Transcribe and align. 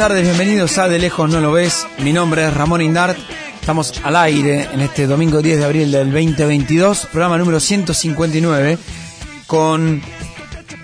tardes, 0.00 0.22
bienvenidos 0.22 0.78
a 0.78 0.88
De 0.88 0.98
Lejos 0.98 1.28
No 1.28 1.42
Lo 1.42 1.52
Ves. 1.52 1.86
Mi 1.98 2.14
nombre 2.14 2.46
es 2.46 2.54
Ramón 2.54 2.80
Indart. 2.80 3.18
Estamos 3.60 3.92
al 4.02 4.16
aire 4.16 4.66
en 4.72 4.80
este 4.80 5.06
domingo 5.06 5.42
10 5.42 5.58
de 5.58 5.64
abril 5.66 5.92
del 5.92 6.10
2022, 6.10 7.08
programa 7.12 7.36
número 7.36 7.60
159, 7.60 8.78
con 9.46 10.00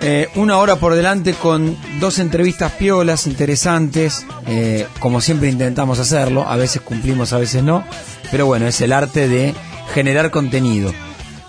eh, 0.02 0.28
una 0.34 0.58
hora 0.58 0.76
por 0.76 0.94
delante 0.94 1.32
con 1.32 1.78
dos 1.98 2.18
entrevistas 2.18 2.72
piolas, 2.72 3.26
interesantes, 3.26 4.26
eh, 4.48 4.86
como 5.00 5.22
siempre 5.22 5.48
intentamos 5.48 5.98
hacerlo, 5.98 6.46
a 6.46 6.56
veces 6.56 6.82
cumplimos, 6.82 7.32
a 7.32 7.38
veces 7.38 7.62
no, 7.62 7.84
pero 8.30 8.44
bueno, 8.44 8.66
es 8.66 8.78
el 8.82 8.92
arte 8.92 9.28
de 9.28 9.54
generar 9.94 10.30
contenido. 10.30 10.92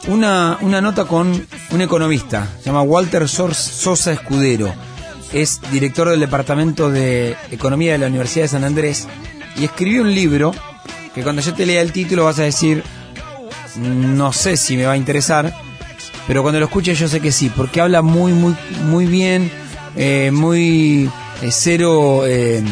Una, 0.07 0.57
una 0.61 0.79
nota 0.79 1.03
con 1.03 1.45
un 1.71 1.81
economista, 1.81 2.47
se 2.59 2.67
llama 2.67 2.83
Walter 2.83 3.27
Sosa 3.27 4.13
Escudero 4.13 4.86
es 5.33 5.59
director 5.71 6.09
del 6.09 6.19
Departamento 6.19 6.89
de 6.89 7.35
Economía 7.51 7.93
de 7.93 7.97
la 7.97 8.07
Universidad 8.07 8.45
de 8.45 8.49
San 8.49 8.63
Andrés 8.63 9.07
y 9.57 9.65
escribió 9.65 10.01
un 10.01 10.13
libro 10.13 10.53
que 11.13 11.23
cuando 11.23 11.41
yo 11.41 11.53
te 11.53 11.65
lea 11.65 11.81
el 11.81 11.91
título 11.91 12.25
vas 12.25 12.39
a 12.39 12.43
decir, 12.43 12.83
no 13.77 14.31
sé 14.33 14.57
si 14.57 14.77
me 14.77 14.85
va 14.85 14.93
a 14.93 14.97
interesar, 14.97 15.53
pero 16.27 16.41
cuando 16.41 16.59
lo 16.59 16.65
escuches 16.65 16.99
yo 16.99 17.07
sé 17.07 17.19
que 17.19 17.31
sí, 17.31 17.49
porque 17.49 17.81
habla 17.81 18.01
muy, 18.01 18.33
muy, 18.33 18.55
muy 18.85 19.05
bien, 19.05 19.51
eh, 19.95 20.31
muy 20.31 21.09
eh, 21.41 21.49
cero 21.51 22.23
eh, 22.25 22.63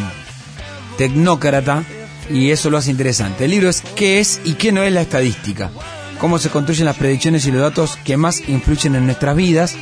tecnócrata 0.98 1.84
y 2.30 2.52
eso 2.52 2.70
lo 2.70 2.78
hace 2.78 2.92
interesante. 2.92 3.46
El 3.46 3.52
libro 3.52 3.70
es 3.70 3.82
¿Qué 3.96 4.20
es 4.20 4.42
y 4.44 4.54
qué 4.54 4.72
no 4.72 4.84
es 4.84 4.94
la 4.94 5.02
estadística? 5.02 5.72
Cómo 6.20 6.40
se 6.40 6.50
construyen 6.50 6.86
las 6.86 6.98
predicciones 6.98 7.46
y 7.46 7.52
los 7.52 7.62
datos 7.62 7.98
que 8.04 8.18
más 8.18 8.48
influyen 8.48 8.96
en 8.96 9.06
nuestras 9.06 9.36
vidas 9.36 9.76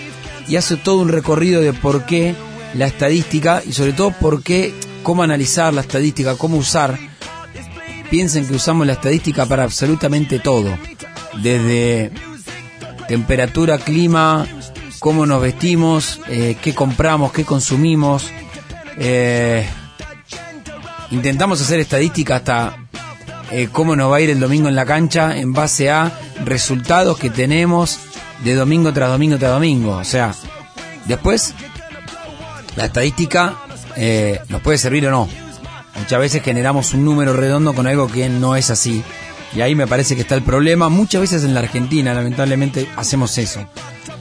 y 0.47 0.55
hace 0.55 0.77
todo 0.77 1.01
un 1.01 1.09
recorrido 1.09 1.61
de 1.61 1.73
por 1.73 2.05
qué 2.05 2.35
la 2.73 2.87
estadística 2.87 3.61
y 3.65 3.73
sobre 3.73 3.93
todo 3.93 4.11
por 4.11 4.43
qué, 4.43 4.73
cómo 5.03 5.23
analizar 5.23 5.73
la 5.73 5.81
estadística, 5.81 6.35
cómo 6.35 6.57
usar. 6.57 6.97
Piensen 8.09 8.47
que 8.47 8.55
usamos 8.55 8.85
la 8.85 8.93
estadística 8.93 9.45
para 9.45 9.63
absolutamente 9.63 10.39
todo, 10.39 10.77
desde 11.41 12.11
temperatura, 13.07 13.77
clima, 13.77 14.45
cómo 14.99 15.25
nos 15.25 15.41
vestimos, 15.41 16.21
eh, 16.29 16.55
qué 16.61 16.73
compramos, 16.73 17.31
qué 17.31 17.43
consumimos. 17.43 18.29
Eh, 18.97 19.67
intentamos 21.11 21.59
hacer 21.61 21.79
estadística 21.79 22.37
hasta 22.37 22.77
eh, 23.51 23.69
cómo 23.71 23.95
nos 23.95 24.11
va 24.11 24.17
a 24.17 24.21
ir 24.21 24.29
el 24.29 24.39
domingo 24.39 24.69
en 24.69 24.75
la 24.75 24.85
cancha 24.85 25.37
en 25.37 25.53
base 25.53 25.89
a 25.89 26.11
resultados 26.45 27.17
que 27.17 27.29
tenemos 27.29 27.99
de 28.43 28.55
domingo 28.55 28.93
tras 28.93 29.09
domingo 29.09 29.37
tras 29.37 29.51
domingo. 29.51 29.97
O 29.97 30.03
sea, 30.03 30.33
después 31.05 31.53
la 32.75 32.85
estadística 32.85 33.55
eh, 33.95 34.39
nos 34.49 34.61
puede 34.61 34.77
servir 34.77 35.07
o 35.07 35.11
no. 35.11 35.29
Muchas 35.97 36.19
veces 36.19 36.43
generamos 36.43 36.93
un 36.93 37.05
número 37.05 37.33
redondo 37.33 37.73
con 37.73 37.87
algo 37.87 38.07
que 38.07 38.29
no 38.29 38.55
es 38.55 38.69
así. 38.69 39.03
Y 39.55 39.61
ahí 39.61 39.75
me 39.75 39.87
parece 39.87 40.15
que 40.15 40.21
está 40.21 40.35
el 40.35 40.41
problema. 40.41 40.89
Muchas 40.89 41.21
veces 41.21 41.43
en 41.43 41.53
la 41.53 41.59
Argentina, 41.59 42.13
lamentablemente, 42.13 42.89
hacemos 42.95 43.37
eso. 43.37 43.65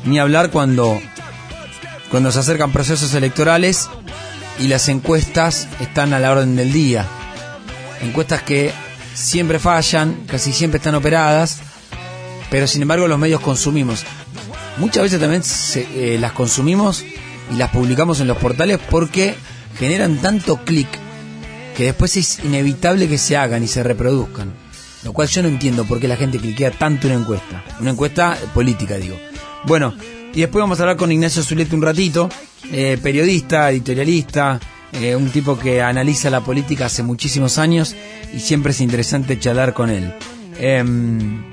Ni 0.05 0.19
hablar 0.19 0.51
cuando, 0.51 1.01
cuando 2.11 2.31
se 2.31 2.41
acercan 2.41 2.73
procesos 2.73 3.15
electorales 3.15 3.89
y 4.59 4.69
las 4.69 4.89
encuestas 4.89 5.69
están 5.81 6.13
a 6.13 6.19
la 6.19 6.31
orden 6.31 6.57
del 6.57 6.73
día. 6.73 7.07
Encuestas 8.03 8.43
que 8.43 8.73
siempre 9.15 9.59
fallan, 9.59 10.25
casi 10.27 10.53
siempre 10.53 10.79
están 10.79 10.95
operadas, 10.95 11.61
pero 12.51 12.67
sin 12.67 12.83
embargo 12.83 13.09
los 13.09 13.19
medios 13.19 13.41
consumimos. 13.41 14.05
Muchas 14.77 15.05
veces 15.05 15.21
también 15.21 15.43
eh, 15.95 16.19
las 16.21 16.33
consumimos 16.33 17.05
y 17.51 17.57
las 17.57 17.71
publicamos 17.71 18.21
en 18.21 18.29
los 18.29 18.37
portales 18.37 18.79
porque 18.91 19.35
generan 19.79 20.19
tanto 20.19 20.65
clic 20.65 20.89
que 21.77 21.85
después 21.85 22.17
es 22.17 22.41
inevitable 22.45 23.09
que 23.09 23.19
se 23.19 23.37
hagan 23.37 23.63
y 23.63 23.69
se 23.69 23.83
reproduzcan. 23.83 24.53
Lo 25.05 25.13
cual 25.13 25.29
yo 25.29 25.43
no 25.43 25.49
entiendo 25.49 25.85
por 25.85 25.99
qué 25.99 26.07
la 26.07 26.17
gente 26.17 26.39
cliquea 26.39 26.71
tanto 26.71 27.09
una 27.09 27.17
encuesta. 27.17 27.65
Una 27.81 27.91
encuesta 27.91 28.39
política, 28.55 28.97
digo. 28.97 29.19
Bueno, 29.65 29.95
y 30.33 30.41
después 30.41 30.63
vamos 30.63 30.79
a 30.79 30.83
hablar 30.83 30.97
con 30.97 31.11
Ignacio 31.11 31.43
Zulete 31.43 31.75
un 31.75 31.83
ratito, 31.83 32.29
eh, 32.71 32.99
periodista, 33.03 33.71
editorialista, 33.71 34.61
eh, 34.93 35.17
un 35.17 35.31
tipo 35.31 35.59
que 35.59 35.83
analiza 35.83 36.31
la 36.31 36.43
política 36.43 36.87
hace 36.87 37.03
muchísimos 37.03 37.59
años 37.59 37.97
y 38.33 38.41
siempre 38.41 38.73
es 38.73 38.81
interesante 38.81 39.39
charlar 39.39 39.75
con 39.75 39.91
él. 39.91 40.15
Em, 40.59 41.45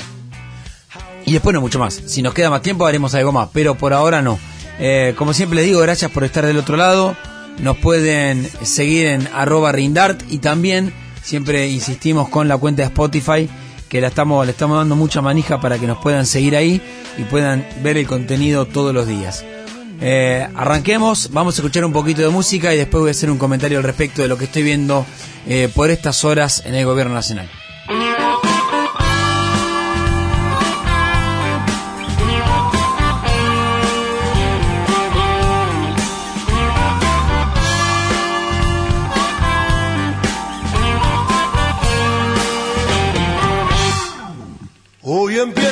y 1.25 1.33
después 1.33 1.53
no 1.53 1.61
mucho 1.61 1.79
más. 1.79 2.01
Si 2.05 2.21
nos 2.21 2.33
queda 2.33 2.49
más 2.49 2.61
tiempo 2.61 2.85
haremos 2.85 3.15
algo 3.15 3.31
más, 3.31 3.49
pero 3.51 3.75
por 3.75 3.93
ahora 3.93 4.21
no. 4.21 4.39
Eh, 4.79 5.13
como 5.17 5.33
siempre 5.33 5.57
les 5.57 5.65
digo, 5.65 5.81
gracias 5.81 6.09
por 6.11 6.23
estar 6.23 6.45
del 6.45 6.57
otro 6.57 6.77
lado. 6.77 7.15
Nos 7.59 7.77
pueden 7.77 8.49
seguir 8.63 9.07
en 9.07 9.27
arroba 9.33 9.71
rindart 9.71 10.23
y 10.29 10.37
también 10.37 10.93
siempre 11.21 11.67
insistimos 11.67 12.29
con 12.29 12.47
la 12.47 12.57
cuenta 12.57 12.83
de 12.83 12.87
Spotify 12.87 13.49
que 13.89 13.99
la 13.99 14.07
estamos, 14.07 14.45
le 14.45 14.51
estamos 14.51 14.77
dando 14.77 14.95
mucha 14.95 15.21
manija 15.21 15.59
para 15.59 15.77
que 15.77 15.87
nos 15.87 15.97
puedan 15.97 16.25
seguir 16.25 16.55
ahí 16.55 16.81
y 17.17 17.23
puedan 17.23 17.67
ver 17.81 17.97
el 17.97 18.07
contenido 18.07 18.65
todos 18.65 18.93
los 18.93 19.07
días. 19.07 19.43
Eh, 20.01 20.47
arranquemos, 20.55 21.31
vamos 21.33 21.55
a 21.55 21.57
escuchar 21.57 21.83
un 21.83 21.91
poquito 21.91 22.21
de 22.21 22.29
música 22.29 22.73
y 22.73 22.77
después 22.77 23.01
voy 23.01 23.09
a 23.09 23.11
hacer 23.11 23.29
un 23.29 23.37
comentario 23.37 23.79
al 23.79 23.83
respecto 23.83 24.21
de 24.21 24.29
lo 24.29 24.37
que 24.37 24.45
estoy 24.45 24.63
viendo 24.63 25.05
eh, 25.45 25.69
por 25.73 25.89
estas 25.89 26.23
horas 26.23 26.63
en 26.65 26.75
el 26.75 26.85
gobierno 26.85 27.13
nacional. 27.13 27.49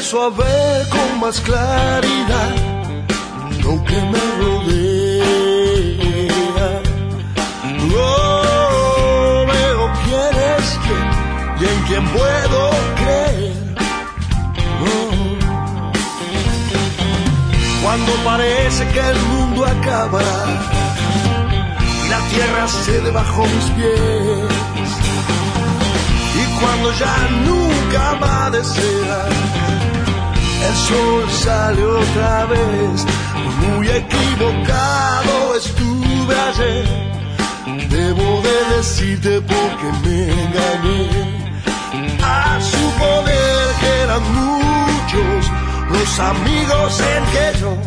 Empiezo 0.08 0.90
con 0.90 1.20
más 1.20 1.42
claridad 1.42 2.56
lo 3.62 3.84
que 3.84 3.96
me 3.96 4.20
rodea. 4.40 5.26
No 7.90 9.46
veo 9.46 9.92
quién 10.06 10.34
es 10.56 10.68
quién 10.84 11.08
y 11.60 11.62
en 11.66 11.80
quién 11.88 12.06
puedo 12.08 12.60
creer. 12.96 13.58
Cuando 17.84 18.12
parece 18.24 18.88
que 18.90 19.00
el 19.00 19.20
mundo 19.32 19.66
acabará 19.66 20.46
y 22.06 22.10
la 22.10 22.20
tierra 22.30 22.68
se 22.68 23.02
debajo 23.02 23.44
mis 23.44 23.70
pies. 23.76 24.92
Y 26.36 26.44
cuando 26.60 26.94
ya 26.94 27.16
nunca 27.46 28.12
amanecerá 28.12 29.48
el 30.64 30.76
sol 30.76 31.30
sale 31.30 31.84
otra 31.84 32.46
vez. 32.46 33.06
Muy 33.62 33.88
equivocado 33.90 35.56
estuve 35.56 36.36
ayer. 36.50 36.86
Debo 37.90 38.42
de 38.42 38.76
decirte 38.78 39.42
porque 39.42 39.88
me 40.04 40.32
engañé. 40.32 41.38
A 42.24 42.60
suponer 42.62 43.68
que 43.80 43.92
eran 44.04 44.24
muchos 44.34 45.52
los 45.90 46.20
amigos 46.20 47.02
en 47.14 47.24
que 47.34 47.60
yo 47.60 47.78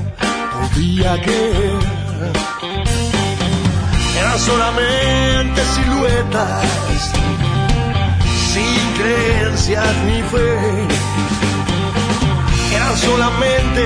podía 0.53 1.21
creer. 1.23 2.01
Eran 4.19 4.39
solamente 4.39 5.63
siluetas, 5.75 7.13
sin 8.53 8.93
creencias 8.99 9.97
ni 10.07 10.23
fe 10.23 11.40
solamente 12.97 13.83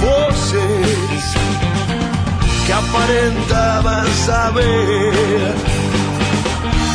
voces 0.00 1.24
que 2.66 2.72
aparentaban 2.72 4.06
saber. 4.26 5.54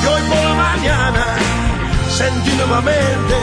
Y 0.02 0.06
hoy 0.08 0.22
por 0.30 0.44
la 0.44 0.54
mañana 0.54 1.26
sentí 2.10 2.52
nuevamente 2.52 3.36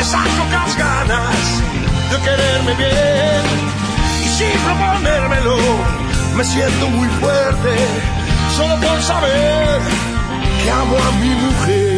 esas 0.00 0.26
locas 0.38 0.76
ganas 0.76 1.62
de 2.10 2.16
quererme 2.26 2.74
bien. 2.74 3.44
Y 4.24 4.28
sin 4.28 4.58
proponérmelo, 4.66 5.56
me 6.36 6.44
siento 6.44 6.88
muy 6.88 7.08
fuerte 7.20 7.76
solo 8.56 8.74
por 8.80 9.02
saber 9.02 9.80
que 10.62 10.70
amo 10.70 10.96
a 10.96 11.10
mi 11.20 11.34
mujer. 11.46 11.93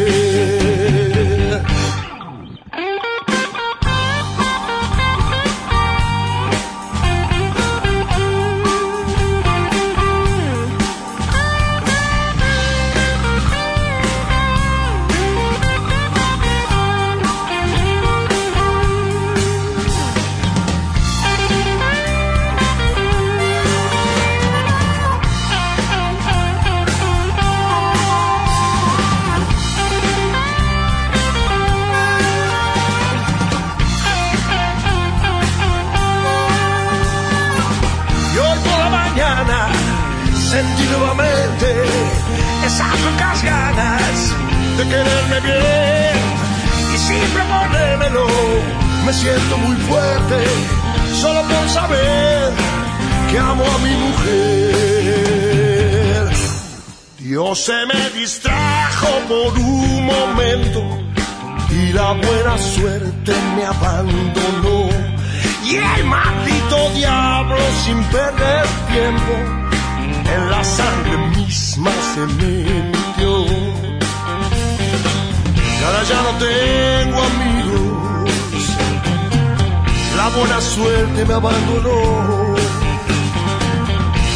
Quererme 44.89 45.39
bien 45.41 46.15
y 46.93 46.97
sin 46.97 47.25
proponérmelo 47.35 48.27
me 49.05 49.13
siento 49.13 49.57
muy 49.57 49.75
fuerte 49.87 50.45
solo 51.21 51.41
por 51.43 51.69
saber 51.69 52.53
que 53.29 53.39
amo 53.39 53.63
a 53.63 53.77
mi 53.79 53.95
mujer. 54.05 55.07
Dios 57.17 57.59
se 57.59 57.85
me 57.85 58.09
distrajo 58.19 59.07
por 59.27 59.57
un 59.59 60.05
momento 60.05 60.81
y 61.69 61.91
la 61.93 62.13
buena 62.13 62.57
suerte 62.57 63.33
me 63.55 63.65
abandonó. 63.65 64.89
Y 65.65 65.75
el 65.75 66.05
maldito 66.05 66.89
diablo 66.95 67.57
sin 67.83 68.01
perder 68.05 68.65
tiempo 68.91 69.33
en 70.33 70.49
la 70.49 70.63
sangre 70.63 71.17
misma 71.35 71.91
se 72.13 72.21
metió. 72.27 73.86
Ahora 75.87 76.03
ya 76.03 76.21
no 76.21 76.31
tengo 76.37 77.17
amigos, 77.31 78.29
la 80.17 80.27
buena 80.37 80.59
suerte 80.59 81.23
me 81.23 81.33
abandonó. 81.33 82.55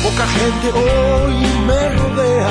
Poca 0.02 0.26
gente 0.40 0.72
hoy 0.72 1.36
me 1.68 1.90
rodea, 1.90 2.50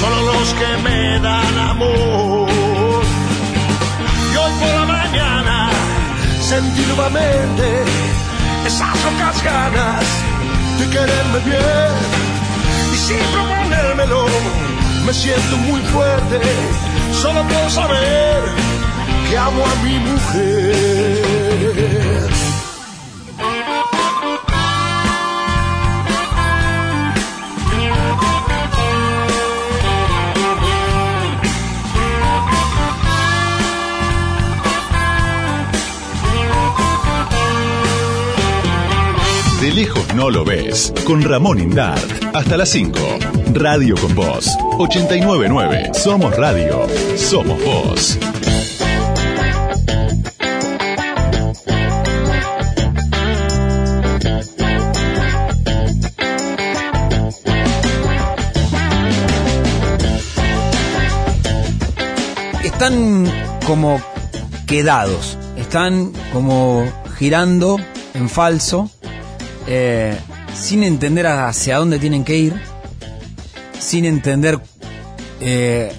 solo 0.00 0.32
los 0.32 0.48
que 0.58 0.70
me 0.82 1.20
dan 1.20 1.58
amor. 1.70 2.48
Y 4.32 4.36
hoy 4.36 4.52
por 4.58 4.74
la 4.80 4.86
mañana 4.86 5.70
sentí 6.40 6.82
nuevamente 6.86 7.84
esas 8.66 8.96
locas 9.04 9.44
ganas 9.44 10.04
de 10.80 10.90
quererme 10.90 11.38
bien 11.44 11.94
y 12.92 12.96
sin 12.96 13.24
proponérmelo 13.32 14.26
me 15.06 15.14
siento 15.14 15.56
muy 15.68 15.80
fuerte 15.82 16.40
solo 17.12 17.42
por 17.48 17.70
saber 17.70 18.42
que 19.28 19.38
amo 19.38 19.64
a 19.64 19.74
mi 19.84 19.98
mujer. 19.98 21.32
No 40.14 40.30
lo 40.30 40.44
ves. 40.44 40.92
Con 41.04 41.22
Ramón 41.22 41.60
Indart. 41.60 42.02
Hasta 42.34 42.56
las 42.56 42.68
5. 42.70 42.98
Radio 43.54 43.94
con 43.96 44.14
Voz. 44.14 44.48
899. 44.78 45.92
Somos 45.94 46.36
Radio. 46.36 46.86
Somos 47.16 47.58
Voz. 47.64 48.18
Están 62.64 63.30
como 63.66 64.00
quedados, 64.66 65.38
están 65.56 66.12
como 66.32 66.84
girando 67.16 67.78
en 68.14 68.28
falso, 68.28 68.90
eh, 69.66 70.16
sin 70.54 70.82
entender 70.82 71.26
hacia 71.26 71.78
dónde 71.78 71.98
tienen 71.98 72.24
que 72.24 72.36
ir, 72.36 72.54
sin 73.78 74.04
entender 74.04 74.60
eh, 75.40 75.92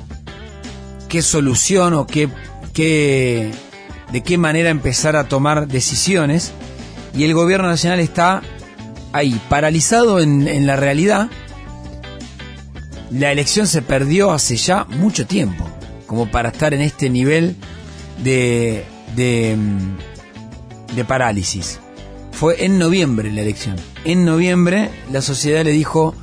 qué 1.09 1.21
solución 1.21 1.93
o 1.93 2.07
qué, 2.07 2.29
qué, 2.73 3.51
de 4.11 4.21
qué 4.21 4.37
manera 4.37 4.69
empezar 4.69 5.15
a 5.15 5.25
tomar 5.25 5.67
decisiones. 5.67 6.51
Y 7.15 7.23
el 7.25 7.33
gobierno 7.33 7.67
nacional 7.67 7.99
está 7.99 8.41
ahí, 9.11 9.39
paralizado 9.49 10.19
en, 10.19 10.47
en 10.47 10.65
la 10.65 10.75
realidad. 10.75 11.29
La 13.11 13.31
elección 13.31 13.67
se 13.67 13.83
perdió 13.83 14.31
hace 14.31 14.57
ya 14.57 14.85
mucho 14.85 15.27
tiempo, 15.27 15.65
como 16.07 16.31
para 16.31 16.49
estar 16.49 16.73
en 16.73 16.81
este 16.81 17.09
nivel 17.11 17.55
de, 18.23 18.85
de, 19.15 19.55
mm, 19.55 20.95
de 20.95 21.05
parálisis. 21.05 21.79
Fue 22.33 22.65
en 22.65 22.77
noviembre 22.77 23.31
la 23.31 23.41
elección. 23.41 23.77
En 24.03 24.25
noviembre 24.25 24.89
la 25.11 25.21
sociedad 25.21 25.63
le 25.63 25.71
dijo, 25.71 26.13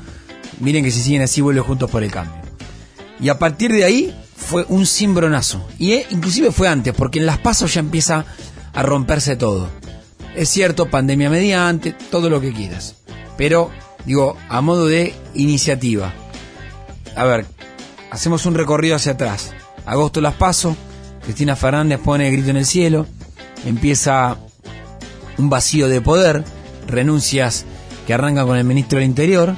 miren 0.58 0.84
que 0.84 0.90
si 0.90 1.02
siguen 1.02 1.22
así 1.22 1.40
vuelve 1.40 1.60
juntos 1.62 1.90
por 1.90 2.02
el 2.02 2.10
cambio. 2.10 2.34
Y 3.20 3.28
a 3.28 3.38
partir 3.38 3.72
de 3.72 3.84
ahí 3.84 4.14
fue 4.36 4.64
un 4.68 4.86
cimbronazo. 4.86 5.66
Y 5.78 5.92
eh, 5.92 6.06
inclusive 6.10 6.52
fue 6.52 6.68
antes, 6.68 6.94
porque 6.94 7.18
en 7.18 7.26
las 7.26 7.38
pasos 7.38 7.72
ya 7.74 7.80
empieza 7.80 8.24
a 8.72 8.82
romperse 8.82 9.36
todo. 9.36 9.68
Es 10.34 10.48
cierto, 10.48 10.90
pandemia 10.90 11.30
mediante, 11.30 11.92
todo 12.10 12.30
lo 12.30 12.40
que 12.40 12.52
quieras. 12.52 12.96
Pero, 13.36 13.70
digo, 14.04 14.36
a 14.48 14.60
modo 14.60 14.86
de 14.86 15.14
iniciativa. 15.34 16.12
A 17.16 17.24
ver, 17.24 17.46
hacemos 18.10 18.46
un 18.46 18.54
recorrido 18.54 18.96
hacia 18.96 19.12
atrás. 19.12 19.52
Agosto 19.86 20.20
las 20.20 20.34
paso, 20.34 20.76
Cristina 21.22 21.56
Fernández 21.56 22.00
pone 22.00 22.30
grito 22.30 22.50
en 22.50 22.56
el 22.56 22.66
cielo, 22.66 23.06
empieza 23.64 24.38
un 25.40 25.50
vacío 25.50 25.88
de 25.88 26.00
poder, 26.00 26.44
renuncias 26.86 27.64
que 28.06 28.14
arrancan 28.14 28.46
con 28.46 28.56
el 28.56 28.64
ministro 28.64 28.98
del 28.98 29.08
Interior, 29.08 29.54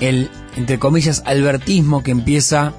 el, 0.00 0.30
entre 0.56 0.78
comillas, 0.78 1.22
albertismo 1.24 2.02
que 2.02 2.10
empieza 2.10 2.74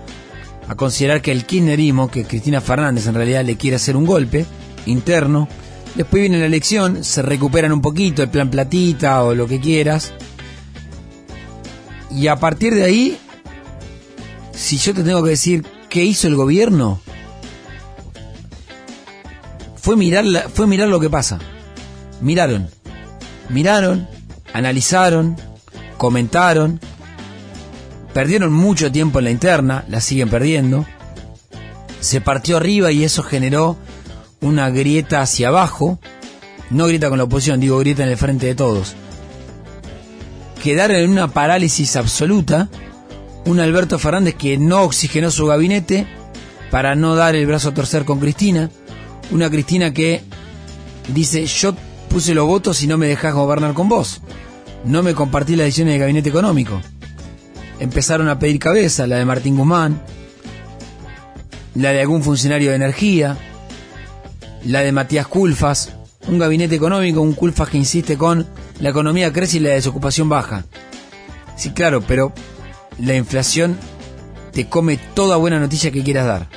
a 0.68 0.76
considerar 0.76 1.22
que 1.22 1.32
el 1.32 1.46
kirchnerismo, 1.46 2.12
que 2.12 2.26
Cristina 2.26 2.62
Fernández 2.62 3.08
en 3.08 3.16
realidad 3.16 3.44
le 3.44 3.58
quiere 3.58 3.76
hacer 3.76 3.98
un 3.98 4.06
golpe 4.06 4.46
interno, 4.86 5.48
después 5.96 6.22
viene 6.22 6.40
la 6.40 6.46
elección, 6.46 7.04
se 7.04 7.22
recuperan 7.22 7.72
un 7.72 7.82
poquito 7.82 8.22
el 8.22 8.30
plan 8.30 8.50
platita 8.50 9.24
o 9.24 9.34
lo 9.34 9.48
que 9.48 9.60
quieras, 9.60 10.14
y 12.12 12.28
a 12.28 12.36
partir 12.36 12.74
de 12.74 12.84
ahí, 12.84 13.18
si 14.52 14.78
yo 14.78 14.94
te 14.94 15.04
tengo 15.04 15.24
que 15.24 15.32
decir 15.32 15.66
qué 15.90 16.04
hizo 16.04 16.28
el 16.28 16.36
gobierno, 16.36 17.00
fue 19.76 19.96
mirar, 19.96 20.26
fue 20.54 20.68
mirar 20.68 20.88
lo 20.88 21.00
que 21.00 21.10
pasa. 21.10 21.40
Miraron, 22.22 22.70
miraron, 23.50 24.08
analizaron, 24.54 25.38
comentaron, 25.98 26.80
perdieron 28.14 28.52
mucho 28.52 28.92
tiempo 28.92 29.20
en 29.20 29.26
la 29.26 29.32
interna, 29.32 29.86
la 29.88 30.02
siguen 30.02 30.30
perdiendo, 30.30 30.86
se 32.00 32.22
partió 32.22 32.58
arriba 32.58 32.92
y 32.92 33.04
eso 33.04 33.24
generó 33.24 33.78
una 34.42 34.70
grieta 34.70 35.22
hacia 35.22 35.50
abajo, 35.50 36.00
no 36.70 36.88
grieta 36.88 37.10
con 37.10 37.18
la 37.18 37.26
oposición, 37.26 37.60
digo 37.60 37.80
grieta 37.80 38.04
en 38.04 38.10
el 38.10 38.18
frente 38.18 38.48
de 38.48 38.56
todos. 38.56 38.96
Quedaron 40.64 40.98
en 40.98 41.10
una 41.10 41.30
parálisis 41.30 41.96
absoluta, 41.96 42.70
un 43.46 43.60
Alberto 43.60 43.98
Fernández 43.98 44.36
que 44.36 44.58
no 44.58 44.84
oxigenó 44.84 45.32
su 45.32 45.46
gabinete 45.46 46.06
para 46.72 46.96
no 46.96 47.16
dar 47.16 47.36
el 47.36 47.48
brazo 47.48 47.70
a 47.70 47.74
torcer 47.74 48.06
con 48.06 48.20
Cristina, 48.20 48.70
una 49.32 49.50
Cristina 49.50 49.94
que 49.94 50.22
dice 51.08 51.46
yo 51.46 51.76
puse 52.10 52.34
los 52.34 52.48
votos 52.48 52.82
y 52.84 52.88
no 52.88 52.98
me 52.98 53.08
dejás 53.08 53.34
gobernar 53.34 53.74
con 53.74 53.88
vos, 53.88 54.22
no 54.84 55.04
me 55.04 55.14
compartí 55.14 55.56
las 55.56 55.66
decisiones 55.66 55.94
del 55.94 56.02
gabinete 56.02 56.30
económico. 56.30 56.82
Empezaron 57.80 58.28
a 58.28 58.40
pedir 58.40 58.60
cabeza, 58.60 59.08
la 59.08 59.18
de 59.18 59.26
Martín 59.26 59.56
Guzmán, 59.56 60.02
la 61.76 61.92
de 61.92 62.02
algún 62.02 62.24
funcionario 62.24 62.72
de 62.72 62.76
energía, 62.76 63.38
la 64.66 64.82
de 64.82 64.92
Matías 64.92 65.28
Culfas, 65.28 65.94
un 66.28 66.40
gabinete 66.40 66.76
económico, 66.76 67.22
un 67.22 67.34
Culfas 67.34 67.70
que 67.70 67.78
insiste 67.78 68.18
con 68.18 68.48
la 68.80 68.90
economía 68.90 69.32
crece 69.32 69.58
y 69.58 69.62
la 69.62 69.70
desocupación 69.70 70.28
baja. 70.30 70.66
Sí, 71.56 71.72
claro, 71.72 72.02
pero 72.02 72.34
la 72.98 73.16
inflación 73.16 73.78
te 74.52 74.68
come 74.68 75.00
toda 75.14 75.38
buena 75.38 75.60
noticia 75.60 75.92
que 75.92 76.04
quieras 76.04 76.26
dar. 76.26 76.48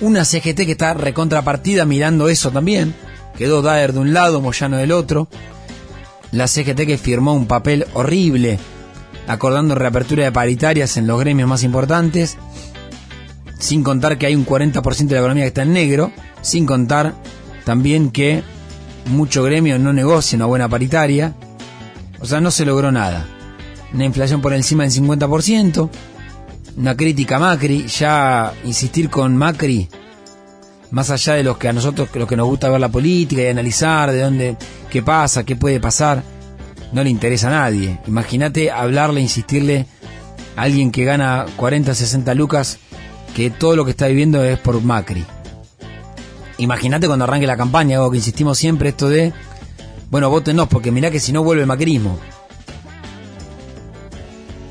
Una 0.00 0.24
CGT 0.24 0.64
que 0.64 0.72
está 0.72 0.94
recontrapartida 0.94 1.84
mirando 1.84 2.28
eso 2.28 2.50
también. 2.50 2.94
Quedó 3.36 3.62
Daer 3.62 3.92
de 3.92 3.98
un 3.98 4.14
lado, 4.14 4.40
Moyano 4.40 4.76
del 4.76 4.92
otro. 4.92 5.28
La 6.30 6.46
CGT 6.46 6.86
que 6.86 6.98
firmó 6.98 7.34
un 7.34 7.46
papel 7.46 7.86
horrible, 7.94 8.58
acordando 9.26 9.74
reapertura 9.74 10.24
de 10.24 10.32
paritarias 10.32 10.96
en 10.96 11.06
los 11.06 11.18
gremios 11.20 11.48
más 11.48 11.62
importantes. 11.62 12.36
Sin 13.58 13.82
contar 13.82 14.18
que 14.18 14.26
hay 14.26 14.34
un 14.34 14.46
40% 14.46 15.06
de 15.06 15.14
la 15.14 15.20
economía 15.20 15.44
que 15.44 15.48
está 15.48 15.62
en 15.62 15.72
negro. 15.72 16.12
Sin 16.42 16.66
contar 16.66 17.14
también 17.64 18.10
que 18.10 18.42
mucho 19.06 19.42
gremio 19.42 19.78
no 19.78 19.92
negocia 19.92 20.36
una 20.36 20.46
buena 20.46 20.68
paritaria. 20.68 21.34
O 22.20 22.26
sea, 22.26 22.40
no 22.40 22.50
se 22.50 22.64
logró 22.64 22.92
nada. 22.92 23.26
Una 23.92 24.04
inflación 24.04 24.40
por 24.40 24.52
encima 24.52 24.84
del 24.84 24.92
50%. 24.92 25.88
Una 26.76 26.96
crítica 26.96 27.38
Macri. 27.38 27.86
Ya 27.86 28.52
insistir 28.64 29.08
con 29.08 29.36
Macri, 29.36 29.88
más 30.94 31.10
allá 31.10 31.34
de 31.34 31.42
los 31.42 31.58
que 31.58 31.68
a 31.68 31.72
nosotros, 31.72 32.08
los 32.14 32.28
que 32.28 32.36
nos 32.36 32.46
gusta 32.46 32.68
ver 32.68 32.80
la 32.80 32.88
política 32.88 33.42
y 33.42 33.46
analizar 33.48 34.12
de 34.12 34.20
dónde, 34.20 34.56
qué 34.88 35.02
pasa, 35.02 35.42
qué 35.42 35.56
puede 35.56 35.80
pasar, 35.80 36.22
no 36.92 37.02
le 37.02 37.10
interesa 37.10 37.48
a 37.48 37.50
nadie. 37.50 37.98
Imagínate 38.06 38.70
hablarle, 38.70 39.20
insistirle 39.20 39.86
a 40.54 40.62
alguien 40.62 40.92
que 40.92 41.04
gana 41.04 41.46
40, 41.56 41.92
60 41.96 42.34
lucas 42.34 42.78
que 43.34 43.50
todo 43.50 43.74
lo 43.74 43.84
que 43.84 43.90
está 43.90 44.06
viviendo 44.06 44.44
es 44.44 44.56
por 44.60 44.80
Macri. 44.82 45.24
Imagínate 46.58 47.08
cuando 47.08 47.24
arranque 47.24 47.48
la 47.48 47.56
campaña, 47.56 47.96
algo 47.96 48.12
que 48.12 48.18
insistimos 48.18 48.56
siempre, 48.56 48.90
esto 48.90 49.08
de, 49.08 49.32
bueno, 50.12 50.30
votenos, 50.30 50.68
porque 50.68 50.92
mirá 50.92 51.10
que 51.10 51.18
si 51.18 51.32
no 51.32 51.42
vuelve 51.42 51.62
el 51.62 51.66
macrismo. 51.66 52.20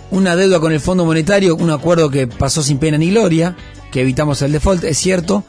Una 0.09 0.37
deuda 0.37 0.61
con 0.61 0.71
el 0.71 0.79
Fondo 0.79 1.03
Monetario, 1.03 1.57
un 1.57 1.71
acuerdo 1.71 2.09
que 2.09 2.27
pasó 2.27 2.63
sin 2.63 2.77
pena 2.77 2.97
ni 2.97 3.09
gloria, 3.09 3.57
que 3.91 3.99
evitamos 3.99 4.41
el 4.41 4.53
default, 4.53 4.85
es 4.85 4.97
cierto, 4.97 5.43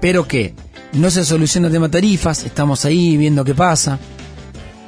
pero 0.00 0.26
que 0.26 0.54
no 0.92 1.10
se 1.10 1.24
soluciona 1.24 1.68
el 1.68 1.72
tema 1.72 1.90
tarifas, 1.90 2.44
estamos 2.44 2.84
ahí 2.84 3.16
viendo 3.16 3.44
qué 3.44 3.54
pasa, 3.54 3.98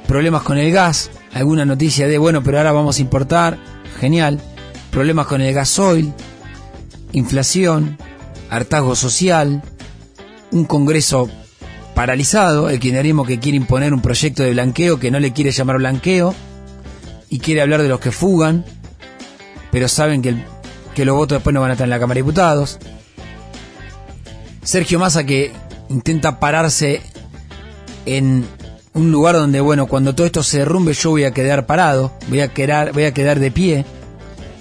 problemas 0.07 0.43
con 0.43 0.57
el 0.57 0.71
gas, 0.71 1.09
alguna 1.33 1.65
noticia 1.65 2.07
de, 2.07 2.17
bueno, 2.17 2.43
pero 2.43 2.57
ahora 2.57 2.71
vamos 2.71 2.97
a 2.97 3.01
importar, 3.01 3.57
genial, 3.99 4.39
problemas 4.91 5.27
con 5.27 5.41
el 5.41 5.53
gasoil, 5.53 6.13
inflación, 7.13 7.97
hartazgo 8.49 8.95
social, 8.95 9.61
un 10.51 10.65
Congreso 10.65 11.29
paralizado, 11.95 12.69
el 12.69 12.79
kirchnerismo 12.79 13.25
que 13.25 13.39
quiere 13.39 13.57
imponer 13.57 13.93
un 13.93 14.01
proyecto 14.01 14.43
de 14.43 14.51
blanqueo 14.51 14.99
que 14.99 15.11
no 15.11 15.19
le 15.19 15.31
quiere 15.31 15.51
llamar 15.51 15.77
blanqueo 15.77 16.33
y 17.29 17.39
quiere 17.39 17.61
hablar 17.61 17.81
de 17.81 17.87
los 17.87 17.99
que 17.99 18.11
fugan, 18.11 18.65
pero 19.71 19.87
saben 19.87 20.21
que, 20.21 20.35
que 20.93 21.05
los 21.05 21.15
votos 21.15 21.37
después 21.37 21.53
no 21.53 21.61
van 21.61 21.71
a 21.71 21.73
estar 21.73 21.85
en 21.85 21.91
la 21.91 21.99
Cámara 21.99 22.15
de 22.15 22.21
Diputados. 22.21 22.79
Sergio 24.63 24.99
Massa 24.99 25.25
que 25.25 25.51
intenta 25.89 26.39
pararse 26.39 27.01
en 28.05 28.45
un 28.93 29.11
lugar 29.11 29.35
donde, 29.35 29.59
bueno, 29.59 29.87
cuando 29.87 30.15
todo 30.15 30.25
esto 30.25 30.43
se 30.43 30.59
derrumbe 30.59 30.93
yo 30.93 31.11
voy 31.11 31.23
a 31.23 31.31
quedar 31.31 31.65
parado, 31.65 32.13
voy 32.27 32.41
a 32.41 32.53
quedar, 32.53 32.93
voy 32.93 33.05
a 33.05 33.13
quedar 33.13 33.39
de 33.39 33.51
pie. 33.51 33.85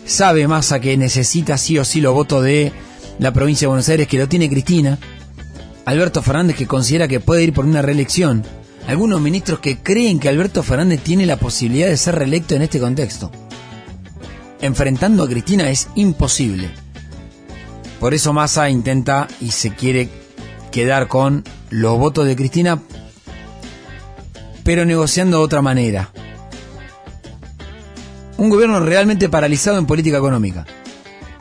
Sabe 0.04 0.48
Massa 0.48 0.80
que 0.80 0.96
necesita 0.96 1.56
sí 1.58 1.78
o 1.78 1.84
sí 1.84 2.00
los 2.00 2.14
votos 2.14 2.42
de 2.42 2.72
la 3.18 3.32
provincia 3.32 3.66
de 3.66 3.68
Buenos 3.68 3.88
Aires, 3.88 4.08
que 4.08 4.18
lo 4.18 4.28
tiene 4.28 4.48
Cristina. 4.48 4.98
Alberto 5.84 6.22
Fernández 6.22 6.56
que 6.56 6.66
considera 6.66 7.08
que 7.08 7.20
puede 7.20 7.44
ir 7.44 7.52
por 7.52 7.64
una 7.64 7.82
reelección. 7.82 8.44
Algunos 8.86 9.20
ministros 9.20 9.60
que 9.60 9.78
creen 9.78 10.18
que 10.18 10.28
Alberto 10.28 10.62
Fernández 10.62 11.00
tiene 11.02 11.26
la 11.26 11.36
posibilidad 11.36 11.86
de 11.86 11.96
ser 11.96 12.16
reelecto 12.16 12.54
en 12.54 12.62
este 12.62 12.80
contexto. 12.80 13.30
Enfrentando 14.60 15.22
a 15.22 15.28
Cristina 15.28 15.70
es 15.70 15.88
imposible. 15.94 16.70
Por 18.02 18.14
eso 18.14 18.32
Massa 18.32 18.68
intenta 18.68 19.28
y 19.40 19.52
se 19.52 19.76
quiere 19.76 20.08
quedar 20.72 21.06
con 21.06 21.44
los 21.70 21.96
votos 22.00 22.26
de 22.26 22.34
Cristina, 22.34 22.82
pero 24.64 24.84
negociando 24.84 25.38
de 25.38 25.44
otra 25.44 25.62
manera. 25.62 26.10
Un 28.38 28.50
gobierno 28.50 28.80
realmente 28.80 29.28
paralizado 29.28 29.78
en 29.78 29.86
política 29.86 30.16
económica, 30.16 30.66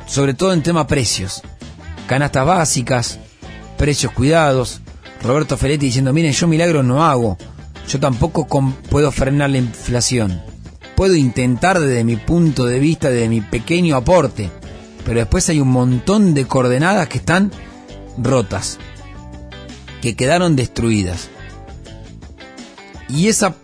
sobre 0.06 0.36
todo 0.36 0.53
en 0.53 0.62
tema 0.62 0.86
precios, 0.86 1.41
canastas 2.06 2.46
básicas, 2.46 3.20
precios 3.75 4.12
cuidados, 4.12 4.82
Roberto 5.24 5.58
Feletti 5.58 5.88
diciendo, 5.88 6.13
miren, 6.13 6.32
yo 6.32 6.48
milagros 6.48 6.86
no 6.86 7.03
hago, 7.03 7.39
yo 7.89 8.00
tampoco 8.00 8.48
puedo 8.88 9.12
frenar 9.12 9.50
la 9.50 9.58
inflación. 9.58 10.39
Puedo 10.96 11.15
intentar 11.15 11.80
desde 11.80 12.03
mi 12.03 12.18
punto 12.18 12.68
de 12.68 12.77
vista, 12.77 13.10
desde 13.10 13.30
mi 13.30 13.41
pequeño 13.41 13.96
aporte, 13.96 14.51
pero 15.05 15.20
después 15.20 15.50
hay 15.50 15.60
un 15.60 15.70
montón 15.70 16.34
de 16.34 16.46
coordenadas 16.46 17.08
que 17.08 17.17
están 17.17 17.51
rotas, 18.17 18.77
que 20.01 20.15
quedaron 20.15 20.55
destruidas. 20.55 21.29
Y 23.10 23.27
esa, 23.27 23.55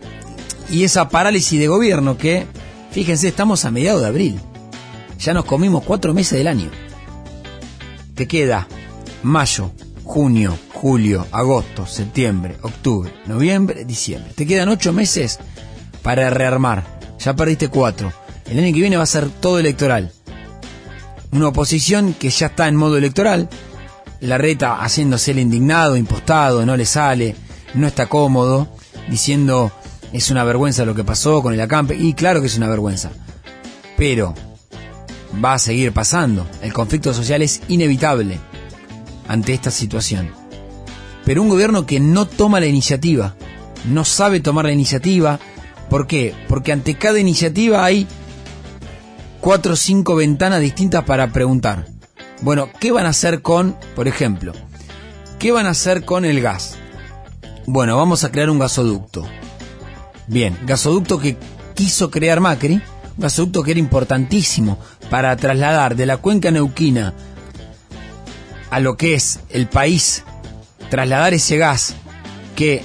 y 0.70 0.84
esa 0.84 1.10
parálisis 1.10 1.60
de 1.60 1.68
gobierno 1.68 2.18
que, 2.18 2.46
fíjense, 2.92 3.28
estamos 3.28 3.66
a 3.66 3.72
mediados 3.72 4.02
de 4.02 4.08
abril. 4.08 4.40
Ya 5.20 5.34
nos 5.34 5.46
comimos 5.46 5.84
cuatro 5.84 6.14
meses 6.14 6.38
del 6.38 6.48
año. 6.48 6.70
Te 8.14 8.28
queda 8.28 8.68
mayo, 9.24 9.72
junio, 10.04 10.58
julio, 10.74 11.26
agosto, 11.32 11.86
septiembre, 11.86 12.58
octubre, 12.62 13.12
noviembre, 13.26 13.86
diciembre. 13.86 14.32
Te 14.36 14.46
quedan 14.46 14.70
ocho 14.70 14.94
meses 14.94 15.40
para 16.02 16.30
rearmar. 16.30 16.84
Ya 17.20 17.36
perdiste 17.36 17.70
cuatro. 17.70 18.12
El 18.46 18.60
año 18.60 18.74
que 18.74 18.82
viene 18.82 18.98
va 18.98 19.04
a 19.04 19.08
ser 19.08 19.30
todo 19.30 19.60
electoral. 19.60 20.12
Una 21.32 21.50
oposición 21.50 22.14
que 22.14 22.30
ya 22.30 22.48
está 22.48 22.68
en 22.68 22.76
modo 22.76 22.98
electoral. 22.98 23.50
La 24.22 24.38
reta 24.38 24.82
haciéndose 24.82 25.32
el 25.32 25.40
indignado, 25.40 25.96
impostado, 25.96 26.66
no 26.66 26.76
le 26.76 26.86
sale, 26.86 27.36
no 27.76 27.88
está 27.88 28.08
cómodo, 28.08 28.68
diciendo 29.10 29.72
es 30.14 30.32
una 30.32 30.44
vergüenza 30.44 30.86
lo 30.86 30.96
que 30.96 31.04
pasó 31.04 31.42
con 31.44 31.54
el 31.54 31.62
acampe. 31.62 31.96
Y 31.96 32.14
claro 32.14 32.42
que 32.42 32.48
es 32.48 32.58
una 32.58 32.68
vergüenza. 32.70 33.12
Pero 33.98 34.34
va 35.44 35.54
a 35.54 35.60
seguir 35.60 35.92
pasando. 35.92 36.48
El 36.62 36.74
conflicto 36.74 37.14
social 37.14 37.42
es 37.42 37.62
inevitable 37.68 38.40
ante 39.28 39.54
esta 39.54 39.72
situación. 39.72 40.32
Pero 41.26 41.42
un 41.42 41.50
gobierno 41.50 41.86
que 41.86 42.00
no 42.00 42.26
toma 42.26 42.60
la 42.60 42.68
iniciativa, 42.68 43.36
no 43.86 44.06
sabe 44.06 44.40
tomar 44.40 44.66
la 44.66 44.72
iniciativa. 44.72 45.40
¿Por 45.90 46.08
qué? 46.08 46.34
Porque 46.48 46.72
ante 46.72 46.96
cada 46.96 47.20
iniciativa 47.20 47.84
hay 47.84 48.08
cuatro 49.42 49.74
o 49.74 49.76
cinco 49.76 50.16
ventanas 50.16 50.62
distintas 50.62 51.04
para 51.04 51.32
preguntar. 51.32 51.88
Bueno, 52.42 52.70
¿qué 52.80 52.92
van 52.92 53.06
a 53.06 53.10
hacer 53.10 53.42
con, 53.42 53.76
por 53.96 54.08
ejemplo, 54.08 54.54
qué 55.40 55.52
van 55.52 55.66
a 55.66 55.72
hacer 55.72 56.06
con 56.06 56.26
el 56.26 56.42
gas? 56.42 56.78
Bueno, 57.66 57.98
vamos 57.98 58.24
a 58.24 58.32
crear 58.32 58.50
un 58.50 58.60
gasoducto. 58.60 59.28
Bien, 60.28 60.58
gasoducto 60.66 61.20
que 61.20 61.38
quiso 61.74 62.12
crear 62.12 62.40
Macri, 62.40 62.76
un 62.76 62.82
gasoducto 63.18 63.64
que 63.64 63.72
era 63.72 63.80
importantísimo 63.80 64.78
para 65.10 65.36
trasladar 65.36 65.96
de 65.96 66.06
la 66.06 66.18
cuenca 66.18 66.52
neuquina 66.52 67.14
a 68.70 68.80
lo 68.80 68.98
que 68.98 69.14
es 69.14 69.40
el 69.50 69.68
país, 69.68 70.24
trasladar 70.90 71.34
ese 71.34 71.58
gas 71.58 71.96
que 72.56 72.82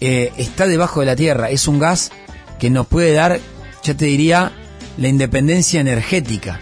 eh, 0.00 0.32
está 0.36 0.66
debajo 0.66 1.00
de 1.00 1.06
la 1.06 1.16
tierra, 1.16 1.50
es 1.50 1.66
un 1.66 1.78
gas 1.78 2.10
que 2.58 2.70
nos 2.70 2.86
puede 2.86 3.12
dar, 3.12 3.40
ya 3.82 3.94
te 3.94 4.04
diría, 4.04 4.52
la 4.98 5.08
independencia 5.08 5.80
energética. 5.80 6.60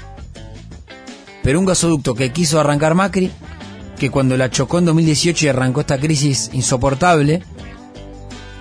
Pero 1.42 1.58
un 1.58 1.66
gasoducto 1.66 2.14
que 2.14 2.32
quiso 2.32 2.60
arrancar 2.60 2.94
Macri, 2.94 3.30
que 3.98 4.10
cuando 4.10 4.36
la 4.36 4.50
chocó 4.50 4.78
en 4.78 4.84
2018 4.84 5.46
y 5.46 5.48
arrancó 5.48 5.80
esta 5.80 5.98
crisis 5.98 6.50
insoportable, 6.52 7.42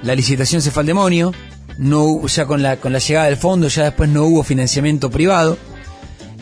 la 0.02 0.16
licitación 0.16 0.62
se 0.62 0.72
fue 0.72 0.82
al 0.82 0.88
demonio, 0.88 1.34
no, 1.78 2.26
ya 2.28 2.46
con 2.46 2.62
la, 2.62 2.78
con 2.78 2.94
la 2.94 3.00
llegada 3.00 3.26
del 3.26 3.38
fondo 3.38 3.68
ya 3.68 3.84
después 3.84 4.10
no 4.10 4.24
hubo 4.24 4.44
financiamiento 4.44 5.10
privado, 5.10 5.58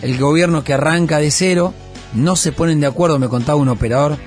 el 0.03 0.19
gobierno 0.19 0.63
que 0.63 0.73
arranca 0.73 1.17
de 1.17 1.31
cero, 1.31 1.73
no 2.13 2.35
se 2.35 2.51
ponen 2.51 2.81
de 2.81 2.87
acuerdo, 2.87 3.17
me 3.17 3.29
contaba 3.29 3.57
un 3.57 3.69
operador 3.69 4.17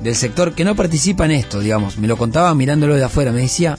del 0.00 0.14
sector 0.14 0.54
que 0.54 0.64
no 0.64 0.74
participa 0.74 1.26
en 1.26 1.32
esto, 1.32 1.60
digamos, 1.60 1.98
me 1.98 2.08
lo 2.08 2.16
contaba 2.16 2.54
mirándolo 2.54 2.94
de 2.94 3.04
afuera, 3.04 3.32
me 3.32 3.42
decía, 3.42 3.76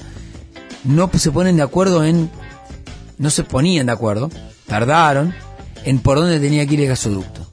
no 0.84 1.10
se 1.15 1.32
ponen 1.32 1.58
de 1.58 1.63
acuerdo 1.63 2.04
en, 2.04 2.30
no 3.18 3.30
se 3.32 3.44
ponían 3.44 3.88
de 3.88 3.94
acuerdo, 3.94 4.30
tardaron 4.67 5.34
en 5.84 6.00
por 6.00 6.17
dónde 6.17 6.39
tenía 6.39 6.65
que 6.65 6.74
ir 6.74 6.81
el 6.81 6.88
gasoducto. 6.88 7.51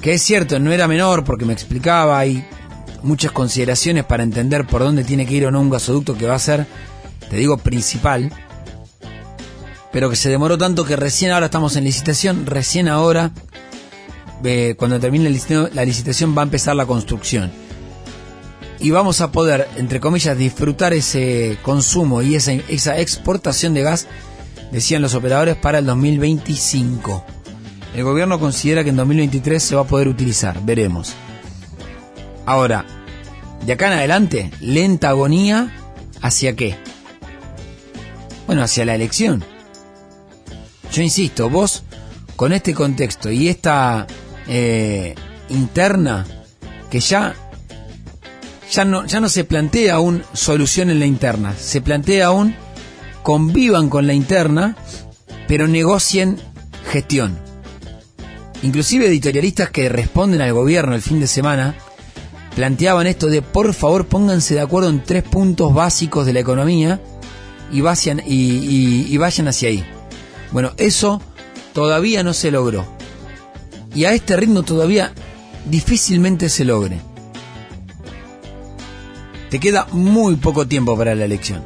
Que 0.00 0.12
es 0.14 0.22
cierto, 0.22 0.58
no 0.58 0.72
era 0.72 0.86
menor 0.86 1.24
porque 1.24 1.44
me 1.44 1.52
explicaba, 1.52 2.18
hay 2.18 2.46
muchas 3.02 3.32
consideraciones 3.32 4.04
para 4.04 4.22
entender 4.22 4.66
por 4.66 4.82
dónde 4.82 5.04
tiene 5.04 5.26
que 5.26 5.34
ir 5.34 5.46
o 5.46 5.50
no 5.50 5.60
un 5.60 5.70
gasoducto 5.70 6.16
que 6.16 6.26
va 6.26 6.34
a 6.34 6.38
ser, 6.38 6.66
te 7.30 7.36
digo, 7.36 7.56
principal 7.58 8.30
pero 9.94 10.10
que 10.10 10.16
se 10.16 10.28
demoró 10.28 10.58
tanto 10.58 10.84
que 10.84 10.96
recién 10.96 11.30
ahora 11.30 11.46
estamos 11.46 11.76
en 11.76 11.84
licitación, 11.84 12.46
recién 12.46 12.88
ahora, 12.88 13.30
eh, 14.42 14.74
cuando 14.76 14.98
termine 14.98 15.30
la 15.72 15.84
licitación, 15.84 16.36
va 16.36 16.42
a 16.42 16.46
empezar 16.46 16.74
la 16.74 16.84
construcción. 16.84 17.52
Y 18.80 18.90
vamos 18.90 19.20
a 19.20 19.30
poder, 19.30 19.68
entre 19.76 20.00
comillas, 20.00 20.36
disfrutar 20.36 20.94
ese 20.94 21.58
consumo 21.62 22.22
y 22.22 22.34
esa, 22.34 22.54
esa 22.54 22.98
exportación 22.98 23.72
de 23.72 23.82
gas, 23.82 24.08
decían 24.74 25.02
los 25.02 25.14
operadores, 25.14 25.56
para 25.56 25.78
el 25.78 25.86
2025. 25.86 27.24
El 27.94 28.02
gobierno 28.02 28.40
considera 28.40 28.82
que 28.82 28.90
en 28.90 28.96
2023 28.96 29.62
se 29.62 29.76
va 29.76 29.82
a 29.82 29.86
poder 29.86 30.08
utilizar, 30.08 30.60
veremos. 30.64 31.14
Ahora, 32.44 32.84
de 33.64 33.72
acá 33.72 33.86
en 33.86 33.98
adelante, 33.98 34.50
lenta 34.60 35.10
agonía, 35.10 35.72
¿hacia 36.20 36.56
qué? 36.56 36.76
Bueno, 38.46 38.62
hacia 38.62 38.84
la 38.84 38.96
elección. 38.96 39.44
Yo 40.92 41.02
insisto, 41.02 41.48
vos 41.48 41.84
con 42.34 42.52
este 42.52 42.74
contexto 42.74 43.30
y 43.30 43.48
esta 43.48 44.08
eh, 44.48 45.14
interna 45.50 46.26
que 46.90 46.98
ya 46.98 47.34
ya 48.70 48.84
no, 48.84 49.06
ya 49.06 49.20
no 49.20 49.28
se 49.28 49.44
plantea 49.44 49.94
aún 49.94 50.24
solución 50.32 50.90
en 50.90 50.98
la 50.98 51.06
interna, 51.06 51.54
se 51.56 51.80
plantea 51.80 52.26
aún 52.26 52.56
convivan 53.24 53.88
con 53.88 54.06
la 54.06 54.12
interna, 54.12 54.76
pero 55.48 55.66
negocien 55.66 56.38
gestión. 56.92 57.36
Inclusive 58.62 59.06
editorialistas 59.06 59.70
que 59.70 59.88
responden 59.88 60.42
al 60.42 60.52
gobierno 60.52 60.94
el 60.94 61.02
fin 61.02 61.18
de 61.20 61.26
semana 61.26 61.74
planteaban 62.54 63.06
esto 63.06 63.26
de 63.26 63.42
por 63.42 63.72
favor 63.74 64.06
pónganse 64.06 64.54
de 64.54 64.60
acuerdo 64.60 64.90
en 64.90 65.02
tres 65.02 65.22
puntos 65.24 65.74
básicos 65.74 66.26
de 66.26 66.34
la 66.34 66.40
economía 66.40 67.00
y 67.72 67.80
vayan, 67.80 68.22
y, 68.24 69.06
y 69.08 69.16
vayan 69.16 69.48
hacia 69.48 69.70
ahí. 69.70 69.84
Bueno, 70.52 70.72
eso 70.76 71.20
todavía 71.72 72.22
no 72.22 72.34
se 72.34 72.50
logró. 72.50 72.84
Y 73.94 74.04
a 74.04 74.12
este 74.12 74.36
ritmo 74.36 74.64
todavía 74.64 75.12
difícilmente 75.64 76.50
se 76.50 76.66
logre. 76.66 77.00
Te 79.48 79.58
queda 79.58 79.86
muy 79.92 80.36
poco 80.36 80.68
tiempo 80.68 80.96
para 80.96 81.14
la 81.14 81.24
elección. 81.24 81.62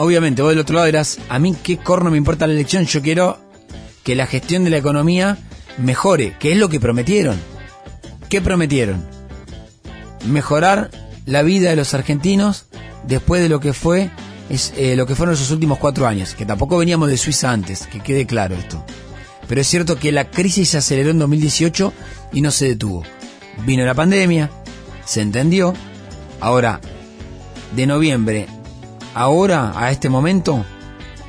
Obviamente, 0.00 0.40
vos 0.40 0.52
del 0.52 0.60
otro 0.60 0.76
lado 0.76 0.86
dirás, 0.86 1.18
a 1.28 1.38
mí 1.38 1.54
qué 1.62 1.76
corno 1.76 2.10
me 2.10 2.16
importa 2.16 2.46
la 2.46 2.54
elección, 2.54 2.86
yo 2.86 3.02
quiero 3.02 3.38
que 4.02 4.14
la 4.14 4.26
gestión 4.26 4.64
de 4.64 4.70
la 4.70 4.78
economía 4.78 5.36
mejore, 5.76 6.38
que 6.40 6.52
es 6.52 6.56
lo 6.56 6.70
que 6.70 6.80
prometieron. 6.80 7.38
¿Qué 8.30 8.40
prometieron? 8.40 9.04
Mejorar 10.26 10.90
la 11.26 11.42
vida 11.42 11.68
de 11.68 11.76
los 11.76 11.92
argentinos 11.92 12.64
después 13.06 13.42
de 13.42 13.50
lo 13.50 13.60
que 13.60 13.74
fue 13.74 14.08
es, 14.48 14.72
eh, 14.78 14.96
lo 14.96 15.04
que 15.04 15.14
fueron 15.14 15.34
esos 15.34 15.50
últimos 15.50 15.78
cuatro 15.78 16.06
años, 16.06 16.34
que 16.34 16.46
tampoco 16.46 16.78
veníamos 16.78 17.10
de 17.10 17.18
Suiza 17.18 17.52
antes, 17.52 17.86
que 17.86 18.00
quede 18.00 18.24
claro 18.24 18.54
esto. 18.54 18.82
Pero 19.48 19.60
es 19.60 19.66
cierto 19.66 19.98
que 19.98 20.12
la 20.12 20.30
crisis 20.30 20.70
se 20.70 20.78
aceleró 20.78 21.10
en 21.10 21.18
2018 21.18 21.92
y 22.32 22.40
no 22.40 22.50
se 22.52 22.68
detuvo. 22.68 23.04
Vino 23.66 23.84
la 23.84 23.92
pandemia, 23.92 24.50
se 25.04 25.20
entendió, 25.20 25.74
ahora, 26.40 26.80
de 27.76 27.86
noviembre, 27.86 28.46
ahora, 29.14 29.72
a 29.76 29.90
este 29.90 30.08
momento, 30.08 30.64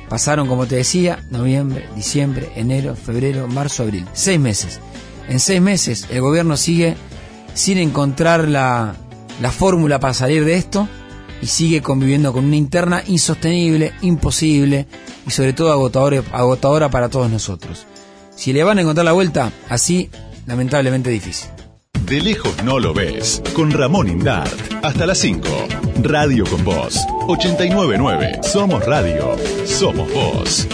pasaron, 0.08 0.46
como 0.46 0.66
te 0.66 0.76
decía, 0.76 1.24
noviembre, 1.30 1.88
diciembre, 1.96 2.52
enero, 2.56 2.96
febrero, 2.96 3.48
marzo, 3.48 3.82
abril. 3.82 4.06
Seis 4.12 4.38
meses. 4.38 4.80
En 5.28 5.40
seis 5.40 5.60
meses 5.60 6.06
el 6.10 6.20
gobierno 6.20 6.56
sigue 6.56 6.96
sin 7.54 7.78
encontrar 7.78 8.48
la, 8.48 8.94
la 9.40 9.50
fórmula 9.50 10.00
para 10.00 10.14
salir 10.14 10.44
de 10.44 10.56
esto 10.56 10.88
y 11.40 11.46
sigue 11.46 11.82
conviviendo 11.82 12.32
con 12.32 12.44
una 12.44 12.56
interna 12.56 13.02
insostenible, 13.06 13.92
imposible 14.02 14.86
y 15.26 15.30
sobre 15.30 15.52
todo 15.52 15.72
agotadora, 15.72 16.22
agotadora 16.32 16.90
para 16.90 17.08
todos 17.08 17.30
nosotros. 17.30 17.86
Si 18.34 18.52
le 18.52 18.64
van 18.64 18.78
a 18.78 18.82
encontrar 18.82 19.04
la 19.04 19.12
vuelta, 19.12 19.52
así, 19.68 20.10
lamentablemente 20.46 21.10
difícil. 21.10 21.50
De 22.06 22.20
lejos 22.20 22.62
no 22.64 22.78
lo 22.78 22.92
ves, 22.92 23.42
con 23.54 23.70
Ramón 23.70 24.08
Indart. 24.08 24.52
Hasta 24.82 25.06
las 25.06 25.18
5. 25.18 25.48
Radio 26.02 26.44
con 26.44 26.64
Voz. 26.64 26.98
899. 27.28 28.40
Somos 28.42 28.84
Radio. 28.84 29.36
Somos 29.64 30.12
Voz. 30.12 30.68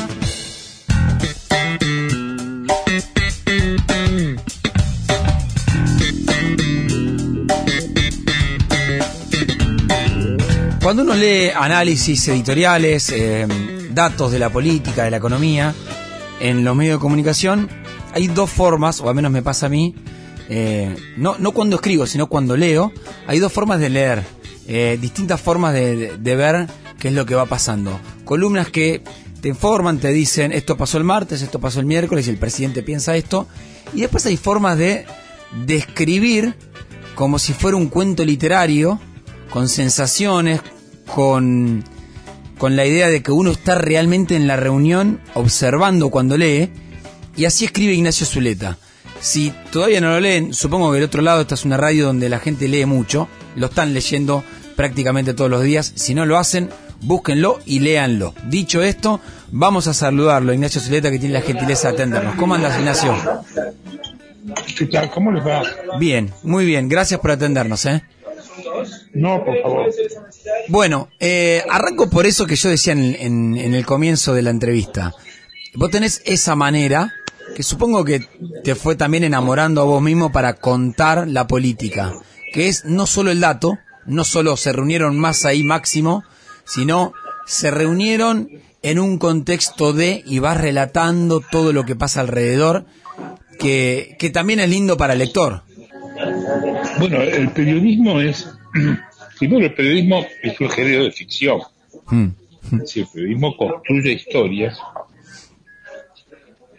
Cuando 10.82 11.02
uno 11.02 11.14
lee 11.14 11.50
análisis 11.54 12.26
editoriales, 12.28 13.10
eh, 13.10 13.46
datos 13.90 14.32
de 14.32 14.38
la 14.38 14.48
política, 14.48 15.04
de 15.04 15.10
la 15.10 15.18
economía, 15.18 15.74
en 16.40 16.64
los 16.64 16.74
medios 16.74 16.98
de 16.98 17.00
comunicación, 17.00 17.68
hay 18.14 18.26
dos 18.28 18.50
formas, 18.50 19.00
o 19.00 19.08
al 19.08 19.14
menos 19.14 19.30
me 19.30 19.42
pasa 19.42 19.66
a 19.66 19.68
mí, 19.68 19.94
eh, 20.48 20.96
no, 21.16 21.36
no 21.38 21.52
cuando 21.52 21.76
escribo, 21.76 22.06
sino 22.06 22.26
cuando 22.28 22.56
leo, 22.56 22.92
hay 23.26 23.38
dos 23.38 23.52
formas 23.52 23.80
de 23.80 23.90
leer, 23.90 24.24
eh, 24.66 24.98
distintas 25.00 25.40
formas 25.40 25.74
de, 25.74 26.16
ver 26.22 26.66
qué 26.98 27.08
es 27.08 27.14
lo 27.14 27.26
que 27.26 27.34
va 27.34 27.46
pasando. 27.46 27.98
Columnas 28.24 28.68
que 28.70 29.02
te 29.40 29.48
informan, 29.48 29.98
te 29.98 30.08
dicen 30.08 30.52
esto 30.52 30.76
pasó 30.76 30.98
el 30.98 31.04
martes, 31.04 31.42
esto 31.42 31.58
pasó 31.58 31.80
el 31.80 31.86
miércoles 31.86 32.26
y 32.26 32.30
el 32.30 32.38
presidente 32.38 32.82
piensa 32.82 33.16
esto. 33.16 33.46
Y 33.94 34.00
después 34.00 34.24
hay 34.26 34.36
formas 34.36 34.78
de 34.78 35.06
describir 35.66 36.54
como 37.14 37.38
si 37.38 37.52
fuera 37.52 37.76
un 37.76 37.88
cuento 37.88 38.24
literario, 38.24 39.00
con 39.50 39.68
sensaciones, 39.68 40.60
con, 41.06 41.84
con 42.58 42.76
la 42.76 42.86
idea 42.86 43.08
de 43.08 43.22
que 43.22 43.32
uno 43.32 43.50
está 43.50 43.74
realmente 43.74 44.36
en 44.36 44.46
la 44.46 44.56
reunión 44.56 45.20
observando 45.34 46.10
cuando 46.10 46.36
lee, 46.36 46.70
y 47.36 47.44
así 47.44 47.64
escribe 47.64 47.92
Ignacio 47.92 48.26
Zuleta. 48.26 48.78
Si 49.20 49.52
todavía 49.72 50.00
no 50.00 50.10
lo 50.10 50.20
leen, 50.20 50.54
supongo 50.54 50.90
que 50.90 50.96
del 50.96 51.04
otro 51.04 51.22
lado 51.22 51.40
esta 51.40 51.54
es 51.54 51.64
una 51.64 51.76
radio 51.76 52.06
donde 52.06 52.28
la 52.28 52.38
gente 52.38 52.68
lee 52.68 52.86
mucho, 52.86 53.28
lo 53.56 53.66
están 53.66 53.92
leyendo 53.94 54.44
prácticamente 54.76 55.34
todos 55.34 55.50
los 55.50 55.62
días. 55.62 55.92
Si 55.96 56.14
no 56.14 56.24
lo 56.24 56.38
hacen, 56.38 56.70
búsquenlo 57.00 57.58
y 57.66 57.80
léanlo. 57.80 58.34
Dicho 58.44 58.82
esto, 58.82 59.20
vamos 59.50 59.86
a 59.88 59.94
saludarlo, 59.94 60.52
Ignacio 60.52 60.80
Zuleta, 60.80 61.10
que 61.10 61.18
tiene 61.18 61.34
la 61.34 61.42
gentileza 61.42 61.88
de 61.88 61.94
atendernos. 61.94 62.36
¿Cómo 62.36 62.54
andas, 62.54 62.78
Ignacio? 62.78 63.14
¿Qué 64.76 64.86
tal? 64.86 65.10
¿Cómo 65.10 65.32
les 65.32 65.46
va? 65.46 65.62
Bien, 65.98 66.32
muy 66.42 66.64
bien. 66.64 66.88
Gracias 66.88 67.20
por 67.20 67.32
atendernos, 67.32 67.84
¿eh? 67.86 68.02
No, 69.14 69.44
por 69.44 69.60
favor. 69.60 69.90
Bueno, 70.68 71.08
eh, 71.18 71.62
arranco 71.68 72.08
por 72.08 72.26
eso 72.26 72.46
que 72.46 72.56
yo 72.56 72.68
decía 72.68 72.92
en, 72.92 73.16
en, 73.18 73.56
en, 73.56 73.74
el 73.74 73.84
comienzo 73.84 74.34
de 74.34 74.42
la 74.42 74.50
entrevista. 74.50 75.12
Vos 75.74 75.90
tenés 75.90 76.22
esa 76.24 76.54
manera, 76.54 77.12
que 77.58 77.64
supongo 77.64 78.04
que 78.04 78.20
te 78.62 78.76
fue 78.76 78.94
también 78.94 79.24
enamorando 79.24 79.80
a 79.80 79.84
vos 79.84 80.00
mismo 80.00 80.30
para 80.30 80.52
contar 80.52 81.26
la 81.26 81.48
política, 81.48 82.14
que 82.52 82.68
es 82.68 82.84
no 82.84 83.04
solo 83.04 83.32
el 83.32 83.40
dato, 83.40 83.80
no 84.06 84.22
solo 84.22 84.56
se 84.56 84.72
reunieron 84.72 85.18
más 85.18 85.44
ahí 85.44 85.64
máximo, 85.64 86.22
sino 86.62 87.14
se 87.46 87.72
reunieron 87.72 88.48
en 88.82 89.00
un 89.00 89.18
contexto 89.18 89.92
de 89.92 90.22
y 90.24 90.38
vas 90.38 90.60
relatando 90.60 91.40
todo 91.40 91.72
lo 91.72 91.84
que 91.84 91.96
pasa 91.96 92.20
alrededor, 92.20 92.84
que, 93.58 94.14
que 94.20 94.30
también 94.30 94.60
es 94.60 94.70
lindo 94.70 94.96
para 94.96 95.14
el 95.14 95.18
lector. 95.18 95.62
Bueno, 97.00 97.20
el 97.22 97.50
periodismo 97.50 98.20
es 98.20 98.48
primero 99.40 99.66
el 99.66 99.74
periodismo 99.74 100.24
es 100.44 100.60
un 100.60 100.70
género 100.70 101.02
de 101.02 101.10
ficción. 101.10 101.58
Mm. 102.06 102.28
Si 102.86 103.00
el 103.00 103.08
periodismo 103.08 103.56
construye 103.56 104.12
historias 104.12 104.78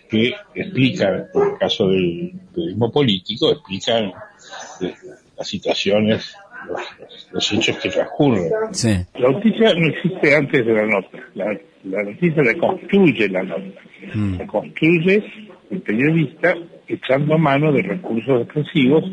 que 0.10 0.34
explican, 0.56 1.28
en 1.34 1.41
el 1.41 1.58
caso 1.58 1.88
del 1.88 2.34
periodismo 2.54 2.91
político, 2.91 3.52
explican 3.52 4.12
eh, 4.82 4.93
las 5.38 5.48
situaciones, 5.48 6.36
los, 6.67 6.82
los, 7.32 7.54
hechos 7.54 7.78
que 7.78 7.89
transcurren. 7.89 8.50
Sí. 8.72 8.98
La 9.15 9.32
noticia 9.32 9.74
no 9.76 9.88
existe 9.88 10.36
antes 10.36 10.65
de 10.65 10.74
la 10.74 10.86
nota. 10.86 11.17
La, 11.36 11.58
la 11.84 12.04
noticia 12.04 12.43
la 12.43 12.56
construye 12.56 13.30
la 13.30 13.43
nota. 13.43 13.82
Mm. 14.13 14.38
La 14.39 14.48
construye 14.48 15.24
el 15.69 15.82
periodista 15.82 16.56
echando 16.88 17.38
mano 17.38 17.72
de 17.72 17.84
recursos 17.84 18.41
expresivos 18.41 19.04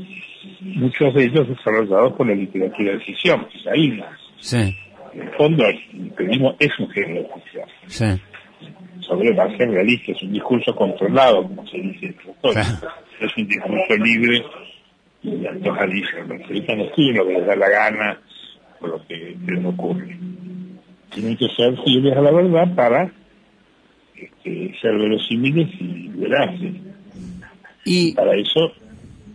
muchos 0.61 1.15
de 1.15 1.25
ellos 1.25 1.49
desarrollados 1.49 2.15
por 2.15 2.27
la 2.27 2.35
literatura 2.35 2.93
de 2.93 3.01
ficción, 3.01 3.47
ahí 3.73 4.01
Sí. 4.39 4.77
En 5.15 5.23
el 5.23 5.31
fondo, 5.31 5.65
el 5.67 6.11
periodismo 6.13 6.55
es 6.59 6.71
un 6.79 6.91
género 6.91 7.23
de 7.23 7.29
ficción. 7.35 7.69
Sí. 7.87 8.05
Sobre 9.07 9.33
base 9.33 9.65
realista, 9.67 10.13
es 10.13 10.23
un 10.23 10.33
discurso 10.33 10.75
controlado, 10.75 11.43
como 11.43 11.67
se 11.69 11.79
dice 11.79 12.07
en 12.07 12.17
Claro. 12.43 12.61
Es 13.21 13.37
un 13.37 13.47
discurso 13.49 13.97
libre 14.03 14.43
y. 15.23 15.31
Los 15.39 15.79
periodistas 15.79 16.27
no 16.29 16.35
escriben 16.35 17.17
lo 17.17 17.27
que 17.27 17.33
les 17.35 17.47
da 17.47 17.57
la 17.57 17.69
gana 17.69 18.21
o 18.81 18.87
lo 18.87 19.07
que 19.07 19.37
les 19.47 19.65
ocurre. 19.65 20.17
Tienen 21.15 21.37
que 21.37 21.49
ser 21.57 21.77
fieles 21.85 22.17
a 22.17 22.21
la 22.21 22.31
verdad 22.31 22.75
para 22.75 23.11
este, 24.17 24.75
ser 24.81 24.97
verosímiles 24.99 25.69
y 25.81 26.09
veraces. 26.09 26.73
Y, 27.85 28.13
Para 28.15 28.35
eso 28.37 28.73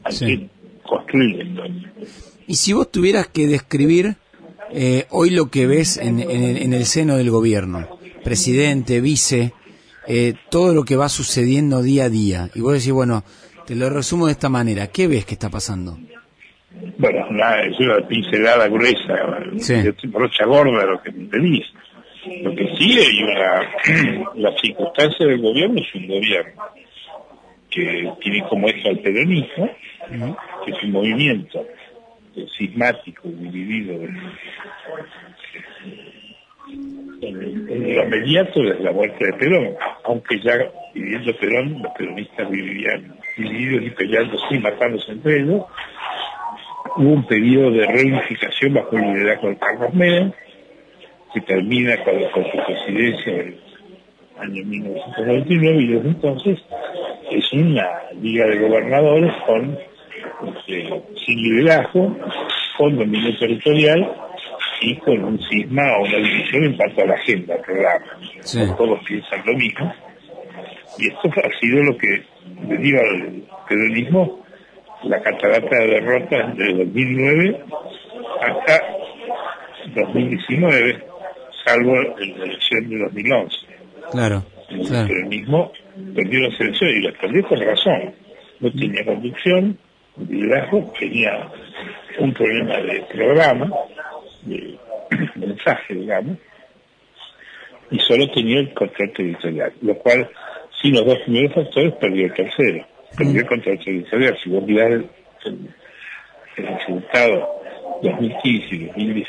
hay 0.03 0.11
Sí. 0.13 0.25
que 0.25 0.49
construir 0.83 1.45
historia. 1.45 1.93
y 2.47 2.55
si 2.55 2.73
vos 2.73 2.91
tuvieras 2.91 3.27
que 3.27 3.47
describir 3.47 4.15
eh, 4.73 5.05
hoy 5.09 5.29
lo 5.31 5.49
que 5.49 5.67
ves 5.67 5.97
en, 5.97 6.19
en 6.19 6.43
el- 6.43 6.57
en 6.57 6.73
el 6.73 6.85
seno 6.85 7.17
del 7.17 7.29
gobierno, 7.29 7.87
presidente, 8.23 9.01
vice, 9.01 9.53
eh, 10.07 10.33
todo 10.49 10.73
lo 10.73 10.83
que 10.83 10.95
va 10.95 11.09
sucediendo 11.09 11.81
día 11.81 12.05
a 12.05 12.09
día, 12.09 12.49
y 12.55 12.61
vos 12.61 12.73
decís, 12.73 12.91
bueno, 12.91 13.23
te 13.65 13.75
lo 13.75 13.89
resumo 13.89 14.25
de 14.27 14.33
esta 14.33 14.49
manera, 14.49 14.87
¿qué 14.87 15.07
ves 15.07 15.25
que 15.25 15.33
está 15.33 15.49
pasando? 15.49 15.97
Bueno, 16.97 17.27
una, 17.29 17.61
es 17.63 17.79
una 17.79 18.07
pincelada 18.07 18.67
gruesa, 18.67 19.15
Sí. 19.57 19.75
brocha 20.07 20.45
gorda 20.45 20.85
lo 20.85 21.01
que 21.01 21.11
me 21.11 21.25
pedís. 21.27 21.65
Lo 22.43 22.55
que 22.55 22.75
sí 22.77 22.97
hay 22.99 23.23
una, 23.23 24.31
la 24.35 24.51
circunstancia 24.61 25.25
del 25.25 25.41
gobierno 25.41 25.81
es 25.81 25.95
un 25.95 26.07
gobierno 26.07 26.61
que 27.69 28.11
tiene 28.21 28.43
como 28.49 28.67
eje 28.67 28.89
al 28.89 28.99
peronismo, 28.99 29.69
que 30.65 30.71
es 30.71 30.83
un 30.83 30.91
movimiento 30.91 31.65
sismático 32.57 33.27
dividido 33.27 33.93
lo 37.29 38.03
inmediato 38.05 38.61
desde 38.61 38.83
la 38.83 38.91
muerte 38.91 39.25
de 39.25 39.33
Perón, 39.33 39.75
aunque 40.05 40.39
ya 40.39 40.57
viviendo 40.93 41.35
Perón, 41.37 41.81
los 41.81 41.91
peronistas 41.93 42.49
vivían 42.49 43.15
divididos 43.37 43.85
y 43.85 43.89
peleándose 43.91 44.45
y 44.49 44.59
matándose 44.59 45.11
entre 45.11 45.41
ellos, 45.41 45.63
hubo 46.97 47.09
un 47.09 47.25
periodo 47.27 47.71
de 47.71 47.85
reunificación 47.85 48.73
bajo 48.73 48.97
el 48.97 49.13
liderazgo 49.13 49.49
de 49.49 49.57
Carlos 49.57 49.93
Menem, 49.93 50.31
que 51.33 51.41
termina 51.41 52.03
con, 52.03 52.23
con 52.31 52.43
su 52.43 52.57
presidencia 52.65 53.33
en 53.33 53.39
el 53.39 53.59
año 54.39 54.65
1999 54.65 55.77
y 55.81 55.87
desde 55.87 56.09
entonces 56.09 56.59
es 57.29 57.53
una 57.53 57.87
liga 58.19 58.47
de 58.47 58.59
gobernadores 58.59 59.33
con 59.45 59.77
este, 60.47 61.03
sin 61.25 61.41
liderazgo, 61.43 62.17
con 62.77 62.97
dominio 62.97 63.37
territorial 63.37 64.30
sí 64.81 64.95
con 64.97 65.23
un 65.23 65.39
cisma 65.49 65.83
o 65.97 66.03
una 66.03 66.17
división 66.17 66.63
en 66.65 66.77
cuanto 66.77 67.01
a 67.01 67.05
la 67.05 67.13
agenda, 67.13 67.55
al 67.55 67.61
programa. 67.61 68.05
Todos 68.77 68.99
piensan 69.05 69.41
lo 69.45 69.53
mismo. 69.53 69.93
Y 70.97 71.07
esto 71.07 71.29
ha 71.29 71.59
sido 71.59 71.83
lo 71.83 71.97
que 71.97 72.23
deriva 72.67 73.01
del 73.01 73.43
peronismo, 73.69 74.45
la 75.03 75.21
catarata 75.21 75.77
de 75.77 75.87
derrotas 75.87 76.57
de 76.57 76.73
2009 76.73 77.63
hasta 78.41 78.79
2019, 79.95 81.03
salvo 81.65 81.95
la 81.95 82.45
elección 82.45 82.89
de 82.89 82.97
2011. 82.99 83.57
Claro. 84.11 84.43
El 84.69 85.07
peronismo 85.07 85.71
perdió 86.15 86.39
la 86.41 86.47
elección 86.47 86.89
y 86.89 87.01
la 87.01 87.11
perdió 87.13 87.47
con 87.47 87.59
razón. 87.59 88.13
No 88.59 88.71
tenía 88.71 89.05
conducción, 89.05 89.77
liderazgo, 90.29 90.93
tenía 90.99 91.49
un 92.19 92.33
problema 92.33 92.77
de 92.77 93.01
programa, 93.11 93.71
mensaje, 95.65 95.93
digamos, 95.93 96.37
y 97.89 97.99
solo 97.99 98.29
tenía 98.31 98.59
el 98.59 98.73
control 98.73 99.11
territorial, 99.13 99.73
lo 99.81 99.95
cual, 99.95 100.29
sin 100.81 100.93
los 100.93 101.05
dos 101.05 101.19
primeros 101.19 101.53
factores, 101.53 101.93
perdió 101.95 102.25
el 102.25 102.33
tercero, 102.33 102.85
perdió 103.17 103.41
el 103.41 103.47
control 103.47 103.79
territorial. 103.79 104.37
Si 104.41 104.49
vos 104.49 104.63
mirás 104.63 104.91
el, 104.91 105.09
resultado 106.55 107.61
2015 108.01 108.91
y 108.95 109.25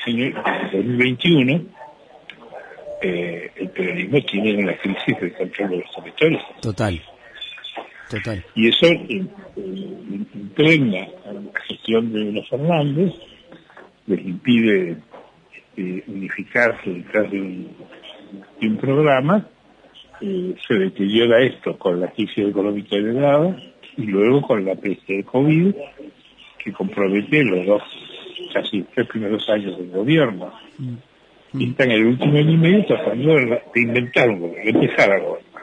2021, 0.73 1.62
eh, 3.03 3.51
el 3.57 3.68
peronismo 3.71 4.21
tiene 4.23 4.55
una 4.62 4.77
crisis 4.77 5.21
de 5.21 5.33
control 5.33 5.71
de 5.71 5.77
los 5.79 5.90
territorios. 5.95 6.42
Total. 6.61 7.01
Total. 8.11 8.45
Y 8.55 8.68
eso 8.68 8.87
impregna 9.57 11.09
a 11.27 11.33
la 11.33 11.40
gestión 11.66 12.12
de 12.12 12.33
los 12.33 12.49
Fernández, 12.49 13.12
les 14.07 14.21
impide 14.21 14.97
este, 15.75 16.05
unificarse 16.07 16.91
detrás 16.91 17.31
de 17.31 17.41
un, 17.41 18.77
programa, 18.77 19.47
eh, 20.21 20.55
se 20.67 20.75
deteriora 20.75 21.43
esto 21.43 21.79
con 21.79 22.01
la 22.01 22.11
crisis 22.11 22.47
económica 22.47 22.97
heredada 22.97 23.57
y 23.97 24.03
luego 24.03 24.43
con 24.43 24.65
la 24.65 24.75
peste 24.75 25.15
de 25.15 25.25
COVID 25.25 25.75
que 26.63 26.73
compromete 26.73 27.43
los 27.45 27.67
dos, 27.67 27.83
casi 28.53 28.83
tres 28.95 29.09
primeros 29.09 29.49
años 29.49 29.77
del 29.79 29.91
gobierno. 29.91 30.53
Mm. 30.79 30.95
Y 31.59 31.71
está 31.71 31.85
en 31.85 31.91
el 31.93 32.07
último 32.07 32.39
año 32.39 32.51
y 32.51 32.57
medio 32.57 32.87
tratando 32.87 33.35
de, 33.35 33.63
inventar 33.75 34.31
un 34.31 34.41
gobierno, 34.41 34.65
de 34.65 34.87
empezar 34.87 35.13
a 35.13 35.19
gobernar. 35.21 35.63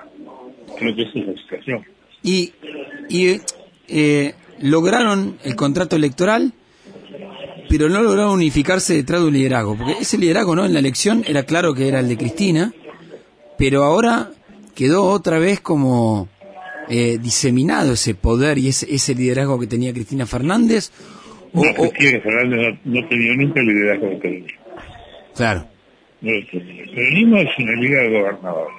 Creo 0.78 0.96
que 0.96 1.02
esa 1.04 1.20
es 1.20 1.28
la 1.28 1.34
situación. 1.34 1.86
Y, 2.22 2.52
y 3.10 3.42
eh, 3.88 4.34
lograron 4.62 5.38
el 5.44 5.56
contrato 5.56 5.96
electoral 5.96 6.54
pero 7.70 7.88
no 7.88 8.02
lograron 8.02 8.34
unificarse 8.34 8.96
detrás 8.96 9.22
de 9.22 9.28
un 9.28 9.34
liderazgo, 9.34 9.78
porque 9.78 9.94
ese 10.02 10.18
liderazgo 10.18 10.56
no 10.56 10.66
en 10.66 10.74
la 10.74 10.80
elección 10.80 11.24
era 11.28 11.44
claro 11.44 11.74
que 11.74 11.88
era 11.88 12.00
el 12.00 12.10
de 12.10 12.18
Cristina, 12.18 12.74
pero 13.58 13.84
ahora 13.84 14.32
quedó 14.76 15.06
otra 15.06 15.38
vez 15.38 15.60
como 15.60 16.28
eh, 16.90 17.20
diseminado 17.22 17.94
ese 17.94 18.16
poder 18.16 18.58
y 18.58 18.70
ese, 18.70 18.94
ese 18.94 19.14
liderazgo 19.14 19.60
que 19.60 19.68
tenía 19.68 19.94
Cristina 19.94 20.26
Fernández. 20.26 20.92
no, 21.54 21.62
Cristina 21.62 22.22
Fernández 22.22 22.80
no, 22.84 23.08
tenía 23.08 23.34
nunca 23.36 23.60
el 23.60 23.68
liderazgo 23.68 24.08
de 24.08 24.16
peronismo. 24.16 24.60
Claro. 25.36 25.68
No 26.22 26.32
El 26.32 26.46
peronismo 26.46 27.38
es 27.38 27.60
una 27.60 27.74
liga 27.74 28.02
de 28.02 28.10
gobernadores. 28.10 28.76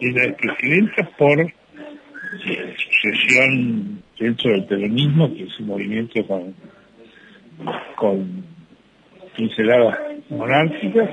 Ella 0.00 0.24
es 0.24 0.34
presidenta 0.34 1.10
por 1.18 1.40
eh, 1.40 2.74
sucesión 2.76 4.02
dentro 4.20 4.50
del 4.50 4.64
peronismo, 4.66 5.34
que 5.34 5.44
es 5.44 5.60
un 5.60 5.66
movimiento 5.66 6.26
con 6.26 6.54
con 7.96 8.44
pinceladas 9.36 9.98
monárquicas, 10.30 11.08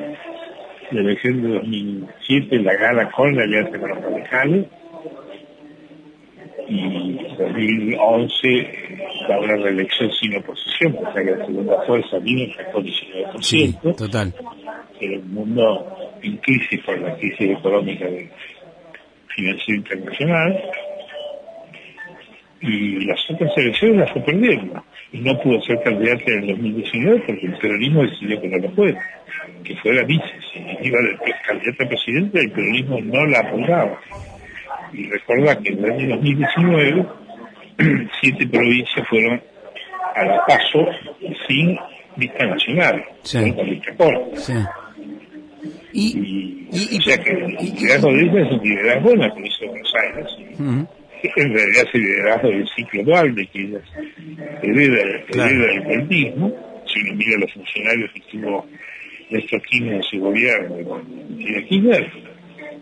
la 0.91 1.01
elección 1.01 1.41
de 1.41 1.49
2007 1.55 2.59
la 2.59 2.73
gana 2.75 3.11
con 3.11 3.35
la 3.35 3.43
alianza 3.43 3.79
con 3.79 3.89
los 3.89 4.01
radicales 4.01 4.67
y 6.67 7.17
2011 7.37 8.97
la 9.27 9.39
una 9.39 9.55
reelección 9.57 10.11
sin 10.11 10.35
oposición, 10.37 10.97
o 10.97 11.13
sea 11.13 11.23
que 11.23 11.31
la 11.31 11.45
segunda 11.45 11.81
fuerza 11.85 12.19
vino 12.19 12.53
sacó 12.53 12.81
19%. 12.81 13.41
Sí, 13.41 13.75
total. 13.97 14.33
el 14.99 15.23
mundo 15.23 15.95
en 16.21 16.37
crisis 16.37 16.81
por 16.83 16.97
la 16.99 17.15
crisis 17.15 17.51
económica 17.57 18.05
del 18.05 18.29
financiero 19.35 19.79
internacional 19.79 20.63
y 22.61 23.05
las 23.05 23.19
otras 23.29 23.51
elecciones 23.57 23.97
las 23.97 24.25
perdiendo 24.25 24.82
y 25.13 25.19
no 25.19 25.39
pudo 25.39 25.61
ser 25.61 25.79
candidata 25.83 26.23
en 26.25 26.43
el 26.43 26.47
2019 26.47 27.23
porque 27.27 27.45
el 27.45 27.57
peronismo 27.59 28.01
decidió 28.01 28.41
que 28.41 28.47
no 28.47 28.57
lo 28.57 28.71
fue, 28.71 28.97
que 29.63 29.75
fue 29.77 29.93
la 29.93 30.03
vice. 30.03 30.25
Si 30.51 30.59
iba 30.59 30.99
de 31.01 31.17
candidata 31.47 31.83
a 31.83 31.87
presidente, 31.87 32.39
el 32.39 32.51
peronismo 32.51 32.99
no 32.99 33.25
la 33.27 33.39
apoyaba. 33.39 34.01
Y 34.91 35.07
recuerda 35.09 35.59
que 35.59 35.69
en 35.69 35.85
el 35.85 35.91
año 35.91 36.15
2019, 36.15 37.05
siete 38.21 38.47
provincias 38.47 39.07
fueron 39.07 39.41
a 40.15 40.25
la 40.25 40.45
paso 40.47 40.87
sin 41.47 41.77
vista 42.15 42.45
nacional, 42.47 43.03
con 43.55 43.69
vista 43.69 43.95
corta. 43.95 44.35
Sí. 44.35 44.53
Y, 45.93 46.67
y, 46.71 46.97
o 46.97 47.01
sea 47.03 47.17
que 47.19 47.29
el 47.29 47.55
liderazgo 47.55 48.11
de 48.11 48.21
ella 48.23 48.41
es 48.41 48.51
un 48.51 48.67
liderazgo 48.67 49.11
en 49.11 49.19
la 49.19 49.31
provincia 49.31 49.59
de 49.59 49.67
Buenos 49.67 49.93
Aires 49.95 50.87
en 51.35 51.53
realidad 51.53 51.83
es 51.87 51.95
el 51.95 52.01
liderazgo 52.01 52.49
del 52.49 52.67
ciclo 52.75 53.03
dual 53.03 53.35
de 53.35 53.47
que 53.47 53.79
hereda, 54.61 55.25
claro. 55.27 55.65
el 55.65 55.83
politismo, 55.83 56.83
si 56.85 56.99
uno 57.01 57.13
mira 57.15 57.39
los 57.39 57.53
funcionarios 57.53 58.11
que 58.11 58.19
estuvo 58.19 58.65
Néstor 59.29 59.61
Kirchner 59.61 59.93
en 59.95 60.03
su 60.03 60.19
gobierno 60.19 60.89
con 60.89 61.37
Kirchner, 61.37 62.11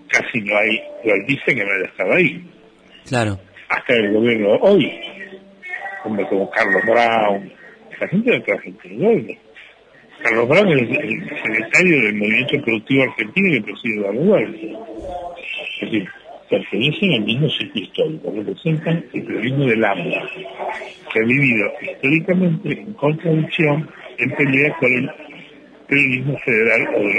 casi 0.07 0.41
no 0.41 0.57
hay 0.57 0.81
dualista 1.03 1.53
que 1.53 1.63
no 1.63 1.71
haya 1.71 1.85
estado 1.85 2.13
ahí. 2.13 2.45
Claro. 3.07 3.39
Hasta 3.69 3.93
el 3.95 4.13
gobierno 4.13 4.55
hoy, 4.61 4.91
hombre 6.03 6.27
como 6.27 6.49
Carlos 6.49 6.81
Brown, 6.83 7.51
la 7.99 8.07
gente 8.07 8.31
de 8.31 8.59
gente. 8.59 9.39
Carlos 10.23 10.49
Brown 10.49 10.69
es 10.69 10.81
el, 10.81 11.29
secretario 11.29 12.01
del 12.03 12.15
Movimiento 12.15 12.61
Productivo 12.63 13.03
Argentino 13.03 13.53
que 13.53 13.61
preside 13.61 13.95
Eduardo 13.95 14.37
Es 14.37 15.81
decir, 15.81 16.09
pertenecen 16.51 17.13
al 17.13 17.21
mismo 17.21 17.49
sitio 17.49 17.81
histórico, 17.81 18.31
representan 18.35 19.05
el 19.13 19.23
periodismo 19.23 19.65
del 19.65 19.85
AMBA, 19.85 20.29
que 21.13 21.19
ha 21.19 21.23
vivido 21.25 21.71
históricamente 21.81 22.81
en 22.81 22.93
contradicción, 22.93 23.89
en 24.17 24.35
pelea 24.35 24.75
con 24.77 24.93
el 24.93 25.09
periodismo 25.87 26.37
federal 26.45 26.89
o 26.93 26.99
de 26.99 27.17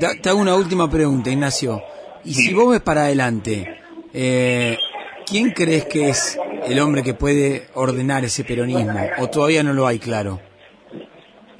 los 0.00 0.20
Te 0.22 0.30
hago 0.30 0.40
una 0.40 0.56
última 0.56 0.90
pregunta, 0.90 1.30
Ignacio. 1.30 1.82
Y 2.24 2.32
si 2.32 2.54
vos 2.54 2.70
ves 2.70 2.80
para 2.80 3.02
adelante, 3.02 3.76
eh, 4.14 4.78
¿quién 5.26 5.50
crees 5.50 5.84
que 5.84 6.08
es 6.08 6.40
el 6.66 6.80
hombre 6.80 7.02
que 7.02 7.12
puede 7.12 7.64
ordenar 7.74 8.24
ese 8.24 8.42
peronismo? 8.42 8.98
¿O 9.18 9.28
todavía 9.28 9.62
no 9.62 9.74
lo 9.74 9.86
hay 9.86 9.98
claro? 9.98 10.40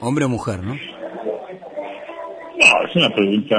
¿Hombre 0.00 0.24
o 0.24 0.30
mujer, 0.30 0.60
no? 0.60 0.74
No, 0.74 0.80
es 2.88 2.96
una 2.96 3.14
pregunta 3.14 3.56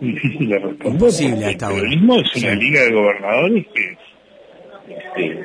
difícil 0.00 0.48
de 0.48 0.58
responder. 0.58 1.50
el 1.50 1.56
peronismo 1.56 2.20
es 2.20 2.36
una 2.36 2.54
liga 2.54 2.82
de 2.82 2.92
gobernadores 2.92 3.66
que 3.74 3.98
este, 4.88 5.44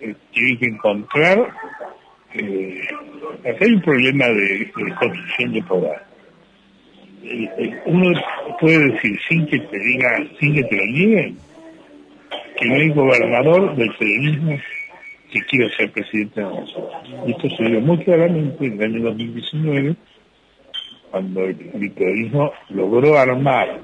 eh, 0.00 0.14
tiene 0.32 0.58
que 0.58 0.66
encontrar 0.66 1.52
eh, 2.34 2.82
acá 3.40 3.64
hay 3.64 3.72
un 3.72 3.80
problema 3.80 4.28
de, 4.28 4.70
construcción 4.72 5.52
de 5.52 5.62
poder. 5.62 6.02
Eh, 7.24 7.82
uno 7.86 8.20
puede 8.60 8.92
decir 8.92 9.18
sin 9.28 9.46
que 9.46 9.58
te 9.58 9.78
diga 9.78 10.24
sin 10.38 10.54
que 10.54 10.64
te 10.64 10.76
lo 10.76 10.86
nieguen 10.86 11.38
que 12.56 12.66
no 12.66 12.74
hay 12.74 12.88
gobernador 12.90 13.76
del 13.76 13.94
peronismo 13.96 14.58
que 15.30 15.40
quiera 15.44 15.76
ser 15.76 15.90
presidente 15.90 16.40
de 16.40 16.46
nosotros. 16.46 16.92
Y 17.26 17.30
esto 17.32 17.50
se 17.56 17.64
dio 17.64 17.80
muy 17.80 17.98
claramente 18.04 18.66
en 18.66 18.80
el 18.80 18.82
año 18.82 19.04
2019 19.04 19.96
cuando 21.16 21.46
el, 21.46 21.92
periodismo 21.92 22.52
logró 22.68 23.16
armar 23.16 23.80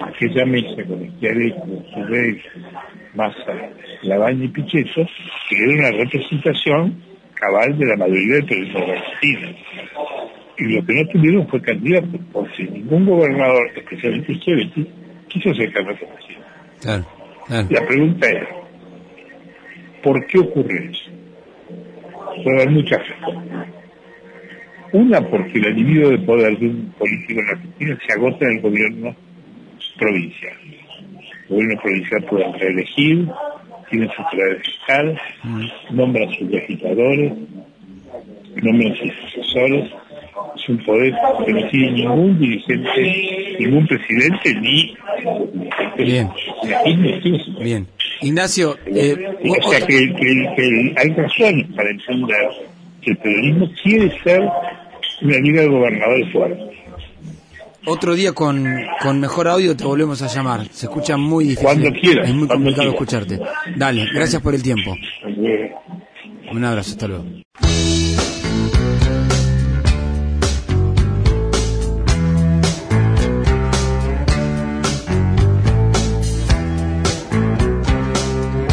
aquella 0.00 0.46
mesa 0.46 0.84
con 0.86 1.04
Schiaretti, 1.16 1.90
Surrey, 1.92 2.40
Massa, 3.16 3.70
Lavaña 4.02 4.44
y 4.44 4.48
Pichetto, 4.48 5.04
que 5.48 5.56
era 5.56 5.72
una 5.72 5.90
representación 6.04 7.02
cabal 7.34 7.76
de 7.76 7.86
la 7.86 7.96
mayoría 7.96 8.36
del 8.36 8.46
periodismo 8.46 8.78
argentino. 8.78 9.58
Y 10.58 10.64
lo 10.72 10.86
que 10.86 10.94
no 10.94 11.08
tuvieron 11.08 11.48
fue 11.48 11.60
candidato, 11.60 12.16
porque 12.32 12.62
ningún 12.62 13.06
gobernador, 13.06 13.68
especialmente 13.74 14.34
Schiaretti, 14.36 14.88
quiso 15.28 15.52
ser 15.52 15.72
candidato 15.72 16.06
presidente. 16.06 17.74
La 17.74 17.86
pregunta 17.88 18.28
es, 18.28 18.48
¿por 20.00 20.24
qué 20.28 20.38
ocurre 20.38 20.90
eso? 20.92 21.10
Puede 22.44 22.62
haber 22.62 22.70
muchas 22.70 23.00
respuestas. 23.08 23.85
Una, 24.92 25.20
porque 25.20 25.58
el 25.58 25.66
alivio 25.66 26.10
de 26.10 26.18
poder 26.18 26.58
de 26.58 26.66
un 26.66 26.94
político 26.98 27.40
en 27.40 27.48
Argentina 27.48 27.98
se 28.06 28.12
agota 28.12 28.46
en 28.46 28.56
el 28.56 28.60
gobierno 28.60 29.16
provincial. 29.98 30.56
El 31.48 31.48
gobierno 31.48 31.80
provincial 31.82 32.24
puede 32.24 32.52
reelegir, 32.52 33.28
tiene 33.90 34.08
su 34.16 34.22
poder 34.30 34.62
fiscal, 34.62 35.20
nombra 35.90 36.26
sus 36.38 36.48
legisladores, 36.48 37.32
nombran 38.62 38.94
sus 38.96 39.12
sucesores, 39.32 39.90
es 40.56 40.68
un 40.68 40.78
poder 40.84 41.14
que 41.44 41.52
no 41.52 41.68
tiene 41.68 41.90
ningún 41.92 42.38
dirigente, 42.38 43.56
ningún 43.58 43.86
presidente 43.86 44.54
ni 44.54 44.96
Bien. 45.98 46.30
Bien. 47.60 47.86
Ignacio, 48.22 48.76
eh, 48.86 49.14
o 49.60 49.70
sea 49.70 49.86
que, 49.86 50.14
que, 50.14 50.54
que 50.56 50.94
hay 50.96 51.10
razones 51.10 51.66
para 51.74 51.90
entender 51.90 52.48
que 53.06 53.12
el 53.12 53.18
peronismo 53.18 53.70
quiere 53.82 54.22
ser 54.22 54.40
una 55.22 55.38
liga 55.38 55.62
de 55.62 55.68
gobernadores 55.68 56.32
fuertes. 56.32 56.76
Otro 57.86 58.14
día 58.16 58.32
con, 58.32 58.66
con 59.00 59.20
mejor 59.20 59.46
audio 59.46 59.76
te 59.76 59.84
volvemos 59.84 60.20
a 60.22 60.26
llamar. 60.26 60.66
Se 60.72 60.86
escucha 60.86 61.16
muy 61.16 61.44
difícil. 61.44 61.64
Cuando 61.64 61.92
quieras. 61.92 62.28
Es 62.28 62.34
muy 62.34 62.48
complicado 62.48 62.92
quieras. 62.92 62.94
escucharte. 62.94 63.40
Dale, 63.76 64.06
gracias 64.12 64.42
por 64.42 64.56
el 64.56 64.62
tiempo. 64.62 64.92
Un 66.50 66.64
abrazo, 66.64 66.90
hasta 66.90 67.06
luego. 67.06 67.24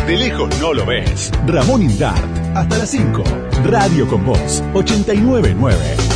De 0.08 0.17
lejos 0.17 0.60
no 0.60 0.74
lo 0.74 0.86
ves. 0.88 1.32
Ramón 1.46 1.84
Indart. 1.84 2.26
Hasta 2.56 2.78
las 2.80 2.89
5. 2.89 3.42
Radio 3.63 4.06
con 4.08 4.26
Voz. 4.26 4.62
899. 4.73 6.12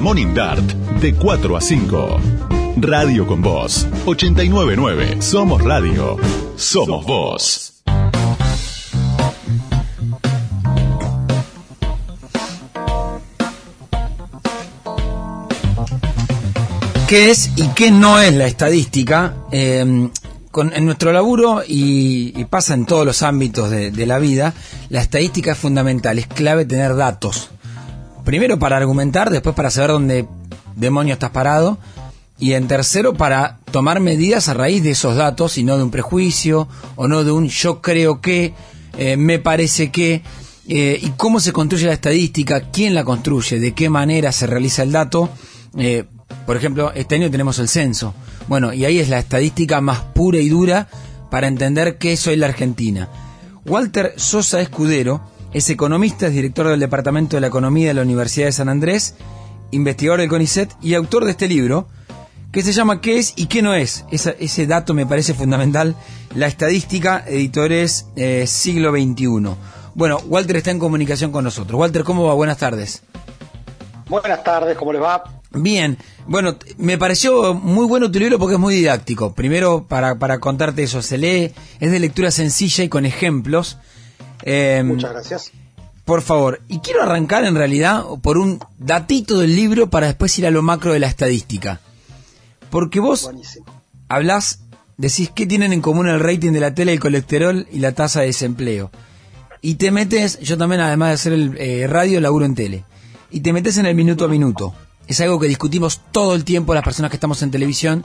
Ramón 0.00 0.16
Indart. 0.16 0.64
De 1.02 1.12
4 1.14 1.56
a 1.58 1.60
5. 1.60 2.20
Radio 2.78 3.26
con 3.26 3.42
Voz. 3.42 3.86
899. 4.06 5.20
Somos 5.20 5.62
Radio. 5.62 6.16
Somos 6.56 7.04
Voz. 7.04 7.82
¿Qué 17.06 17.30
es 17.30 17.50
y 17.56 17.68
qué 17.74 17.90
no 17.90 18.18
es 18.18 18.32
la 18.32 18.46
estadística? 18.46 19.34
Con- 20.50 20.72
en 20.72 20.86
nuestro 20.86 21.12
laburo 21.12 21.62
y, 21.68 22.42
pasa 22.46 22.72
en 22.72 22.86
todos 22.86 23.04
los 23.04 23.22
ámbitos 23.22 23.68
de 23.68 24.06
la 24.06 24.18
vida, 24.18 24.54
la 24.88 25.02
estadística 25.02 25.52
es 25.52 25.58
fundamental, 25.58 26.18
es 26.18 26.26
clave 26.26 26.64
tener 26.64 26.96
datos. 26.96 27.50
Primero 28.24 28.58
para 28.58 28.76
argumentar, 28.76 29.30
después 29.30 29.54
para 29.54 29.70
saber 29.70 29.90
dónde 29.90 30.26
demonio 30.76 31.14
estás 31.14 31.30
parado 31.30 31.78
y 32.40 32.54
en 32.54 32.66
tercero 32.66 33.14
para 33.14 33.58
tomar 33.70 34.00
medidas 34.00 34.48
a 34.48 34.54
raíz 34.54 34.82
de 34.82 34.92
esos 34.92 35.14
datos 35.14 35.58
y 35.58 35.62
no 35.62 35.76
de 35.76 35.84
un 35.84 35.90
prejuicio 35.90 36.68
o 36.96 37.06
no 37.06 37.22
de 37.22 37.30
un 37.30 37.48
yo 37.48 37.82
creo 37.82 38.20
que, 38.20 38.54
eh, 38.96 39.16
me 39.16 39.38
parece 39.38 39.90
que, 39.90 40.22
eh, 40.66 40.98
y 41.00 41.10
cómo 41.10 41.38
se 41.38 41.52
construye 41.52 41.86
la 41.86 41.92
estadística, 41.92 42.70
quién 42.70 42.94
la 42.94 43.04
construye, 43.04 43.60
de 43.60 43.72
qué 43.72 43.90
manera 43.90 44.32
se 44.32 44.46
realiza 44.46 44.82
el 44.82 44.92
dato. 44.92 45.28
Eh, 45.76 46.04
por 46.46 46.56
ejemplo, 46.56 46.92
este 46.94 47.16
año 47.16 47.30
tenemos 47.30 47.58
el 47.58 47.68
censo. 47.68 48.14
Bueno, 48.48 48.72
y 48.72 48.86
ahí 48.86 48.98
es 48.98 49.10
la 49.10 49.18
estadística 49.18 49.80
más 49.80 50.00
pura 50.00 50.38
y 50.38 50.48
dura 50.48 50.88
para 51.30 51.46
entender 51.46 51.98
qué 51.98 52.14
es 52.14 52.26
hoy 52.26 52.36
la 52.36 52.46
Argentina. 52.46 53.08
Walter 53.66 54.14
Sosa 54.16 54.60
Escudero 54.60 55.20
es 55.52 55.68
economista, 55.70 56.26
es 56.26 56.32
director 56.34 56.68
del 56.68 56.80
Departamento 56.80 57.36
de 57.36 57.40
la 57.40 57.46
Economía 57.48 57.88
de 57.88 57.94
la 57.94 58.02
Universidad 58.02 58.46
de 58.46 58.52
San 58.52 58.68
Andrés, 58.68 59.14
investigador 59.72 60.20
del 60.20 60.28
CONICET 60.28 60.72
y 60.82 60.94
autor 60.94 61.24
de 61.24 61.32
este 61.32 61.48
libro, 61.48 61.88
que 62.52 62.62
se 62.62 62.72
llama 62.72 63.00
¿Qué 63.00 63.18
es 63.18 63.32
y 63.36 63.46
qué 63.46 63.62
no 63.62 63.74
es? 63.74 64.04
Esa- 64.10 64.34
ese 64.40 64.66
dato 64.66 64.92
me 64.94 65.06
parece 65.06 65.34
fundamental. 65.34 65.94
La 66.34 66.46
estadística, 66.48 67.24
editores 67.26 68.06
eh, 68.16 68.44
siglo 68.46 68.90
XXI. 68.92 69.54
Bueno, 69.94 70.18
Walter 70.26 70.56
está 70.56 70.70
en 70.70 70.78
comunicación 70.78 71.30
con 71.32 71.44
nosotros. 71.44 71.78
Walter, 71.78 72.02
¿cómo 72.04 72.24
va? 72.26 72.34
Buenas 72.34 72.58
tardes. 72.58 73.02
Buenas 74.08 74.42
tardes, 74.42 74.76
¿cómo 74.76 74.92
les 74.92 75.02
va? 75.02 75.22
Bien, 75.52 75.98
bueno, 76.26 76.56
me 76.78 76.96
pareció 76.98 77.54
muy 77.54 77.86
bueno 77.86 78.10
tu 78.10 78.18
libro 78.20 78.38
porque 78.38 78.54
es 78.54 78.60
muy 78.60 78.74
didáctico. 78.74 79.34
Primero, 79.34 79.84
para, 79.88 80.16
para 80.16 80.38
contarte 80.38 80.82
eso, 80.84 81.02
se 81.02 81.18
lee, 81.18 81.52
es 81.80 81.90
de 81.90 81.98
lectura 82.00 82.30
sencilla 82.30 82.84
y 82.84 82.88
con 82.88 83.04
ejemplos. 83.06 83.78
Eh, 84.42 84.82
Muchas 84.84 85.12
gracias. 85.12 85.52
Por 86.04 86.22
favor, 86.22 86.60
y 86.68 86.80
quiero 86.80 87.02
arrancar 87.02 87.44
en 87.44 87.54
realidad 87.54 88.04
por 88.22 88.36
un 88.38 88.58
datito 88.78 89.38
del 89.38 89.54
libro 89.54 89.90
para 89.90 90.06
después 90.08 90.36
ir 90.38 90.46
a 90.46 90.50
lo 90.50 90.62
macro 90.62 90.92
de 90.92 90.98
la 90.98 91.06
estadística. 91.06 91.80
Porque 92.70 93.00
vos 93.00 93.24
Buenísimo. 93.24 93.66
hablás, 94.08 94.60
decís 94.96 95.30
qué 95.34 95.46
tienen 95.46 95.72
en 95.72 95.80
común 95.80 96.08
el 96.08 96.18
rating 96.20 96.52
de 96.52 96.60
la 96.60 96.74
tele, 96.74 96.92
el 96.92 97.00
colesterol 97.00 97.66
y 97.70 97.78
la 97.78 97.92
tasa 97.92 98.20
de 98.20 98.26
desempleo. 98.26 98.90
Y 99.62 99.74
te 99.74 99.90
metes, 99.90 100.40
yo 100.40 100.56
también 100.56 100.80
además 100.80 101.08
de 101.10 101.14
hacer 101.14 101.32
el 101.32 101.56
eh, 101.58 101.86
radio, 101.86 102.20
laburo 102.20 102.44
en 102.46 102.54
tele. 102.54 102.84
Y 103.30 103.40
te 103.40 103.52
metes 103.52 103.76
en 103.78 103.86
el 103.86 103.94
minuto 103.94 104.24
a 104.24 104.28
minuto. 104.28 104.74
Es 105.06 105.20
algo 105.20 105.38
que 105.38 105.46
discutimos 105.48 106.00
todo 106.12 106.34
el 106.34 106.44
tiempo 106.44 106.74
las 106.74 106.82
personas 106.84 107.10
que 107.10 107.16
estamos 107.16 107.42
en 107.42 107.50
televisión 107.50 108.02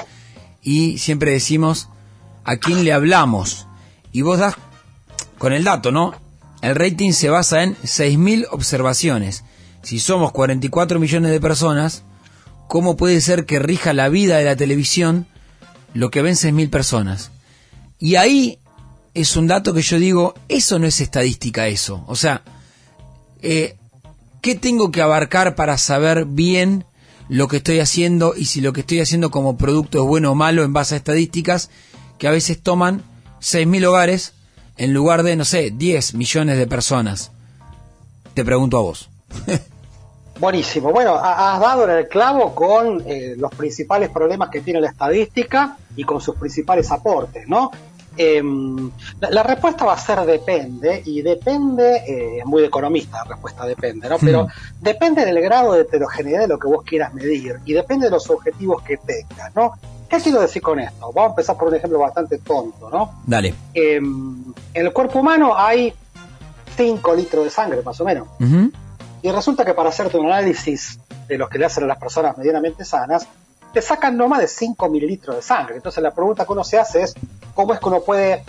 y 0.61 0.97
siempre 0.97 1.31
decimos 1.31 1.87
a 2.43 2.57
quién 2.57 2.83
le 2.83 2.93
hablamos. 2.93 3.67
Y 4.11 4.21
vos 4.21 4.39
das 4.39 4.55
con 5.37 5.53
el 5.53 5.63
dato, 5.63 5.91
¿no? 5.91 6.13
El 6.65 6.73
rating 6.73 7.11
se 7.11 7.29
basa 7.29 7.61
en 7.61 7.75
6.000 7.75 8.47
observaciones. 8.49 9.43
Si 9.83 9.99
somos 9.99 10.31
44 10.31 10.99
millones 10.99 11.29
de 11.29 11.39
personas, 11.39 12.01
¿cómo 12.67 12.97
puede 12.97 13.21
ser 13.21 13.45
que 13.45 13.59
rija 13.59 13.93
la 13.93 14.09
vida 14.09 14.37
de 14.37 14.45
la 14.45 14.55
televisión 14.55 15.27
lo 15.93 16.09
que 16.09 16.23
ven 16.23 16.33
6.000 16.33 16.71
personas? 16.71 17.29
Y 17.99 18.15
ahí 18.15 18.57
es 19.13 19.35
un 19.35 19.45
dato 19.45 19.75
que 19.75 19.83
yo 19.83 19.99
digo, 19.99 20.33
eso 20.49 20.79
no 20.79 20.87
es 20.87 21.01
estadística, 21.01 21.67
eso. 21.67 22.03
O 22.07 22.15
sea, 22.15 22.41
eh, 23.43 23.77
¿qué 24.41 24.55
tengo 24.55 24.91
que 24.91 25.03
abarcar 25.03 25.53
para 25.53 25.77
saber 25.77 26.25
bien 26.25 26.83
lo 27.29 27.47
que 27.47 27.57
estoy 27.57 27.79
haciendo 27.79 28.33
y 28.35 28.45
si 28.45 28.59
lo 28.59 28.73
que 28.73 28.81
estoy 28.81 29.01
haciendo 29.01 29.29
como 29.29 29.55
producto 29.55 30.01
es 30.01 30.07
bueno 30.07 30.31
o 30.31 30.35
malo 30.35 30.63
en 30.63 30.73
base 30.73 30.95
a 30.95 30.97
estadísticas 30.97 31.69
que 32.17 32.27
a 32.27 32.31
veces 32.31 32.59
toman 32.59 33.03
6.000 33.39 33.85
hogares 33.85 34.34
en 34.77 34.93
lugar 34.93 35.23
de, 35.23 35.35
no 35.35 35.45
sé, 35.45 35.71
10 35.71 36.13
millones 36.15 36.57
de 36.57 36.67
personas? 36.67 37.31
Te 38.33 38.43
pregunto 38.45 38.77
a 38.77 38.81
vos. 38.81 39.09
Buenísimo. 40.39 40.91
Bueno, 40.91 41.15
ha- 41.15 41.53
has 41.55 41.59
dado 41.61 41.85
en 41.89 41.91
el 41.97 42.07
clavo 42.09 42.53
con 42.53 43.01
eh, 43.07 43.35
los 43.37 43.51
principales 43.55 44.09
problemas 44.09 44.49
que 44.49 44.59
tiene 44.61 44.81
la 44.81 44.89
estadística 44.89 45.77
y 45.95 46.03
con 46.03 46.19
sus 46.19 46.35
principales 46.35 46.91
aportes, 46.91 47.47
¿no? 47.47 47.71
Em, 48.17 48.91
la, 49.19 49.29
la 49.29 49.43
respuesta 49.43 49.83
va 49.85 49.93
a 49.93 49.97
ser 49.97 50.21
depende, 50.21 51.01
y 51.05 51.21
depende, 51.21 51.97
eh, 52.07 52.37
es 52.39 52.45
muy 52.45 52.61
de 52.61 52.67
economista 52.67 53.17
la 53.23 53.31
respuesta 53.31 53.65
depende, 53.65 54.09
¿no? 54.09 54.17
Pero 54.19 54.47
depende 54.81 55.25
del 55.25 55.39
grado 55.41 55.73
de 55.73 55.81
heterogeneidad 55.81 56.41
de 56.41 56.47
lo 56.47 56.59
que 56.59 56.67
vos 56.67 56.83
quieras 56.85 57.13
medir 57.13 57.59
y 57.65 57.73
depende 57.73 58.05
de 58.07 58.11
los 58.11 58.29
objetivos 58.29 58.81
que 58.83 58.97
tengas, 58.97 59.53
¿no? 59.55 59.73
¿Qué 60.09 60.17
quiero 60.19 60.41
decir 60.41 60.61
con 60.61 60.79
esto? 60.79 61.11
Vamos 61.13 61.29
a 61.29 61.29
empezar 61.31 61.57
por 61.57 61.67
un 61.67 61.75
ejemplo 61.75 61.99
bastante 61.99 62.37
tonto, 62.37 62.89
¿no? 62.89 63.21
Dale. 63.25 63.53
Em, 63.73 64.53
en 64.73 64.85
el 64.85 64.93
cuerpo 64.93 65.19
humano 65.19 65.57
hay 65.57 65.93
5 66.75 67.15
litros 67.15 67.43
de 67.45 67.49
sangre, 67.49 67.81
más 67.81 67.99
o 68.01 68.05
menos. 68.05 68.27
Y 69.21 69.31
resulta 69.31 69.65
que 69.65 69.73
para 69.73 69.89
hacerte 69.89 70.17
un 70.17 70.27
análisis 70.27 70.99
de 71.27 71.37
los 71.37 71.49
que 71.49 71.57
le 71.57 71.65
hacen 71.65 71.83
a 71.85 71.87
las 71.87 71.97
personas 71.97 72.37
medianamente 72.37 72.85
sanas, 72.85 73.27
te 73.73 73.81
sacan 73.81 74.15
no 74.15 74.27
más 74.27 74.39
de 74.39 74.47
5 74.47 74.89
mililitros 74.89 75.35
de 75.37 75.41
sangre. 75.41 75.75
Entonces 75.75 76.01
la 76.03 76.11
pregunta 76.11 76.45
que 76.45 76.51
uno 76.53 76.63
se 76.63 76.77
hace 76.77 77.01
es, 77.01 77.15
¿cómo 77.53 77.73
es 77.73 77.79
que 77.79 77.87
uno 77.87 78.01
puede 78.01 78.43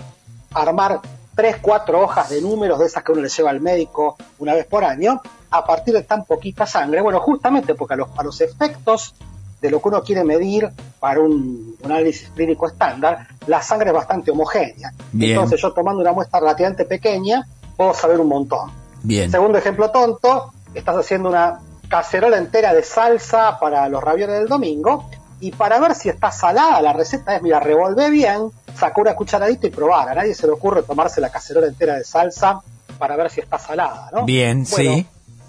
armar 0.53 1.01
3, 1.35 1.57
4 1.61 2.01
hojas 2.01 2.31
de 2.31 2.43
números 2.43 2.79
de 2.79 2.87
esas 2.87 3.03
que 3.03 3.13
uno 3.13 3.23
le 3.23 3.29
lleva 3.29 3.51
al 3.51 3.61
médico 3.61 4.17
una 4.39 4.55
vez 4.55 4.67
por 4.67 4.85
año 4.85 5.21
a 5.51 5.65
partir 5.65 5.95
de 5.95 6.03
tan 6.03 6.25
poquita 6.25 6.67
sangre? 6.67 7.01
Bueno, 7.01 7.21
justamente 7.21 7.75
porque 7.75 7.95
a 7.95 7.97
los, 7.97 8.09
a 8.17 8.23
los 8.23 8.41
efectos 8.41 9.15
de 9.61 9.71
lo 9.71 9.81
que 9.81 9.89
uno 9.89 10.03
quiere 10.03 10.25
medir 10.25 10.69
para 11.01 11.21
un, 11.21 11.77
un 11.83 11.93
análisis 11.93 12.31
clínico 12.35 12.67
estándar, 12.67 13.27
la 13.47 13.63
sangre 13.63 13.89
es 13.89 13.95
bastante 13.95 14.31
homogénea. 14.31 14.93
Bien. 15.13 15.33
Entonces 15.33 15.61
yo 15.61 15.73
tomando 15.73 16.01
una 16.01 16.13
muestra 16.13 16.41
relativamente 16.41 16.85
pequeña, 16.85 17.47
puedo 17.77 17.95
saber 17.95 18.21
un 18.21 18.29
montón. 18.29 18.71
Bien. 19.03 19.31
Segundo 19.31 19.59
ejemplo 19.59 19.91
tonto, 19.91 20.53
estás 20.75 20.97
haciendo 20.97 21.29
una 21.29 21.61
cacerola 21.89 22.39
entera 22.39 22.75
de 22.75 22.83
salsa 22.83 23.59
para 23.59 23.89
los 23.89 24.03
ravioles 24.03 24.39
del 24.39 24.49
domingo 24.49 25.09
y 25.41 25.53
para 25.53 25.79
ver 25.79 25.95
si 25.95 26.09
está 26.09 26.33
salada 26.33 26.81
la 26.81 26.93
receta 26.93 27.37
es, 27.37 27.43
mira, 27.43 27.61
revolvé 27.61 28.11
bien, 28.11 28.51
sacó 28.75 29.03
una 29.03 29.15
cucharadita 29.15 29.67
y 29.67 29.71
probar. 29.71 30.09
A 30.09 30.15
nadie 30.15 30.35
se 30.35 30.47
le 30.47 30.53
ocurre 30.53 30.83
tomarse 30.83 31.21
la 31.21 31.31
cacerola 31.31 31.67
entera 31.67 31.95
de 31.95 32.05
salsa 32.05 32.61
para 32.99 33.17
ver 33.17 33.31
si 33.31 33.41
está 33.41 33.59
salada, 33.59 34.11
¿no? 34.13 34.25
Bien, 34.25 34.65
sí. 34.65 35.07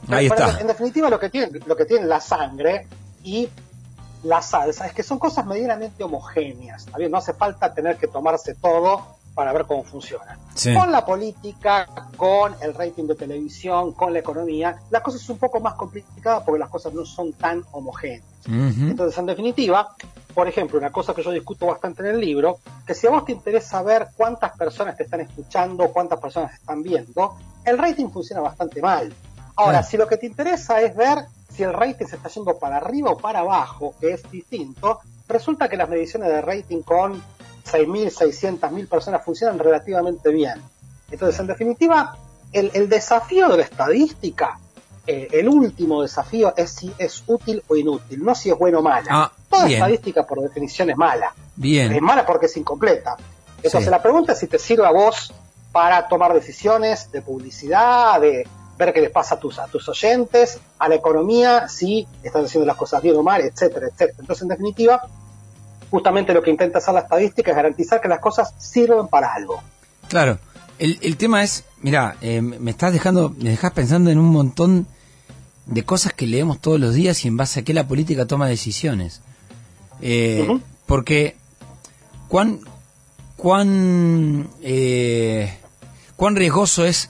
Ahí 0.10 0.28
está. 0.28 0.60
En 0.60 0.68
definitiva, 0.68 1.10
lo 1.10 1.20
que 1.20 1.30
tiene, 1.30 1.60
lo 1.66 1.76
que 1.76 1.86
tiene 1.86 2.06
la 2.06 2.22
sangre 2.22 2.88
y 3.24 3.50
la 4.24 4.42
salsa 4.42 4.88
es 4.88 4.94
que 4.94 5.04
son 5.04 5.20
cosas 5.20 5.46
medianamente 5.46 6.04
homogéneas. 6.04 6.86
¿está 6.86 6.98
bien? 6.98 7.12
No 7.12 7.18
hace 7.18 7.34
falta 7.34 7.74
tener 7.74 7.98
que 7.98 8.08
tomarse 8.08 8.56
todo 8.56 9.18
para 9.36 9.54
ver 9.54 9.66
cómo 9.66 9.84
funciona. 9.84 10.40
Sí. 10.56 10.74
Con 10.74 10.92
la 10.92 11.06
política, 11.06 11.88
con 12.18 12.56
el 12.62 12.74
rating 12.74 13.06
de 13.06 13.14
televisión, 13.14 13.94
con 13.94 14.12
la 14.12 14.20
economía, 14.20 14.78
la 14.90 15.02
cosa 15.04 15.18
es 15.18 15.30
un 15.30 15.38
poco 15.38 15.60
más 15.60 15.76
complicada 15.76 16.44
porque 16.44 16.58
las 16.60 16.70
cosas 16.70 16.92
no 16.94 17.06
son 17.06 17.34
tan 17.34 17.64
homogéneas. 17.72 18.24
Entonces, 18.48 19.16
en 19.20 19.26
definitiva, 19.28 19.94
por 20.34 20.48
ejemplo, 20.48 20.80
una 20.80 20.92
cosa 20.92 21.14
que 21.14 21.22
yo 21.22 21.32
discuto 21.32 21.68
bastante 21.68 22.02
en 22.02 22.16
el 22.16 22.20
libro, 22.20 22.60
que 22.86 22.94
si 22.96 23.06
a 23.06 23.10
vos 23.12 23.26
te 23.26 23.34
interesa 23.34 23.84
ver 23.84 24.08
cuántas 24.16 24.58
personas 24.58 24.96
te 24.98 25.04
están 25.04 25.20
escuchando, 25.22 25.90
cuántas 25.92 26.20
personas 26.20 26.52
te 26.52 26.58
están 26.58 26.82
viendo, 26.82 27.36
el 27.66 27.78
rating 27.78 28.08
funciona 28.10 28.42
bastante 28.42 28.82
mal. 28.82 29.14
Ahora, 29.56 29.80
Ah. 29.80 29.84
si 29.84 29.98
lo 29.98 30.08
que 30.08 30.18
te 30.18 30.26
interesa 30.28 30.82
es 30.82 30.96
ver 30.96 31.26
si 31.58 31.64
el 31.64 31.74
rating 31.74 32.06
se 32.06 32.16
está 32.18 32.30
yendo 32.30 32.58
para 32.60 32.78
arriba 32.78 33.10
o 33.12 33.18
para 33.18 33.40
abajo, 33.40 33.96
que 34.00 34.12
es 34.12 34.30
distinto, 34.32 35.00
resulta 35.28 35.68
que 35.68 35.76
las 35.76 35.90
mediciones 35.90 36.30
de 36.30 36.42
rating 36.42 36.84
con 36.84 37.16
6.000, 37.66 38.60
600.000 38.60 38.88
personas 38.88 39.26
funcionan 39.26 39.58
relativamente 39.58 40.30
bien. 40.30 40.62
Entonces, 41.12 41.40
en 41.40 41.48
definitiva, 41.48 42.16
el, 42.54 42.70
el 42.76 42.88
desafío 42.88 43.50
de 43.50 43.58
la 43.58 43.64
estadística, 43.64 44.60
eh, 45.08 45.30
el 45.32 45.50
último 45.50 46.02
desafío 46.04 46.54
es 46.56 46.70
si 46.72 46.94
es 46.98 47.24
útil 47.28 47.64
o 47.68 47.76
inútil, 47.76 48.24
no 48.24 48.36
si 48.36 48.50
es 48.52 48.58
bueno 48.58 48.80
o 48.80 48.82
mala. 48.84 49.08
Ah, 49.10 49.32
Toda 49.50 49.66
bien. 49.66 49.80
estadística, 49.80 50.28
por 50.28 50.42
definición, 50.42 50.90
es 50.92 50.98
mala. 50.98 51.34
Bien. 51.56 51.92
Es 51.92 52.02
mala 52.02 52.26
porque 52.26 52.46
es 52.46 52.56
incompleta. 52.58 53.18
Entonces 53.58 53.86
Sí. 53.86 53.90
la 53.90 54.02
pregunta 54.02 54.34
es 54.34 54.40
si 54.40 54.48
te 54.48 54.60
sirve 54.60 54.86
a 54.86 54.92
vos 54.92 55.34
para 55.72 56.08
tomar 56.08 56.34
decisiones 56.34 57.12
de 57.12 57.22
publicidad, 57.22 58.22
de, 58.22 58.48
ver 58.78 58.94
qué 58.94 59.02
les 59.02 59.12
pasa 59.12 59.36
a 59.36 59.40
tus, 59.40 59.60
a 59.60 59.68
tus 59.68 59.88
oyentes, 59.90 60.60
a 60.80 60.88
la 60.88 60.96
economía, 60.96 61.68
si 61.68 62.08
están 62.24 62.46
haciendo 62.46 62.66
las 62.66 62.76
cosas 62.76 63.02
bien 63.02 63.16
o 63.16 63.24
mal, 63.24 63.42
etcétera, 63.42 63.88
etcétera. 63.88 64.18
Entonces, 64.20 64.44
en 64.44 64.50
definitiva, 64.50 65.02
justamente 65.90 66.34
lo 66.34 66.42
que 66.42 66.52
intenta 66.52 66.78
hacer 66.78 66.94
la 66.94 67.02
estadística 67.02 67.52
es 67.52 67.58
garantizar 67.58 68.02
que 68.02 68.08
las 68.08 68.20
cosas 68.20 68.54
sirven 68.58 69.08
para 69.08 69.34
algo. 69.34 69.62
Claro, 70.08 70.40
el, 70.80 71.00
el 71.02 71.18
tema 71.18 71.44
es, 71.44 71.64
mira, 71.82 72.18
eh, 72.22 72.42
me 72.42 72.72
estás 72.72 72.94
dejando, 72.94 73.34
me 73.38 73.50
dejas 73.50 73.72
pensando 73.72 74.10
en 74.10 74.20
un 74.20 74.30
montón 74.30 74.88
de 75.68 75.84
cosas 75.84 76.14
que 76.14 76.28
leemos 76.28 76.60
todos 76.60 76.80
los 76.80 76.94
días 76.94 77.24
y 77.26 77.28
en 77.28 77.38
base 77.38 77.60
a 77.60 77.64
qué 77.64 77.74
la 77.74 77.88
política 77.88 78.26
toma 78.26 78.48
decisiones. 78.48 79.22
Eh. 80.02 80.48
Porque 80.86 81.36
cuán 82.28 82.62
cuán 83.36 84.50
eh, 84.62 85.58
cuán 86.16 86.36
riesgoso 86.36 86.86
es 86.86 87.10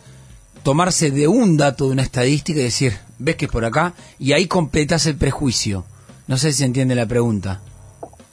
tomarse 0.68 1.11
de 1.11 1.30
un 1.30 1.55
dato 1.55 1.86
de 1.86 1.91
una 1.91 2.01
estadística 2.03 2.59
y 2.59 2.63
decir 2.63 2.91
ves 3.20 3.38
que 3.38 3.45
es 3.45 3.51
por 3.51 3.63
acá 3.63 3.93
y 4.20 4.34
ahí 4.34 4.47
completas 4.47 5.05
el 5.05 5.15
prejuicio. 5.15 5.86
No 6.28 6.36
sé 6.36 6.51
si 6.51 6.65
entiende 6.65 6.93
la 6.93 7.05
pregunta. 7.05 7.61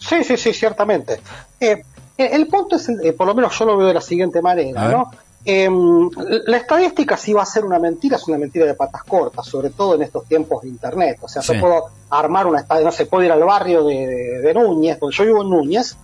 Sí, 0.00 0.24
sí, 0.24 0.36
sí, 0.36 0.52
ciertamente. 0.52 1.20
Eh, 1.60 1.84
eh, 2.18 2.30
el 2.32 2.48
punto 2.48 2.74
es, 2.74 2.88
eh, 2.88 3.12
por 3.12 3.28
lo 3.28 3.36
menos 3.36 3.56
yo 3.56 3.64
lo 3.66 3.76
veo 3.76 3.86
de 3.86 3.94
la 3.94 4.00
siguiente 4.00 4.42
manera. 4.42 4.88
¿no? 4.88 5.12
Eh, 5.44 5.70
la 6.46 6.56
estadística 6.56 7.16
si 7.16 7.32
va 7.32 7.42
a 7.42 7.46
ser 7.46 7.64
una 7.64 7.78
mentira, 7.78 8.16
es 8.16 8.26
una 8.26 8.36
mentira 8.36 8.66
de 8.66 8.74
patas 8.74 9.04
cortas, 9.04 9.46
sobre 9.46 9.70
todo 9.70 9.94
en 9.94 10.02
estos 10.02 10.24
tiempos 10.26 10.62
de 10.62 10.70
Internet. 10.70 11.18
O 11.20 11.28
sea, 11.28 11.40
Sí. 11.40 11.54
yo 11.54 11.60
puedo 11.60 11.84
armar 12.10 12.48
una 12.48 12.58
estadística, 12.62 12.90
no 12.90 12.96
sé, 12.96 13.06
puedo 13.06 13.22
ir 13.22 13.30
al 13.30 13.44
barrio 13.44 13.84
de, 13.84 13.94
de- 14.08 14.40
de 14.40 14.54
Núñez, 14.54 14.98
donde 14.98 15.14
yo 15.16 15.24
vivo 15.24 15.42
en 15.42 15.50
Núñez, 15.50 15.96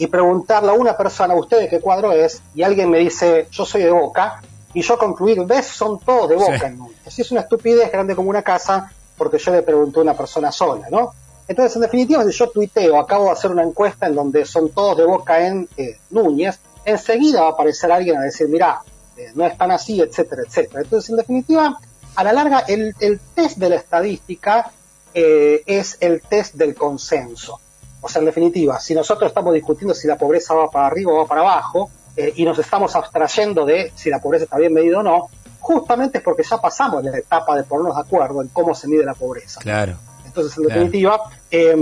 y 0.00 0.08
preguntarle 0.08 0.70
a 0.70 0.74
una 0.74 0.96
persona, 0.96 1.34
¿usted 1.36 1.60
de 1.60 1.68
qué 1.68 1.78
cuadro 1.80 2.10
es? 2.12 2.42
Y 2.56 2.64
alguien 2.64 2.90
me 2.90 2.98
dice, 2.98 3.46
yo 3.52 3.64
soy 3.64 3.82
de 3.84 3.90
Boca, 3.92 4.42
y 4.78 4.82
yo 4.82 4.98
concluir, 4.98 5.42
¿ves? 5.46 5.66
Son 5.68 5.98
todos 6.00 6.28
de 6.28 6.36
Boca 6.36 6.58
Sí. 6.58 6.66
en 6.66 6.76
Núñez. 6.76 7.18
Y 7.18 7.22
es 7.22 7.30
una 7.30 7.40
estupidez 7.40 7.90
grande 7.90 8.14
como 8.14 8.28
una 8.28 8.42
casa, 8.42 8.92
porque 9.16 9.38
yo 9.38 9.50
le 9.50 9.62
pregunté 9.62 10.00
a 10.00 10.02
una 10.02 10.14
persona 10.14 10.52
sola, 10.52 10.86
¿no? 10.90 11.12
Entonces, 11.48 11.76
en 11.76 11.82
definitiva, 11.82 12.22
si 12.24 12.32
yo 12.32 12.50
tuiteo, 12.50 12.98
acabo 13.00 13.24
de 13.24 13.30
hacer 13.30 13.50
una 13.50 13.62
encuesta 13.62 14.06
en 14.06 14.14
donde 14.14 14.44
son 14.44 14.68
todos 14.68 14.98
de 14.98 15.06
Boca 15.06 15.46
en 15.46 15.66
eh, 15.78 15.96
Núñez, 16.10 16.58
enseguida 16.84 17.40
va 17.40 17.46
a 17.48 17.50
aparecer 17.52 17.90
alguien 17.90 18.18
a 18.18 18.22
decir, 18.22 18.48
mirá, 18.48 18.82
eh, 19.16 19.30
no 19.34 19.46
es 19.46 19.56
tan 19.56 19.70
así, 19.70 19.98
etcétera, 20.00 20.42
etcétera. 20.46 20.82
Entonces, 20.82 21.08
en 21.08 21.16
definitiva, 21.16 21.78
a 22.14 22.24
la 22.24 22.32
larga, 22.34 22.58
el, 22.68 22.94
el 23.00 23.18
test 23.34 23.56
de 23.56 23.70
la 23.70 23.76
estadística 23.76 24.72
eh, 25.14 25.62
es 25.64 25.96
el 26.00 26.20
test 26.20 26.54
del 26.54 26.74
consenso. 26.74 27.60
O 28.02 28.10
sea, 28.10 28.20
en 28.20 28.26
definitiva, 28.26 28.78
si 28.78 28.94
nosotros 28.94 29.30
estamos 29.30 29.54
discutiendo 29.54 29.94
si 29.94 30.06
la 30.06 30.16
pobreza 30.18 30.52
va 30.52 30.70
para 30.70 30.86
arriba 30.88 31.12
o 31.12 31.16
va 31.16 31.26
para 31.26 31.40
abajo, 31.40 31.88
eh, 32.16 32.32
y 32.36 32.44
nos 32.44 32.58
estamos 32.58 32.94
abstrayendo 32.96 33.64
de 33.64 33.92
si 33.94 34.10
la 34.10 34.20
pobreza 34.20 34.44
está 34.44 34.58
bien 34.58 34.72
medida 34.72 35.00
o 35.00 35.02
no, 35.02 35.28
justamente 35.60 36.18
es 36.18 36.24
porque 36.24 36.42
ya 36.42 36.58
pasamos 36.60 37.04
la 37.04 37.16
etapa 37.18 37.56
de 37.56 37.64
ponernos 37.64 37.96
de 37.96 38.02
acuerdo 38.02 38.42
en 38.42 38.48
cómo 38.48 38.74
se 38.74 38.88
mide 38.88 39.04
la 39.04 39.14
pobreza. 39.14 39.60
Claro. 39.60 39.96
Entonces, 40.24 40.56
en 40.56 40.64
Claro. 40.64 40.80
definitiva, 40.80 41.20
eh, 41.50 41.76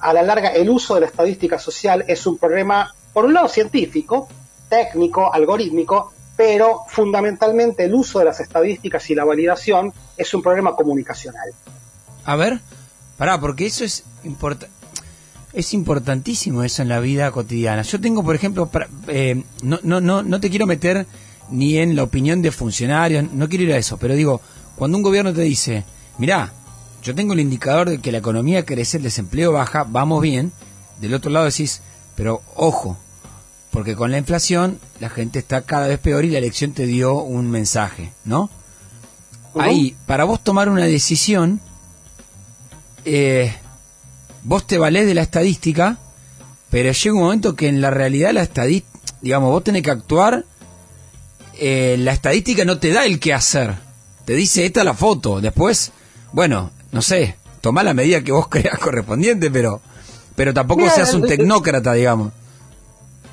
a 0.00 0.12
la 0.12 0.22
larga, 0.22 0.50
el 0.50 0.68
uso 0.68 0.94
de 0.94 1.00
la 1.00 1.06
estadística 1.06 1.58
social 1.58 2.04
es 2.06 2.26
un 2.26 2.36
problema, 2.38 2.94
por 3.12 3.24
un 3.24 3.34
lado, 3.34 3.48
científico, 3.48 4.28
técnico, 4.68 5.32
algorítmico, 5.32 6.12
pero 6.36 6.82
fundamentalmente 6.88 7.84
el 7.84 7.94
uso 7.94 8.18
de 8.18 8.26
las 8.26 8.40
estadísticas 8.40 9.08
y 9.10 9.14
la 9.14 9.24
validación 9.24 9.92
es 10.16 10.32
un 10.34 10.42
problema 10.42 10.74
comunicacional. 10.74 11.50
A 12.24 12.36
ver, 12.36 12.60
pará, 13.16 13.40
porque 13.40 13.66
eso 13.66 13.84
es 13.84 14.04
importa 14.24 14.68
es 15.52 15.74
importantísimo 15.74 16.62
eso 16.62 16.82
en 16.82 16.88
la 16.88 17.00
vida 17.00 17.30
cotidiana. 17.30 17.82
Yo 17.82 18.00
tengo, 18.00 18.22
por 18.22 18.34
ejemplo, 18.34 18.66
para- 18.66 18.88
eh, 19.08 19.42
no, 19.62 19.78
no, 19.82 20.00
no, 20.00 20.22
no 20.22 20.40
te 20.40 20.48
quiero 20.50 20.66
meter 20.66 21.06
ni 21.50 21.76
en 21.78 21.94
la 21.96 22.02
opinión 22.04 22.40
de 22.42 22.50
funcionarios, 22.52 23.30
no 23.32 23.48
quiero 23.48 23.64
ir 23.64 23.72
a 23.72 23.76
eso, 23.78 23.98
pero 23.98 24.14
digo, 24.14 24.40
cuando 24.76 24.96
un 24.96 25.02
gobierno 25.02 25.32
te 25.34 25.42
dice, 25.42 25.84
mirá, 26.18 26.52
yo 27.02 27.14
tengo 27.14 27.34
el 27.34 27.40
indicador 27.40 27.90
de 27.90 27.98
que 27.98 28.12
la 28.12 28.18
economía 28.18 28.64
crece, 28.64 28.96
el 28.96 29.02
desempleo 29.02 29.52
baja, 29.52 29.84
vamos 29.84 30.22
bien, 30.22 30.52
del 31.00 31.12
otro 31.14 31.30
lado 31.30 31.46
decís, 31.46 31.82
pero 32.14 32.40
ojo, 32.54 32.96
porque 33.70 33.96
con 33.96 34.10
la 34.10 34.18
inflación 34.18 34.78
la 35.00 35.10
gente 35.10 35.38
está 35.40 35.62
cada 35.62 35.88
vez 35.88 35.98
peor 35.98 36.24
y 36.24 36.30
la 36.30 36.38
elección 36.38 36.72
te 36.72 36.86
dio 36.86 37.14
un 37.16 37.50
mensaje, 37.50 38.12
¿no? 38.24 38.48
Ahí, 39.54 39.96
para 40.06 40.24
vos 40.24 40.42
tomar 40.42 40.68
una 40.70 40.84
decisión, 40.86 41.60
eh, 43.04 43.54
vos 44.44 44.66
te 44.66 44.78
valés 44.78 45.06
de 45.06 45.14
la 45.14 45.22
estadística, 45.22 45.98
pero 46.70 46.92
llega 46.92 47.14
un 47.14 47.22
momento 47.22 47.54
que 47.54 47.68
en 47.68 47.80
la 47.80 47.90
realidad 47.90 48.32
la 48.32 48.42
estadística, 48.42 48.98
digamos, 49.20 49.50
vos 49.50 49.62
tenés 49.64 49.82
que 49.82 49.90
actuar, 49.90 50.44
eh, 51.54 51.96
la 51.98 52.12
estadística 52.12 52.64
no 52.64 52.78
te 52.78 52.92
da 52.92 53.04
el 53.04 53.20
qué 53.20 53.34
hacer, 53.34 53.74
te 54.24 54.34
dice 54.34 54.64
esta 54.66 54.80
es 54.80 54.86
la 54.86 54.94
foto, 54.94 55.40
después, 55.40 55.92
bueno, 56.32 56.70
no 56.92 57.02
sé, 57.02 57.36
tomá 57.60 57.82
la 57.82 57.94
medida 57.94 58.22
que 58.22 58.32
vos 58.32 58.48
creas 58.50 58.78
correspondiente, 58.78 59.50
pero, 59.50 59.80
pero 60.34 60.54
tampoco 60.54 60.82
Mira, 60.82 60.94
seas 60.94 61.14
un 61.14 61.22
tecnócrata, 61.26 61.92
digamos. 61.92 62.32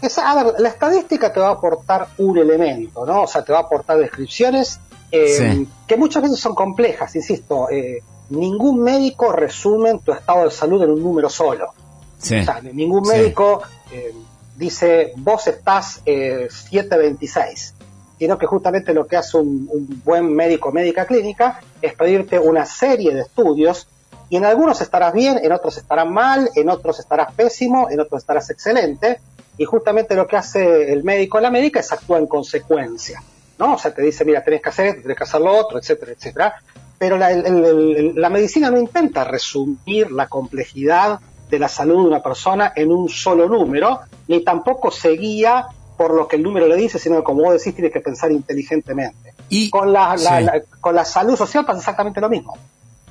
Esa- 0.02 0.32
a 0.32 0.44
ver, 0.44 0.54
la 0.60 0.70
estadística 0.70 1.32
te 1.34 1.40
va 1.40 1.50
a 1.50 1.54
aportar 1.54 2.08
un 2.20 2.38
elemento, 2.38 3.06
¿no? 3.06 3.24
O 3.24 3.28
sea, 3.28 3.44
te 3.44 3.52
va 3.52 3.60
a 3.60 3.62
aportar 3.64 3.98
descripciones 3.98 4.80
eh, 5.12 5.54
Sí. 5.54 5.68
que 5.88 5.98
muchas 5.98 6.22
veces 6.24 6.40
son 6.40 6.54
complejas, 6.56 7.16
insisto. 7.16 7.70
eh, 7.70 8.04
ningún 8.30 8.82
médico 8.84 9.32
resume 9.32 10.00
tu 10.04 10.12
estado 10.14 10.46
de 10.46 10.52
salud 10.52 10.82
en 10.84 10.92
un 10.92 11.02
número 11.04 11.30
solo. 11.30 11.74
Sí. 12.18 12.40
O 12.40 12.44
sea, 12.44 12.62
ningún 12.62 13.06
Sí. 13.06 13.12
médico 13.18 13.62
eh, 13.92 14.14
dice, 14.56 15.14
vos 15.18 15.48
estás 15.48 16.02
eh, 16.06 16.48
726, 16.50 17.74
sino 18.18 18.38
que 18.38 18.46
justamente 18.46 18.94
lo 18.94 19.08
que 19.08 19.16
hace 19.18 19.38
un, 19.38 19.70
un 19.72 20.02
buen 20.04 20.34
médico 20.34 20.72
médica 20.72 21.06
clínica 21.06 21.62
es 21.82 21.94
pedirte 21.94 22.38
una 22.40 22.66
serie 22.66 23.14
de 23.14 23.22
estudios 23.22 23.88
y 24.30 24.36
en 24.38 24.46
algunos 24.46 24.82
estarás 24.82 25.14
bien, 25.14 25.40
en 25.42 25.52
otros 25.52 25.78
estarás 25.78 26.08
mal, 26.08 26.50
en 26.56 26.70
otros 26.70 27.00
estarás 27.00 27.34
pésimo, 27.34 27.90
en 27.90 28.00
otros 28.00 28.22
estarás 28.22 28.50
excelente 28.50 29.20
y 29.58 29.66
justamente 29.66 30.14
lo 30.16 30.28
que 30.28 30.38
hace 30.38 30.92
el 30.94 31.04
médico 31.04 31.38
o 31.38 31.42
la 31.42 31.50
médica 31.50 31.80
es 31.80 31.92
actuar 31.92 32.22
en 32.22 32.28
consecuencia, 32.28 33.24
¿no? 33.58 33.74
O 33.76 33.78
sea, 33.78 33.94
te 33.94 34.02
dice, 34.02 34.24
mira, 34.26 34.44
tenés 34.44 34.62
que 34.62 34.70
hacer 34.70 34.86
esto, 34.88 35.02
tenés 35.02 35.18
que 35.18 35.24
hacer 35.24 35.42
lo 35.42 35.52
otro, 35.58 35.80
etcétera, 35.80 36.12
etcétera. 36.12 36.54
Pero 37.00 37.18
la, 37.18 37.32
el- 37.32 38.14
la 38.16 38.30
medicina 38.30 38.70
no 38.70 38.78
intenta 38.78 39.24
resumir 39.24 40.12
la 40.12 40.28
complejidad 40.28 41.20
de 41.50 41.58
la 41.58 41.68
salud 41.70 42.04
de 42.04 42.08
una 42.10 42.22
persona 42.22 42.74
en 42.76 42.92
un 42.92 43.10
solo 43.10 43.48
número, 43.50 44.02
ni 44.28 44.44
tampoco 44.44 44.92
se 44.92 45.10
guía 45.12 45.66
por 45.98 46.14
lo 46.14 46.28
que 46.28 46.36
el 46.36 46.44
número 46.44 46.68
le 46.68 46.76
dice, 46.76 47.00
sino 47.00 47.18
que, 47.18 47.24
como 47.24 47.42
vos 47.44 47.54
decís, 47.54 47.74
tienes 47.74 47.92
que 47.92 48.02
pensar 48.02 48.32
inteligentemente. 48.32 49.34
Y, 49.50 49.70
Con 49.72 49.92
la, 49.92 50.16
la- 50.16 50.38
sí. 50.40 50.44
la- 50.46 50.62
con 50.80 50.94
la 50.94 51.04
salud 51.06 51.36
social 51.36 51.66
pasa 51.66 51.80
exactamente 51.80 52.22
lo 52.22 52.30
mismo. 52.30 52.56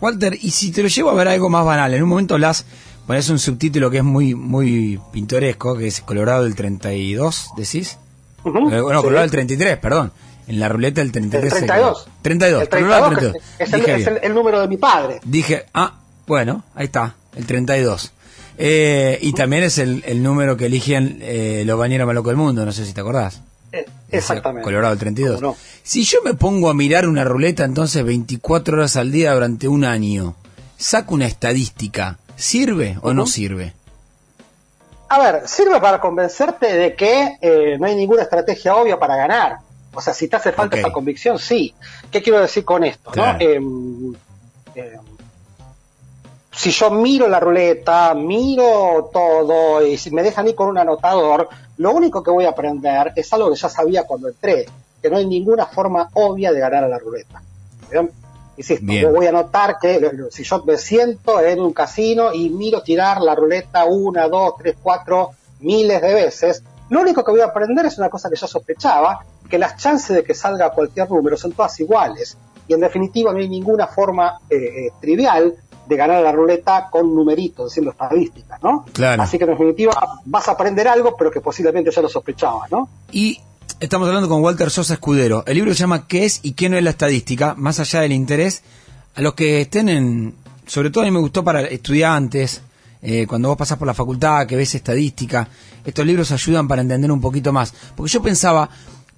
Walter, 0.01 0.35
y 0.41 0.51
si 0.53 0.71
te 0.71 0.83
lo 0.83 0.89
llevo 0.89 1.11
a 1.11 1.15
ver 1.15 1.27
algo 1.29 1.49
más 1.49 1.65
banal, 1.65 1.93
en 1.93 2.03
un 2.05 2.09
momento 2.09 2.35
hablas, 2.35 2.65
pones 3.07 3.29
un 3.31 3.39
subtítulo 3.41 3.91
que 3.91 3.99
es 3.99 4.05
muy 4.05 4.35
muy 4.37 5.01
pintoresco, 5.13 5.77
que 5.77 5.89
es 5.89 6.01
Colorado 6.03 6.45
del 6.45 6.55
32, 6.55 7.51
decís. 7.57 7.99
Sí. 8.45 8.51
Colorado 8.53 9.03
del 9.23 9.31
33, 9.31 9.79
perdón. 9.79 10.13
En 10.49 10.59
la 10.59 10.69
ruleta 10.69 11.01
del 11.03 11.13
33. 11.13 11.45
El 11.53 11.59
se 11.61 11.67
32. 11.67 12.05
quedó. 12.05 12.13
32, 12.23 12.63
El 12.63 12.69
Colorado 12.69 13.09
32, 13.11 13.33
del 13.33 13.41
que 13.59 13.65
32. 13.67 13.89
es, 13.89 13.89
el, 13.89 14.01
es 14.01 14.07
el- 14.23 14.31
el 14.31 14.35
número 14.35 14.61
de 14.61 14.69
mi 14.69 14.77
padre. 14.79 15.21
Dije, 15.25 15.67
ah, 15.75 15.95
bueno, 16.27 16.65
ahí 16.75 16.87
está, 16.87 17.15
el 17.37 17.47
32. 17.47 18.13
Eh, 18.61 19.19
y 19.23 19.33
también 19.35 19.63
es 19.63 19.79
el, 19.79 20.03
el 20.07 20.23
número 20.23 20.57
que 20.57 20.67
eligen 20.67 21.19
eh, 21.21 21.63
los 21.67 21.79
bañeros 21.79 22.07
más 22.07 22.15
locos 22.17 22.31
del 22.31 22.39
mundo, 22.39 22.65
no 22.65 22.73
sé 22.73 22.85
si 22.85 22.93
te 22.93 23.01
acordás. 23.01 23.41
Eh, 23.73 23.85
Exactamente. 24.11 24.65
Colorado 24.65 24.91
del 24.95 24.99
32. 24.99 25.37
¿Cómo 25.41 25.53
no? 25.53 25.57
Si 25.83 26.03
yo 26.05 26.19
me 26.25 26.35
pongo 26.35 26.71
a 26.71 26.75
mirar 26.75 27.07
una 27.07 27.23
ruleta 27.25 27.65
entonces 27.65 28.03
24 28.05 28.79
horas 28.79 28.97
al 28.97 29.13
día 29.13 29.35
durante 29.35 29.69
un 29.69 29.85
año, 29.85 30.35
saco 30.79 31.15
una 31.15 31.27
estadística, 31.27 32.19
¿sirve 32.37 32.99
o 33.03 33.13
no 33.13 33.27
sirve? 33.27 33.75
A 35.11 35.19
ver, 35.21 35.43
sirve 35.47 35.81
para 35.81 36.01
convencerte 36.01 36.73
de 36.75 36.95
que 36.95 37.37
eh, 37.41 37.77
no 37.79 37.87
hay 37.87 37.95
ninguna 37.95 38.23
estrategia 38.23 38.75
obvia 38.77 38.99
para 38.99 39.17
ganar. 39.17 39.59
O 39.99 40.01
sea, 40.01 40.15
si 40.15 40.29
te 40.29 40.37
hace 40.37 40.53
falta 40.53 40.77
Ok. 40.77 40.81
esa 40.81 40.93
convicción, 40.93 41.41
sí. 41.41 41.75
¿Qué 42.09 42.23
quiero 42.23 42.39
decir 42.41 42.65
con 42.65 42.85
esto? 42.85 43.11
no? 43.17 43.25
Em, 43.41 44.15
em, 44.77 45.01
si 46.53 46.71
yo 46.71 46.91
miro 46.93 47.27
la 47.29 47.41
ruleta, 47.41 48.15
miro 48.15 49.11
todo 49.13 49.85
y 49.85 49.97
si 49.99 50.13
me 50.13 50.23
dejan 50.23 50.47
ir 50.47 50.55
con 50.55 50.69
un 50.69 50.79
anotador, 50.79 51.49
lo 51.79 51.91
único 51.93 52.23
que 52.23 52.31
voy 52.31 52.45
a 52.45 52.51
aprender 52.51 53.13
es 53.17 53.33
algo 53.33 53.51
que 53.51 53.57
ya 53.57 53.69
sabía 53.69 54.05
cuando 54.05 54.29
entré, 54.29 54.67
que 55.03 55.11
no 55.11 55.17
hay 55.17 55.27
ninguna 55.27 55.67
forma 55.67 56.09
obvia 56.15 56.53
de 56.53 56.61
ganar 56.61 56.85
a 56.85 56.89
la 56.89 56.99
ruleta. 56.99 57.43
¿Bien? 57.91 58.09
Insisto, 58.57 58.87
Bien. 58.87 59.03
yo 59.03 59.11
voy 59.13 59.27
a 59.27 59.33
notar 59.33 59.79
que 59.81 59.99
lo- 60.01 60.31
si 60.31 60.45
yo 60.45 60.63
me 60.65 60.77
siento 60.79 61.41
en 61.41 61.61
un 61.61 61.73
casino 61.73 62.33
y 62.33 62.51
miro 62.51 62.83
tirar 62.83 63.21
la 63.21 63.35
ruleta 63.35 63.85
una, 63.85 64.29
dos, 64.29 64.55
tres, 64.59 64.77
cuatro, 64.81 65.31
miles 65.61 66.01
de 66.03 66.15
veces, 66.15 66.63
lo 66.91 67.01
único 67.03 67.23
que 67.23 67.31
voy 67.31 67.41
a 67.41 67.47
aprender 67.47 67.85
es 67.87 67.99
una 67.99 68.09
cosa 68.09 68.29
que 68.31 68.37
yo 68.37 68.47
sospechaba, 68.49 69.25
que 69.49 69.59
las 69.59 69.77
chances 69.77 70.17
de 70.17 70.25
que 70.25 70.35
salga 70.35 70.71
cualquier 70.71 71.11
número 71.11 71.37
son 71.37 71.53
todas 71.53 71.79
iguales. 71.81 72.37
Y 72.67 72.75
en 72.75 72.81
definitiva 72.81 73.33
no 73.33 73.39
hay 73.39 73.49
ninguna 73.49 73.87
forma 73.87 74.41
eh, 74.51 74.57
eh, 74.57 74.91
trivial 75.01 75.55
de 75.87 75.97
ganar 75.97 76.23
la 76.23 76.33
ruleta 76.33 76.89
con 76.91 77.15
numeritos, 77.15 77.71
diciendo 77.71 77.93
estadísticas, 77.93 78.63
¿no? 78.63 78.85
Claro. 78.93 79.23
Así 79.23 79.39
que 79.39 79.45
en 79.45 79.51
definitiva 79.51 79.93
vas 80.27 80.49
a 80.49 80.53
aprender 80.53 80.87
algo, 80.87 81.17
pero 81.17 81.31
que 81.31 81.41
posiblemente 81.41 81.91
ya 81.91 82.03
lo 82.03 82.09
sospechabas, 82.09 82.71
¿no? 82.71 82.89
Y 83.11 83.41
Estamos 83.81 84.09
hablando 84.09 84.29
con 84.29 84.43
Walter 84.43 84.71
Sosa 84.71 84.95
Escudero. 84.95 85.45
El 85.47 85.55
libro 85.55 85.73
se 85.73 85.79
llama 85.79 86.09
¿Qué 86.09 86.25
es 86.25 86.41
y 86.43 86.55
qué 86.55 86.69
no 86.69 86.77
es 86.77 86.83
la 86.83 86.91
estadística? 86.91 87.55
Más 87.55 87.79
allá 87.79 88.01
del 88.01 88.11
interés, 88.11 88.65
a 89.15 89.23
los 89.23 89.35
que 89.35 89.61
estén 89.61 89.89
en, 89.89 90.35
sobre 90.67 90.91
todo 90.91 91.05
a 91.05 91.07
mí 91.07 91.13
me 91.13 91.21
gustó 91.21 91.45
para 91.45 91.61
estudiantes, 91.61 92.61
eh, 93.01 93.25
cuando 93.29 93.51
vos 93.51 93.57
pasás 93.57 93.79
por 93.79 93.87
la 93.87 93.95
facultad, 93.95 94.49
que 94.49 94.57
ves 94.57 94.75
estadística, 94.75 95.47
estos 95.85 96.05
libros 96.05 96.33
ayudan 96.33 96.67
para 96.67 96.83
entender 96.83 97.13
un 97.13 97.21
poquito 97.21 97.53
más. 97.53 97.73
Porque 97.95 98.11
yo 98.11 98.21
pensaba, 98.21 98.69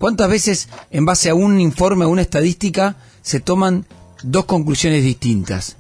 ¿cuántas 0.00 0.30
veces 0.30 0.68
en 0.90 1.04
base 1.04 1.28
a 1.28 1.34
un 1.34 1.60
informe, 1.60 2.06
a 2.06 2.08
una 2.08 2.22
estadística, 2.22 2.96
se 3.22 3.38
toman 3.38 3.84
dos 4.22 4.46
conclusiones 4.46 5.04
distintas? 5.04 5.76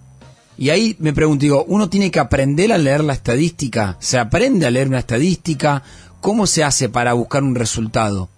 Y 0.58 0.68
ahí 0.68 0.94
me 0.98 1.14
pregunto, 1.14 1.40
digo, 1.40 1.64
¿uno 1.66 1.88
tiene 1.88 2.10
que 2.10 2.20
aprender 2.20 2.70
a 2.70 2.78
leer 2.78 3.02
la 3.02 3.14
estadística? 3.14 3.96
¿Se 3.98 4.18
aprende 4.18 4.66
a 4.66 4.70
leer 4.70 4.88
una 4.88 4.98
estadística? 4.98 5.82
¿Cómo 6.20 6.46
se 6.46 6.62
hace 6.62 6.90
para 6.90 7.14
buscar 7.14 7.42
un 7.42 7.54
resultado? 7.54 8.28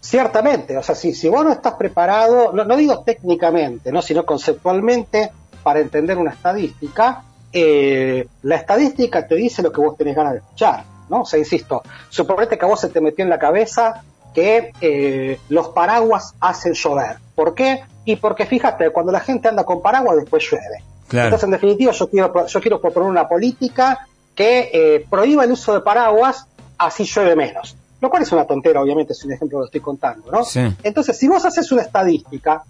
Ciertamente, 0.00 0.76
o 0.78 0.82
sea, 0.82 0.94
si, 0.94 1.12
si 1.12 1.28
vos 1.28 1.44
no 1.44 1.50
estás 1.50 1.74
preparado, 1.74 2.52
no, 2.52 2.64
no 2.64 2.76
digo 2.76 3.00
técnicamente, 3.00 3.90
¿no? 3.90 4.00
sino 4.00 4.24
conceptualmente, 4.24 5.32
para 5.64 5.80
entender 5.80 6.16
una 6.16 6.30
estadística, 6.30 7.24
eh, 7.52 8.28
la 8.42 8.54
estadística 8.54 9.26
te 9.26 9.34
dice 9.34 9.60
lo 9.60 9.72
que 9.72 9.80
vos 9.80 9.96
tenés 9.96 10.14
ganas 10.14 10.34
de 10.34 10.38
escuchar, 10.38 10.84
¿no? 11.10 11.22
O 11.22 11.26
sea, 11.26 11.38
insisto, 11.38 11.82
suponete 12.10 12.56
que 12.56 12.64
a 12.64 12.68
vos 12.68 12.80
se 12.80 12.88
te 12.88 13.00
metió 13.00 13.24
en 13.24 13.30
la 13.30 13.38
cabeza 13.38 14.04
que 14.38 14.72
eh, 14.80 15.40
los 15.48 15.70
paraguas 15.70 16.32
hacen 16.38 16.72
llover. 16.72 17.16
¿Por 17.34 17.56
qué? 17.56 17.82
Y 18.04 18.14
porque 18.14 18.46
fíjate, 18.46 18.90
cuando 18.90 19.10
la 19.10 19.18
gente 19.18 19.48
anda 19.48 19.64
con 19.64 19.82
paraguas 19.82 20.16
después 20.16 20.48
llueve. 20.48 20.84
Claro. 21.08 21.26
Entonces, 21.26 21.46
en 21.46 21.50
definitiva, 21.50 21.90
yo 21.90 22.08
quiero, 22.08 22.46
yo 22.46 22.60
quiero 22.60 22.80
proponer 22.80 23.08
una 23.08 23.26
política 23.26 24.06
que 24.36 24.70
eh, 24.72 25.06
prohíba 25.10 25.42
el 25.42 25.50
uso 25.50 25.74
de 25.74 25.80
paraguas, 25.80 26.46
así 26.78 27.04
llueve 27.04 27.34
menos. 27.34 27.76
Lo 28.00 28.08
cual 28.08 28.22
es 28.22 28.30
una 28.30 28.44
tontera, 28.44 28.80
obviamente, 28.80 29.12
es 29.12 29.24
un 29.24 29.32
ejemplo 29.32 29.58
que 29.58 29.64
estoy 29.64 29.80
contando, 29.80 30.30
¿no? 30.30 30.44
Sí. 30.44 30.60
Entonces, 30.84 31.18
si 31.18 31.26
vos 31.26 31.44
haces 31.44 31.72
una 31.72 31.82
estadística, 31.82 32.62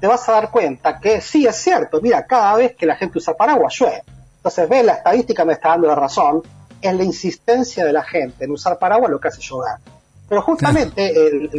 te 0.00 0.06
vas 0.08 0.28
a 0.28 0.32
dar 0.32 0.50
cuenta 0.50 0.98
que 0.98 1.20
sí 1.20 1.46
es 1.46 1.54
cierto, 1.54 2.00
mira, 2.00 2.26
cada 2.26 2.56
vez 2.56 2.74
que 2.74 2.86
la 2.86 2.96
gente 2.96 3.18
usa 3.18 3.34
paraguas 3.34 3.72
llueve. 3.78 4.02
Entonces, 4.38 4.68
ves, 4.68 4.84
la 4.84 4.94
estadística 4.94 5.44
me 5.44 5.52
está 5.52 5.68
dando 5.68 5.86
la 5.86 5.94
razón, 5.94 6.42
es 6.80 6.92
la 6.92 7.04
insistencia 7.04 7.84
de 7.84 7.92
la 7.92 8.02
gente 8.02 8.44
en 8.44 8.50
usar 8.50 8.80
paraguas 8.80 9.12
lo 9.12 9.20
que 9.20 9.28
hace 9.28 9.40
llover. 9.40 9.76
Pero 10.32 10.40
justamente 10.40 11.12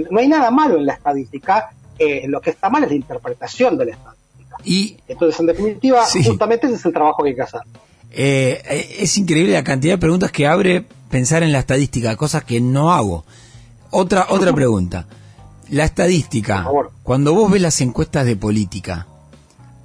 no 0.09 0.19
hay 0.19 0.27
nada 0.27 0.49
malo 0.49 0.79
en 0.79 0.87
la 0.87 0.93
estadística, 0.93 1.69
eh, 1.99 2.23
lo 2.27 2.41
que 2.41 2.49
está 2.49 2.71
mal 2.71 2.83
es 2.83 2.89
la 2.89 2.95
interpretación 2.95 3.77
de 3.77 3.85
la 3.85 3.91
estadística. 3.91 4.55
Y 4.63 4.97
Entonces, 5.07 5.39
en 5.41 5.45
definitiva, 5.45 6.03
Sí. 6.07 6.23
justamente 6.23 6.65
ese 6.65 6.77
es 6.77 6.85
el 6.87 6.91
trabajo 6.91 7.21
que 7.21 7.29
hay 7.29 7.35
que 7.35 7.41
hacer. 7.43 7.61
eh, 8.15 8.63
eh, 8.67 8.95
es 9.01 9.15
increíble 9.17 9.53
la 9.53 9.63
cantidad 9.63 9.93
de 9.93 9.97
preguntas 9.99 10.31
que 10.31 10.47
abre 10.47 10.85
pensar 11.11 11.43
en 11.43 11.51
la 11.51 11.59
estadística, 11.59 12.15
cosas 12.15 12.43
que 12.45 12.59
no 12.61 12.91
hago. 12.91 13.25
Otra, 13.91 14.25
otra 14.29 14.51
pregunta. 14.55 15.05
La 15.69 15.83
estadística, 15.85 16.67
cuando 17.03 17.35
vos 17.35 17.51
ves 17.51 17.61
las 17.61 17.79
encuestas 17.79 18.25
de 18.25 18.35
política, 18.35 19.05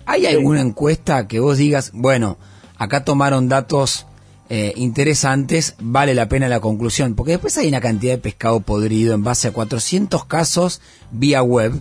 ¿hay 0.07 0.25
alguna 0.25 0.63
encuesta 0.63 1.29
que 1.29 1.41
vos 1.41 1.59
digas, 1.59 1.91
bueno, 1.93 2.39
acá 2.79 3.05
tomaron 3.05 3.51
datos 3.51 4.07
eh, 4.51 4.73
interesantes, 4.77 5.75
vale 5.79 6.15
la 6.15 6.29
pena 6.29 6.49
la 6.49 6.61
conclusión? 6.61 7.15
Porque 7.15 7.33
después 7.33 7.57
hay 7.59 7.69
una 7.69 7.81
cantidad 7.81 8.15
de 8.15 8.19
pescado 8.19 8.61
podrido 8.61 9.15
en 9.15 9.23
base 9.25 9.49
a 9.49 9.53
400 9.53 10.25
casos 10.25 10.81
vía 11.11 11.43
web, 11.43 11.73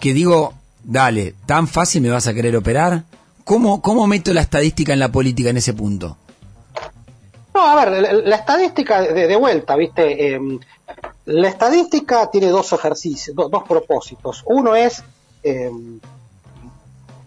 que 0.00 0.12
digo, 0.14 0.54
dale, 0.84 1.34
¿tan 1.46 1.68
fácil 1.68 2.02
me 2.02 2.10
vas 2.10 2.26
a 2.26 2.34
querer 2.34 2.56
operar? 2.56 3.04
¿Cómo, 3.44 3.80
cómo 3.82 4.06
meto 4.06 4.32
la 4.32 4.42
estadística 4.42 4.92
en 4.92 4.98
la 5.00 5.10
política 5.10 5.50
en 5.50 5.56
ese 5.56 5.72
punto? 5.74 6.16
No, 7.54 7.60
a 7.66 7.84
ver, 7.84 8.24
la, 8.24 8.36
estadística 8.36 9.02
de, 9.02 9.36
vuelta, 9.36 9.76
¿viste? 9.76 10.34
Eh, 10.34 10.40
la 11.26 11.48
estadística 11.48 12.30
tiene 12.30 12.48
dos 12.48 12.72
ejercicios, 12.72 13.36
do- 13.36 13.48
dos 13.48 13.64
propósitos. 13.68 14.42
Uno 14.46 14.74
es, 14.74 15.02
eh, 15.42 15.70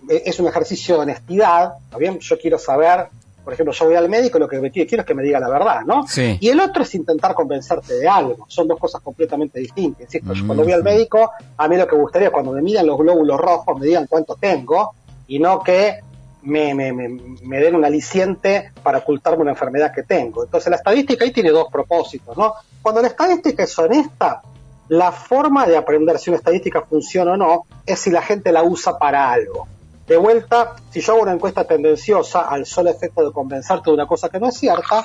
es 0.09 0.39
un 0.39 0.47
ejercicio 0.47 0.95
de 0.95 1.01
honestidad, 1.01 1.73
¿está 1.85 1.97
bien? 1.97 2.19
Yo 2.19 2.37
quiero 2.39 2.57
saber, 2.59 3.07
por 3.45 3.53
ejemplo, 3.53 3.71
yo 3.71 3.85
voy 3.85 3.95
al 3.95 4.09
médico, 4.09 4.39
lo 4.39 4.47
que 4.47 4.59
me 4.59 4.71
quiero, 4.71 5.01
es 5.01 5.05
que 5.05 5.13
me 5.13 5.23
diga 5.23 5.39
la 5.39 5.47
verdad, 5.47 5.81
¿no? 5.85 6.05
Sí. 6.07 6.37
Y 6.41 6.49
el 6.49 6.59
otro 6.59 6.81
es 6.81 6.95
intentar 6.95 7.35
convencerte 7.35 7.93
de 7.93 8.09
algo. 8.09 8.45
Son 8.49 8.67
dos 8.67 8.79
cosas 8.79 9.01
completamente 9.01 9.59
distintas. 9.59 10.01
Insisto, 10.01 10.33
yo 10.33 10.45
cuando 10.47 10.63
voy 10.63 10.73
al 10.73 10.81
Ujú. 10.81 10.89
médico, 10.89 11.31
a 11.55 11.67
mí 11.67 11.77
lo 11.77 11.87
que 11.87 11.95
me 11.95 12.01
gustaría 12.01 12.27
es 12.29 12.33
cuando 12.33 12.51
me 12.51 12.61
midan 12.63 12.87
los 12.87 12.97
glóbulos 12.97 13.39
rojos, 13.39 13.79
me 13.79 13.85
digan 13.85 14.07
cuánto 14.09 14.35
tengo, 14.35 14.95
y 15.27 15.37
no 15.37 15.61
que 15.61 15.99
me, 16.41 16.73
me, 16.73 16.91
me, 16.91 17.07
me 17.43 17.59
den 17.59 17.75
un 17.75 17.85
aliciente 17.85 18.71
para 18.81 18.97
ocultarme 18.97 19.43
una 19.43 19.51
enfermedad 19.51 19.93
que 19.93 20.03
tengo. 20.03 20.43
Entonces 20.43 20.69
la 20.69 20.77
estadística 20.77 21.23
ahí 21.23 21.31
tiene 21.31 21.51
dos 21.51 21.67
propósitos, 21.71 22.35
¿no? 22.35 22.53
Cuando 22.81 23.01
la 23.01 23.07
estadística 23.09 23.63
es 23.63 23.77
honesta, 23.77 24.41
la 24.89 25.11
forma 25.11 25.65
de 25.65 25.77
aprender 25.77 26.19
si 26.19 26.29
una 26.29 26.37
estadística 26.37 26.81
funciona 26.81 27.33
o 27.33 27.37
no 27.37 27.65
es 27.85 27.99
si 27.99 28.11
la 28.11 28.21
gente 28.21 28.51
la 28.51 28.63
usa 28.63 28.97
para 28.97 29.31
algo. 29.31 29.67
De 30.07 30.17
vuelta, 30.17 30.75
si 30.91 31.01
yo 31.01 31.13
hago 31.13 31.23
una 31.23 31.33
encuesta 31.33 31.63
tendenciosa 31.63 32.41
al 32.41 32.65
solo 32.65 32.91
efecto 32.91 33.25
de 33.25 33.31
convencerte 33.31 33.89
de 33.89 33.95
una 33.95 34.05
cosa 34.05 34.29
que 34.29 34.39
no 34.39 34.49
es 34.49 34.57
cierta, 34.57 35.03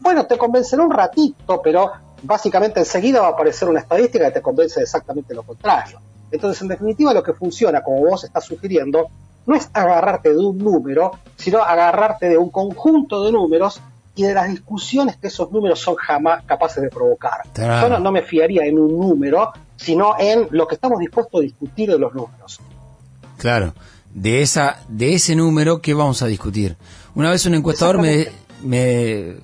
bueno, 0.00 0.26
te 0.26 0.36
convencerá 0.36 0.82
un 0.82 0.90
ratito, 0.90 1.62
pero 1.62 1.92
básicamente 2.22 2.80
enseguida 2.80 3.20
va 3.20 3.28
a 3.28 3.30
aparecer 3.30 3.68
una 3.68 3.80
estadística 3.80 4.26
que 4.26 4.32
te 4.32 4.42
convence 4.42 4.80
de 4.80 4.84
exactamente 4.84 5.34
lo 5.34 5.42
contrario. 5.42 6.00
Entonces, 6.30 6.60
en 6.62 6.68
definitiva, 6.68 7.14
lo 7.14 7.22
que 7.22 7.32
funciona, 7.32 7.82
como 7.82 8.00
vos 8.00 8.24
estás 8.24 8.44
sugiriendo, 8.44 9.08
no 9.46 9.54
es 9.54 9.70
agarrarte 9.72 10.30
de 10.30 10.38
un 10.38 10.58
número, 10.58 11.12
sino 11.36 11.58
agarrarte 11.58 12.28
de 12.28 12.36
un 12.36 12.50
conjunto 12.50 13.24
de 13.24 13.32
números 13.32 13.80
y 14.14 14.24
de 14.24 14.34
las 14.34 14.48
discusiones 14.48 15.16
que 15.16 15.28
esos 15.28 15.50
números 15.50 15.80
son 15.80 15.94
jamás 15.96 16.44
capaces 16.44 16.82
de 16.82 16.90
provocar. 16.90 17.42
Claro. 17.52 17.88
Yo 17.88 17.94
no, 17.94 18.00
no 18.00 18.12
me 18.12 18.22
fiaría 18.22 18.64
en 18.66 18.78
un 18.78 18.98
número, 18.98 19.52
sino 19.76 20.14
en 20.18 20.48
lo 20.50 20.66
que 20.66 20.74
estamos 20.74 20.98
dispuestos 20.98 21.40
a 21.40 21.42
discutir 21.42 21.90
de 21.90 21.98
los 21.98 22.14
números. 22.14 22.60
Claro, 23.38 23.72
de 24.14 24.42
esa, 24.42 24.82
de 24.88 25.14
ese 25.14 25.34
número, 25.36 25.80
¿qué 25.80 25.94
vamos 25.94 26.22
a 26.22 26.26
discutir? 26.26 26.76
Una 27.14 27.30
vez 27.30 27.44
un 27.46 27.54
encuestador 27.54 27.98
me, 27.98 28.28
me 28.62 29.36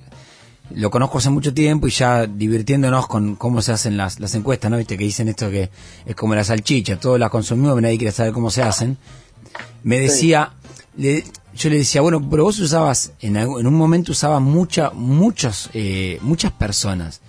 lo 0.71 0.91
conozco 0.91 1.17
hace 1.17 1.29
mucho 1.31 1.53
tiempo 1.53 1.87
y 1.87 1.91
ya 1.91 2.27
divirtiéndonos 2.27 3.07
con 3.07 3.35
cómo 3.35 3.61
se 3.61 3.71
hacen 3.71 3.97
las, 3.97 4.19
las 4.19 4.35
encuestas, 4.35 4.69
¿no? 4.69 4.77
Viste 4.77 4.97
que 4.97 5.03
dicen 5.03 5.27
esto 5.27 5.49
que 5.49 5.69
es 6.05 6.15
como 6.15 6.35
la 6.35 6.43
salchicha, 6.43 6.99
todos 6.99 7.19
las 7.19 7.29
consumimos, 7.31 7.71
pero 7.71 7.81
nadie 7.81 7.97
quiere 7.97 8.11
saber 8.11 8.33
cómo 8.33 8.51
se 8.51 8.61
hacen. 8.61 8.97
Me 9.83 9.99
decía, 9.99 10.51
le- 10.97 11.23
yo 11.55 11.69
le 11.69 11.77
decía, 11.79 12.01
bueno, 12.01 12.27
pero 12.29 12.43
vos 12.43 12.59
usabas, 12.59 13.13
en, 13.21 13.37
algún- 13.37 13.61
en 13.61 13.67
un 13.67 13.73
momento 13.73 14.11
usabas 14.11 14.41
mucha, 14.41 14.91
muchos, 14.91 15.69
eh, 15.73 16.19
muchas 16.21 16.51
personas. 16.51 17.21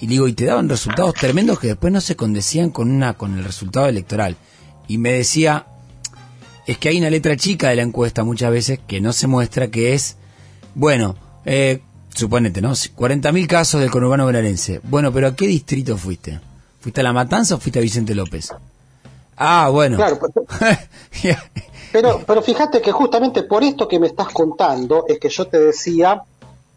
Y 0.00 0.06
digo, 0.06 0.28
y 0.28 0.32
te 0.32 0.44
daban 0.44 0.68
resultados 0.68 1.14
tremendos 1.14 1.58
que 1.58 1.66
después 1.68 1.92
no 1.92 2.00
se 2.00 2.14
condecían 2.14 2.70
con 2.70 2.88
una, 2.90 3.14
con 3.14 3.36
el 3.36 3.42
resultado 3.44 3.86
electoral. 3.88 4.36
Y 4.86 4.98
me 4.98 5.10
decía, 5.12 5.66
es 6.68 6.76
que 6.76 6.90
hay 6.90 6.98
una 6.98 7.08
letra 7.08 7.34
chica 7.34 7.70
de 7.70 7.76
la 7.76 7.82
encuesta 7.82 8.24
muchas 8.24 8.50
veces 8.50 8.78
que 8.86 9.00
no 9.00 9.14
se 9.14 9.26
muestra 9.26 9.68
que 9.68 9.94
es, 9.94 10.16
bueno, 10.74 11.16
eh, 11.46 11.80
suponete, 12.14 12.60
¿no? 12.60 12.72
40.000 12.72 13.46
casos 13.46 13.80
del 13.80 13.90
conurbano 13.90 14.26
bonaerense. 14.26 14.82
Bueno, 14.84 15.10
pero 15.10 15.28
¿a 15.28 15.34
qué 15.34 15.46
distrito 15.46 15.96
fuiste? 15.96 16.38
¿Fuiste 16.80 17.00
a 17.00 17.04
La 17.04 17.14
Matanza 17.14 17.54
o 17.54 17.58
fuiste 17.58 17.78
a 17.78 17.82
Vicente 17.82 18.14
López? 18.14 18.52
Ah, 19.38 19.70
bueno. 19.72 19.96
Claro, 19.96 20.20
Pero, 21.90 22.22
pero 22.26 22.42
fíjate 22.42 22.82
que 22.82 22.92
justamente 22.92 23.44
por 23.44 23.64
esto 23.64 23.88
que 23.88 23.98
me 23.98 24.08
estás 24.08 24.28
contando 24.28 25.06
es 25.08 25.18
que 25.18 25.30
yo 25.30 25.46
te 25.46 25.58
decía 25.58 26.20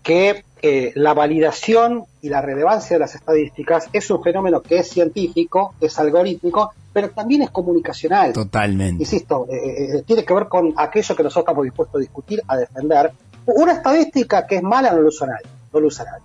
que 0.03 0.45
eh, 0.61 0.93
la 0.95 1.13
validación 1.13 2.05
y 2.21 2.29
la 2.29 2.41
relevancia 2.41 2.95
de 2.95 3.01
las 3.01 3.15
estadísticas 3.15 3.89
es 3.91 4.09
un 4.09 4.23
fenómeno 4.23 4.61
que 4.61 4.77
es 4.77 4.87
científico, 4.87 5.73
es 5.81 5.99
algorítmico, 5.99 6.71
pero 6.93 7.09
también 7.11 7.43
es 7.43 7.49
comunicacional. 7.49 8.33
Totalmente. 8.33 9.03
Insisto, 9.03 9.47
eh, 9.49 9.97
eh, 9.97 10.03
tiene 10.05 10.25
que 10.25 10.33
ver 10.33 10.47
con 10.47 10.73
aquello 10.77 11.15
que 11.15 11.23
nosotros 11.23 11.43
estamos 11.43 11.63
dispuestos 11.63 11.95
a 11.95 11.99
discutir, 11.99 12.41
a 12.47 12.57
defender. 12.57 13.11
Una 13.45 13.73
estadística 13.73 14.45
que 14.45 14.57
es 14.57 14.63
mala 14.63 14.91
no 14.91 15.01
lo 15.01 15.07
usa 15.07 15.27
nadie, 15.27 15.47
no 15.73 15.79
lo 15.79 15.87
usa 15.87 16.05
nadie. 16.05 16.23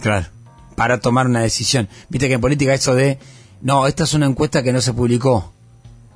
Claro. 0.00 0.26
Para 0.76 1.00
tomar 1.00 1.26
una 1.26 1.42
decisión. 1.42 1.88
Viste 2.08 2.28
que 2.28 2.34
en 2.34 2.40
política 2.40 2.72
eso 2.72 2.94
de, 2.94 3.18
no, 3.60 3.86
esta 3.86 4.04
es 4.04 4.14
una 4.14 4.26
encuesta 4.26 4.62
que 4.62 4.72
no 4.72 4.80
se 4.80 4.92
publicó. 4.92 5.52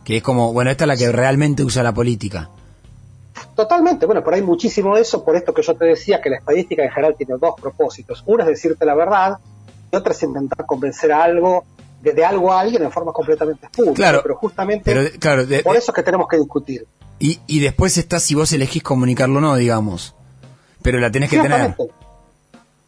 Que 0.04 0.18
es 0.18 0.22
como, 0.22 0.52
bueno, 0.52 0.70
esta 0.70 0.84
es 0.84 0.88
la 0.88 0.96
que 0.96 1.10
realmente 1.10 1.62
usa 1.62 1.82
la 1.82 1.92
política. 1.92 2.48
Totalmente, 3.54 4.06
bueno, 4.06 4.22
pero 4.22 4.36
hay 4.36 4.42
muchísimo 4.42 4.94
de 4.94 5.02
eso, 5.02 5.24
por 5.24 5.36
esto 5.36 5.52
que 5.52 5.62
yo 5.62 5.74
te 5.74 5.86
decía 5.86 6.20
que 6.20 6.30
la 6.30 6.36
estadística 6.36 6.84
en 6.84 6.90
general 6.90 7.14
tiene 7.16 7.34
dos 7.38 7.54
propósitos. 7.60 8.22
Uno 8.26 8.42
es 8.42 8.48
decirte 8.48 8.84
la 8.84 8.94
verdad 8.94 9.38
y 9.90 9.96
otro 9.96 10.12
es 10.12 10.22
intentar 10.22 10.64
convencer 10.66 11.12
a 11.12 11.24
algo, 11.24 11.64
de, 12.06 12.12
de 12.12 12.24
algo 12.24 12.52
a 12.52 12.60
alguien 12.60 12.82
en 12.82 12.92
forma 12.92 13.12
completamente 13.12 13.66
espúrea. 13.66 13.92
Claro, 13.94 14.20
pero 14.22 14.36
justamente 14.36 14.82
pero, 14.84 15.08
claro, 15.18 15.44
de- 15.46 15.62
por 15.62 15.76
eso 15.76 15.90
es 15.92 15.94
que 15.94 16.02
tenemos 16.02 16.28
que 16.28 16.36
discutir. 16.38 16.86
Y, 17.18 17.40
y 17.46 17.60
después 17.60 17.96
está 17.98 18.20
si 18.20 18.34
vos 18.34 18.52
elegís 18.52 18.82
comunicarlo 18.82 19.38
o 19.38 19.40
no, 19.40 19.56
digamos. 19.56 20.14
Pero 20.82 20.98
la 21.00 21.10
tenés 21.10 21.30
que 21.30 21.36
tener. 21.38 21.58
Ciertamente. 21.74 21.94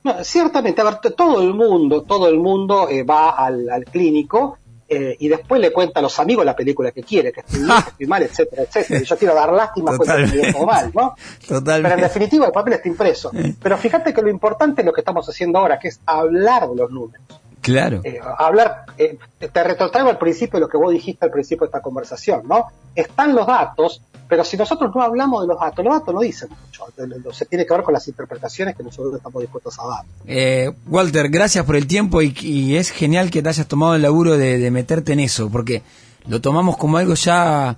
No, 0.05 0.25
ciertamente, 0.25 0.81
a 0.81 0.85
ver, 0.85 0.99
todo 1.17 1.43
el 1.43 1.53
mundo, 1.55 2.03
todo 2.03 2.29
el 2.29 2.39
mundo 2.39 2.89
eh, 2.89 3.03
va 3.03 3.31
al, 3.31 3.69
al 3.69 3.85
clínico 3.85 4.59
eh, 4.89 5.17
y 5.19 5.29
después 5.29 5.61
le 5.61 5.73
cuenta 5.73 5.99
a 5.99 6.03
los 6.03 6.19
amigos 6.19 6.47
la 6.47 6.55
película 6.55 6.93
que 6.93 7.03
quiere, 7.03 7.33
que 7.33 7.41
estoy 7.41 7.59
bien, 7.65 7.83
que 7.83 7.91
estoy 7.91 8.07
mal, 8.07 8.23
etcétera, 8.23 8.63
etcétera. 8.63 9.01
Y 9.01 9.05
yo 9.05 9.19
quiero 9.19 9.35
dar 9.35 9.53
lástima 9.53 9.93
pues, 9.97 10.11
que 10.11 10.23
estoy 10.25 10.53
todo 10.53 10.67
mal, 10.67 10.91
¿no? 10.95 11.15
Pero 11.49 11.95
en 11.95 12.01
definitiva 12.01 12.47
el 12.47 12.53
papel 12.53 12.75
está 12.75 12.89
impreso. 12.89 13.31
Pero 13.61 13.77
fíjate 13.77 14.15
que 14.15 14.23
lo 14.23 14.31
importante 14.31 14.83
es 14.83 14.87
lo 14.87 14.93
que 14.93 15.01
estamos 15.01 15.29
haciendo 15.29 15.59
ahora, 15.59 15.79
que 15.79 15.89
es 15.89 16.01
hablar 16.07 16.69
de 16.69 16.77
los 16.77 16.91
números. 16.91 17.21
Claro. 17.61 18.01
Eh, 18.05 18.21
hablar, 18.39 18.85
eh, 18.97 19.19
te 19.39 19.65
retrotraigo 19.65 20.11
al 20.11 20.19
principio 20.19 20.59
de 20.59 20.61
lo 20.61 20.69
que 20.69 20.77
vos 20.77 20.93
dijiste 20.93 21.25
al 21.25 21.31
principio 21.31 21.67
de 21.67 21.67
esta 21.67 21.81
conversación, 21.81 22.43
¿no? 22.47 22.67
Están 22.95 23.35
los 23.35 23.47
datos, 23.47 24.01
pero 24.29 24.45
si 24.45 24.57
nosotros 24.57 24.95
no 24.95 25.03
hablamos 25.03 25.43
de 25.43 25.49
los 25.49 25.61
datos, 25.61 25.85
los 25.85 25.95
datos 25.95 26.15
no 26.15 26.21
dicen 26.21 26.49
mucho, 26.51 26.87
se 27.33 27.47
tiene 27.47 27.67
que 27.67 27.75
ver 27.75 27.83
con 27.83 27.95
las 27.95 28.07
interpretaciones 28.09 28.77
que 28.77 28.83
nosotros 28.83 29.15
estamos 29.15 29.41
dispuestos 29.43 29.79
a 29.79 29.87
dar. 29.87 30.05
Eh, 30.27 30.73
Walter, 30.87 31.29
gracias 31.29 31.65
por 31.65 31.77
el 31.77 31.87
tiempo 31.87 32.23
y, 32.23 32.35
y 32.41 32.77
es 32.77 32.91
genial 32.91 33.31
que 33.31 33.43
te 33.43 33.49
hayas 33.49 33.67
tomado 33.67 33.95
el 33.95 34.03
laburo 34.03 34.37
de, 34.37 34.59
de 34.59 34.71
meterte 34.71 35.13
en 35.13 35.21
eso, 35.21 35.51
porque 35.51 35.83
lo 36.27 36.41
tomamos 36.41 36.77
como 36.77 36.99
algo 36.99 37.15
ya, 37.15 37.77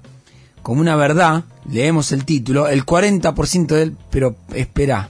como 0.63 0.81
una 0.81 0.97
verdad, 0.97 1.45
leemos 1.71 2.13
el 2.13 2.25
título, 2.25 2.69
el 2.69 2.85
40% 2.85 3.67
de 3.67 3.83
él, 3.83 3.97
pero 4.11 4.35
espera, 4.55 5.09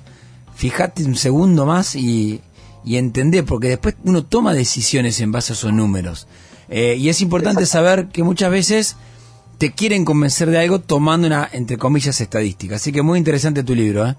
fíjate 0.54 1.04
un 1.04 1.16
segundo 1.16 1.64
más 1.64 1.96
y, 1.96 2.40
y 2.84 2.96
entendé, 2.96 3.42
porque 3.42 3.68
después 3.68 3.96
uno 4.04 4.24
toma 4.24 4.54
decisiones 4.54 5.20
en 5.20 5.32
base 5.32 5.52
a 5.52 5.56
esos 5.56 5.72
números. 5.72 6.26
Eh, 6.68 6.96
y 6.96 7.08
es 7.08 7.20
importante 7.20 7.66
saber 7.66 8.08
que 8.08 8.22
muchas 8.22 8.50
veces 8.50 8.96
te 9.58 9.72
quieren 9.72 10.04
convencer 10.04 10.50
de 10.50 10.58
algo 10.58 10.80
tomando 10.80 11.26
una, 11.26 11.48
entre 11.52 11.76
comillas, 11.76 12.20
estadística. 12.20 12.76
Así 12.76 12.92
que 12.92 13.02
muy 13.02 13.18
interesante 13.18 13.62
tu 13.62 13.74
libro, 13.74 14.06
¿eh? 14.06 14.16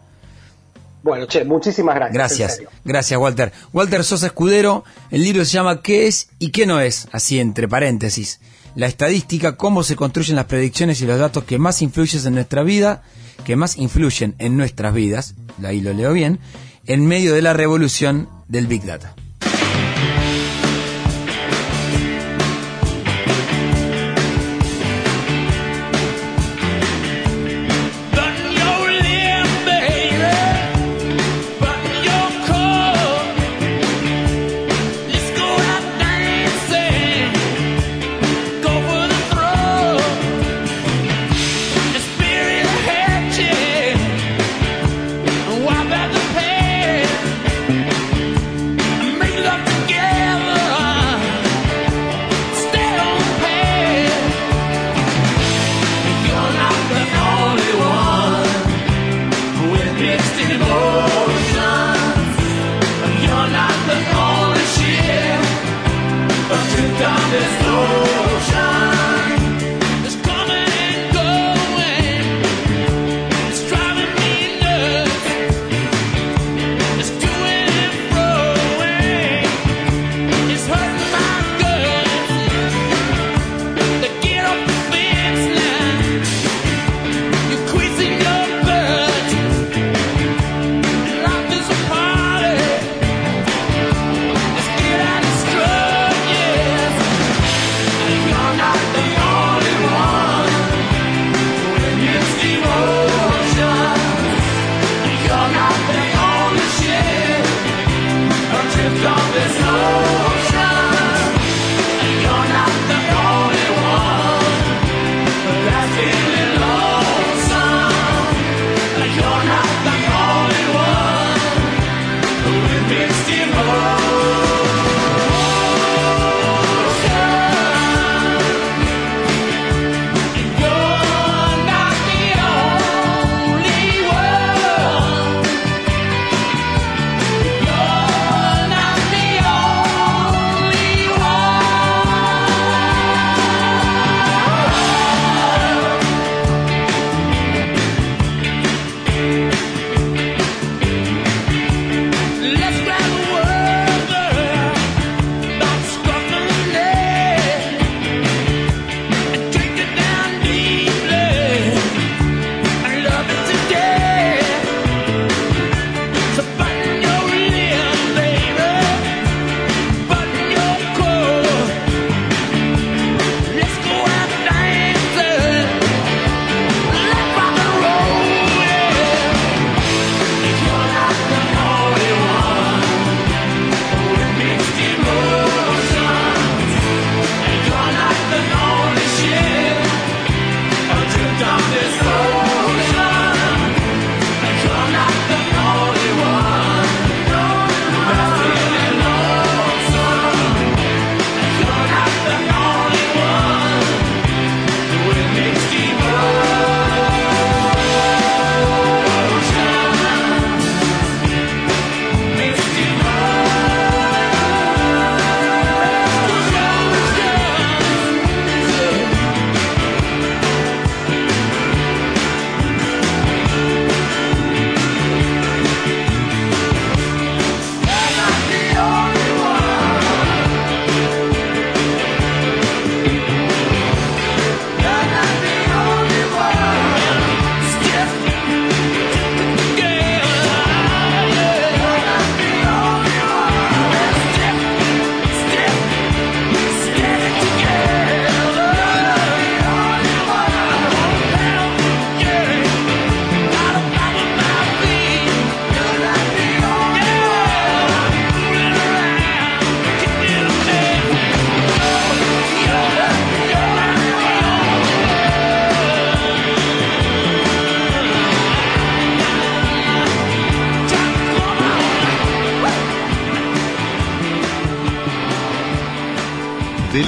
Bueno, 1.04 1.26
che, 1.26 1.44
muchísimas 1.46 1.96
gracias. 1.96 2.14
Gracias, 2.14 2.62
gracias 2.86 3.20
Walter. 3.20 3.52
Walter 3.74 4.04
Sosa 4.04 4.28
Escudero, 4.28 4.84
el 5.10 5.24
libro 5.24 5.44
se 5.46 5.54
llama 5.54 5.82
¿Qué 5.82 6.06
es 6.06 6.30
y 6.38 6.52
qué 6.52 6.68
no 6.68 6.80
es? 6.80 7.08
Así 7.12 7.40
entre 7.40 7.68
paréntesis. 7.68 8.40
La 8.76 8.86
estadística, 8.86 9.58
cómo 9.58 9.84
se 9.84 9.96
construyen 9.96 10.36
las 10.36 10.46
predicciones 10.46 11.02
y 11.02 11.08
los 11.08 11.18
datos 11.18 11.44
que 11.44 11.58
más 11.58 11.82
influyen 11.82 12.28
en 12.28 12.36
nuestra 12.36 12.62
vida, 12.62 13.02
que 13.46 13.56
más 13.56 13.78
influyen 13.78 14.36
en 14.38 14.58
nuestras 14.58 14.94
vidas, 14.94 15.34
ahí 15.64 15.82
lo 15.82 15.92
leo 15.94 16.14
bien, 16.14 16.40
en 16.86 17.08
medio 17.08 17.34
de 17.34 17.42
la 17.42 17.54
revolución 17.54 18.30
del 18.52 18.68
Big 18.68 18.84
Data. 18.84 19.21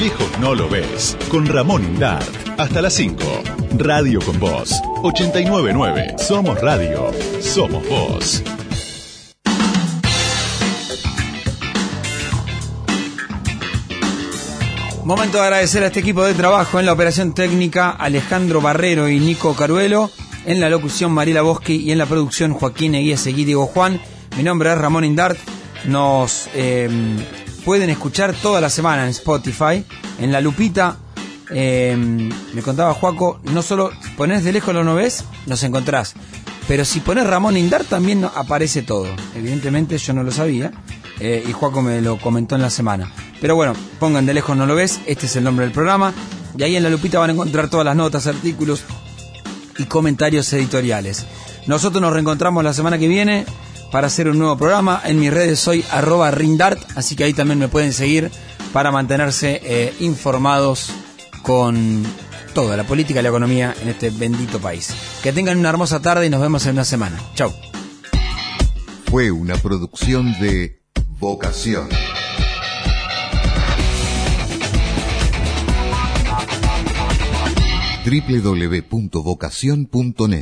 De 0.03 0.09
lejos 0.09 0.37
no 0.41 0.53
lo 0.53 0.67
ves. 0.67 1.15
Con 1.29 1.45
Ramón 1.45 1.81
Indart. 1.81 2.27
Hasta 2.57 2.81
las 2.81 2.93
5. 2.95 3.23
Radio 3.77 4.19
con 4.19 4.37
Voz. 4.37 4.73
899. 5.01 6.15
Somos 6.17 6.59
Radio. 6.59 7.09
Somos 7.39 7.87
Voz. 7.87 8.43
Momento 15.05 15.37
de 15.37 15.43
agradecer 15.43 15.83
a 15.83 15.87
este 15.87 16.01
equipo 16.01 16.25
de 16.25 16.33
trabajo 16.33 16.81
en 16.81 16.85
la 16.85 16.91
operación 16.91 17.33
técnica 17.33 17.91
Alejandro 17.91 18.59
Barrero 18.59 19.07
y 19.07 19.21
Nico 19.21 19.55
Caruelo, 19.55 20.11
en 20.45 20.59
la 20.59 20.69
locución 20.69 21.13
Mariela 21.13 21.43
Boschi 21.43 21.77
y 21.77 21.93
en 21.93 21.97
la 21.97 22.07
producción 22.07 22.53
Joaquín 22.53 22.95
Eguía 22.95 23.15
Seguí 23.15 23.45
Diego 23.45 23.67
Juan. 23.67 24.01
Mi 24.35 24.43
nombre 24.43 24.69
es 24.69 24.77
Ramón 24.77 25.05
Indart. 25.05 25.39
Nos 25.85 26.49
eh, 26.55 26.89
pueden 27.65 27.89
escuchar 27.89 28.33
toda 28.33 28.61
la 28.61 28.69
semana 28.69 29.03
en 29.03 29.09
Spotify, 29.09 29.83
en 30.19 30.31
la 30.31 30.41
lupita. 30.41 30.97
eh, 31.51 31.95
me 32.53 32.61
contaba 32.61 32.93
Juaco, 32.93 33.39
no 33.43 33.61
solo 33.61 33.91
ponés 34.17 34.43
de 34.43 34.51
lejos 34.53 34.73
lo 34.73 34.83
no 34.83 34.95
ves, 34.95 35.25
nos 35.45 35.63
encontrás. 35.63 36.13
Pero 36.67 36.85
si 36.85 37.01
pones 37.01 37.27
Ramón 37.27 37.57
Indart 37.57 37.87
también 37.89 38.23
aparece 38.23 38.81
todo. 38.83 39.07
Evidentemente 39.35 39.97
yo 39.97 40.13
no 40.13 40.23
lo 40.23 40.31
sabía. 40.31 40.71
eh, 41.19 41.43
y 41.47 41.51
Juaco 41.51 41.81
me 41.81 42.01
lo 42.01 42.17
comentó 42.17 42.55
en 42.55 42.61
la 42.61 42.69
semana. 42.69 43.11
Pero 43.39 43.55
bueno, 43.55 43.73
pongan 43.99 44.25
de 44.25 44.33
lejos 44.33 44.57
no 44.57 44.65
lo 44.65 44.75
ves, 44.75 44.99
este 45.05 45.25
es 45.27 45.35
el 45.35 45.43
nombre 45.43 45.65
del 45.65 45.73
programa. 45.73 46.13
Y 46.57 46.63
ahí 46.63 46.75
en 46.75 46.83
la 46.83 46.89
lupita 46.89 47.19
van 47.19 47.29
a 47.29 47.33
encontrar 47.33 47.69
todas 47.69 47.85
las 47.85 47.95
notas, 47.95 48.27
artículos 48.27 48.83
y 49.77 49.85
comentarios 49.85 50.51
editoriales. 50.53 51.25
Nosotros 51.67 52.01
nos 52.01 52.13
reencontramos 52.13 52.63
la 52.63 52.73
semana 52.73 52.97
que 52.97 53.07
viene 53.07 53.45
para 53.93 54.07
hacer 54.07 54.27
un 54.27 54.39
nuevo 54.39 54.57
programa. 54.57 55.01
En 55.05 55.19
mis 55.19 55.31
redes 55.31 55.59
soy 55.59 55.85
arroba 55.91 56.31
rindart, 56.31 56.81
así 56.95 57.15
que 57.15 57.25
ahí 57.25 57.33
también 57.33 57.59
me 57.59 57.67
pueden 57.67 57.93
seguir 57.93 58.31
para 58.73 58.91
mantenerse 58.91 59.61
eh, 59.63 59.93
informados 59.99 60.89
con 61.43 62.03
toda 62.55 62.75
la 62.75 62.85
política 62.85 63.19
y 63.19 63.23
la 63.23 63.29
economía 63.29 63.75
en 63.79 63.89
este 63.89 64.09
bendito 64.09 64.57
país. 64.57 64.89
Que 65.21 65.31
tengan 65.31 65.59
una 65.59 65.69
hermosa 65.69 66.01
tarde 66.01 66.25
y 66.25 66.31
nos 66.31 66.41
vemos 66.41 66.65
en 66.65 66.71
una 66.71 66.85
semana. 66.85 67.19
Chau. 67.35 67.53
Fue 69.11 69.29
una 69.29 69.57
producción 69.57 70.39
de 70.39 70.81
Vocación. 71.19 71.87
www.vocación.net 78.03 80.41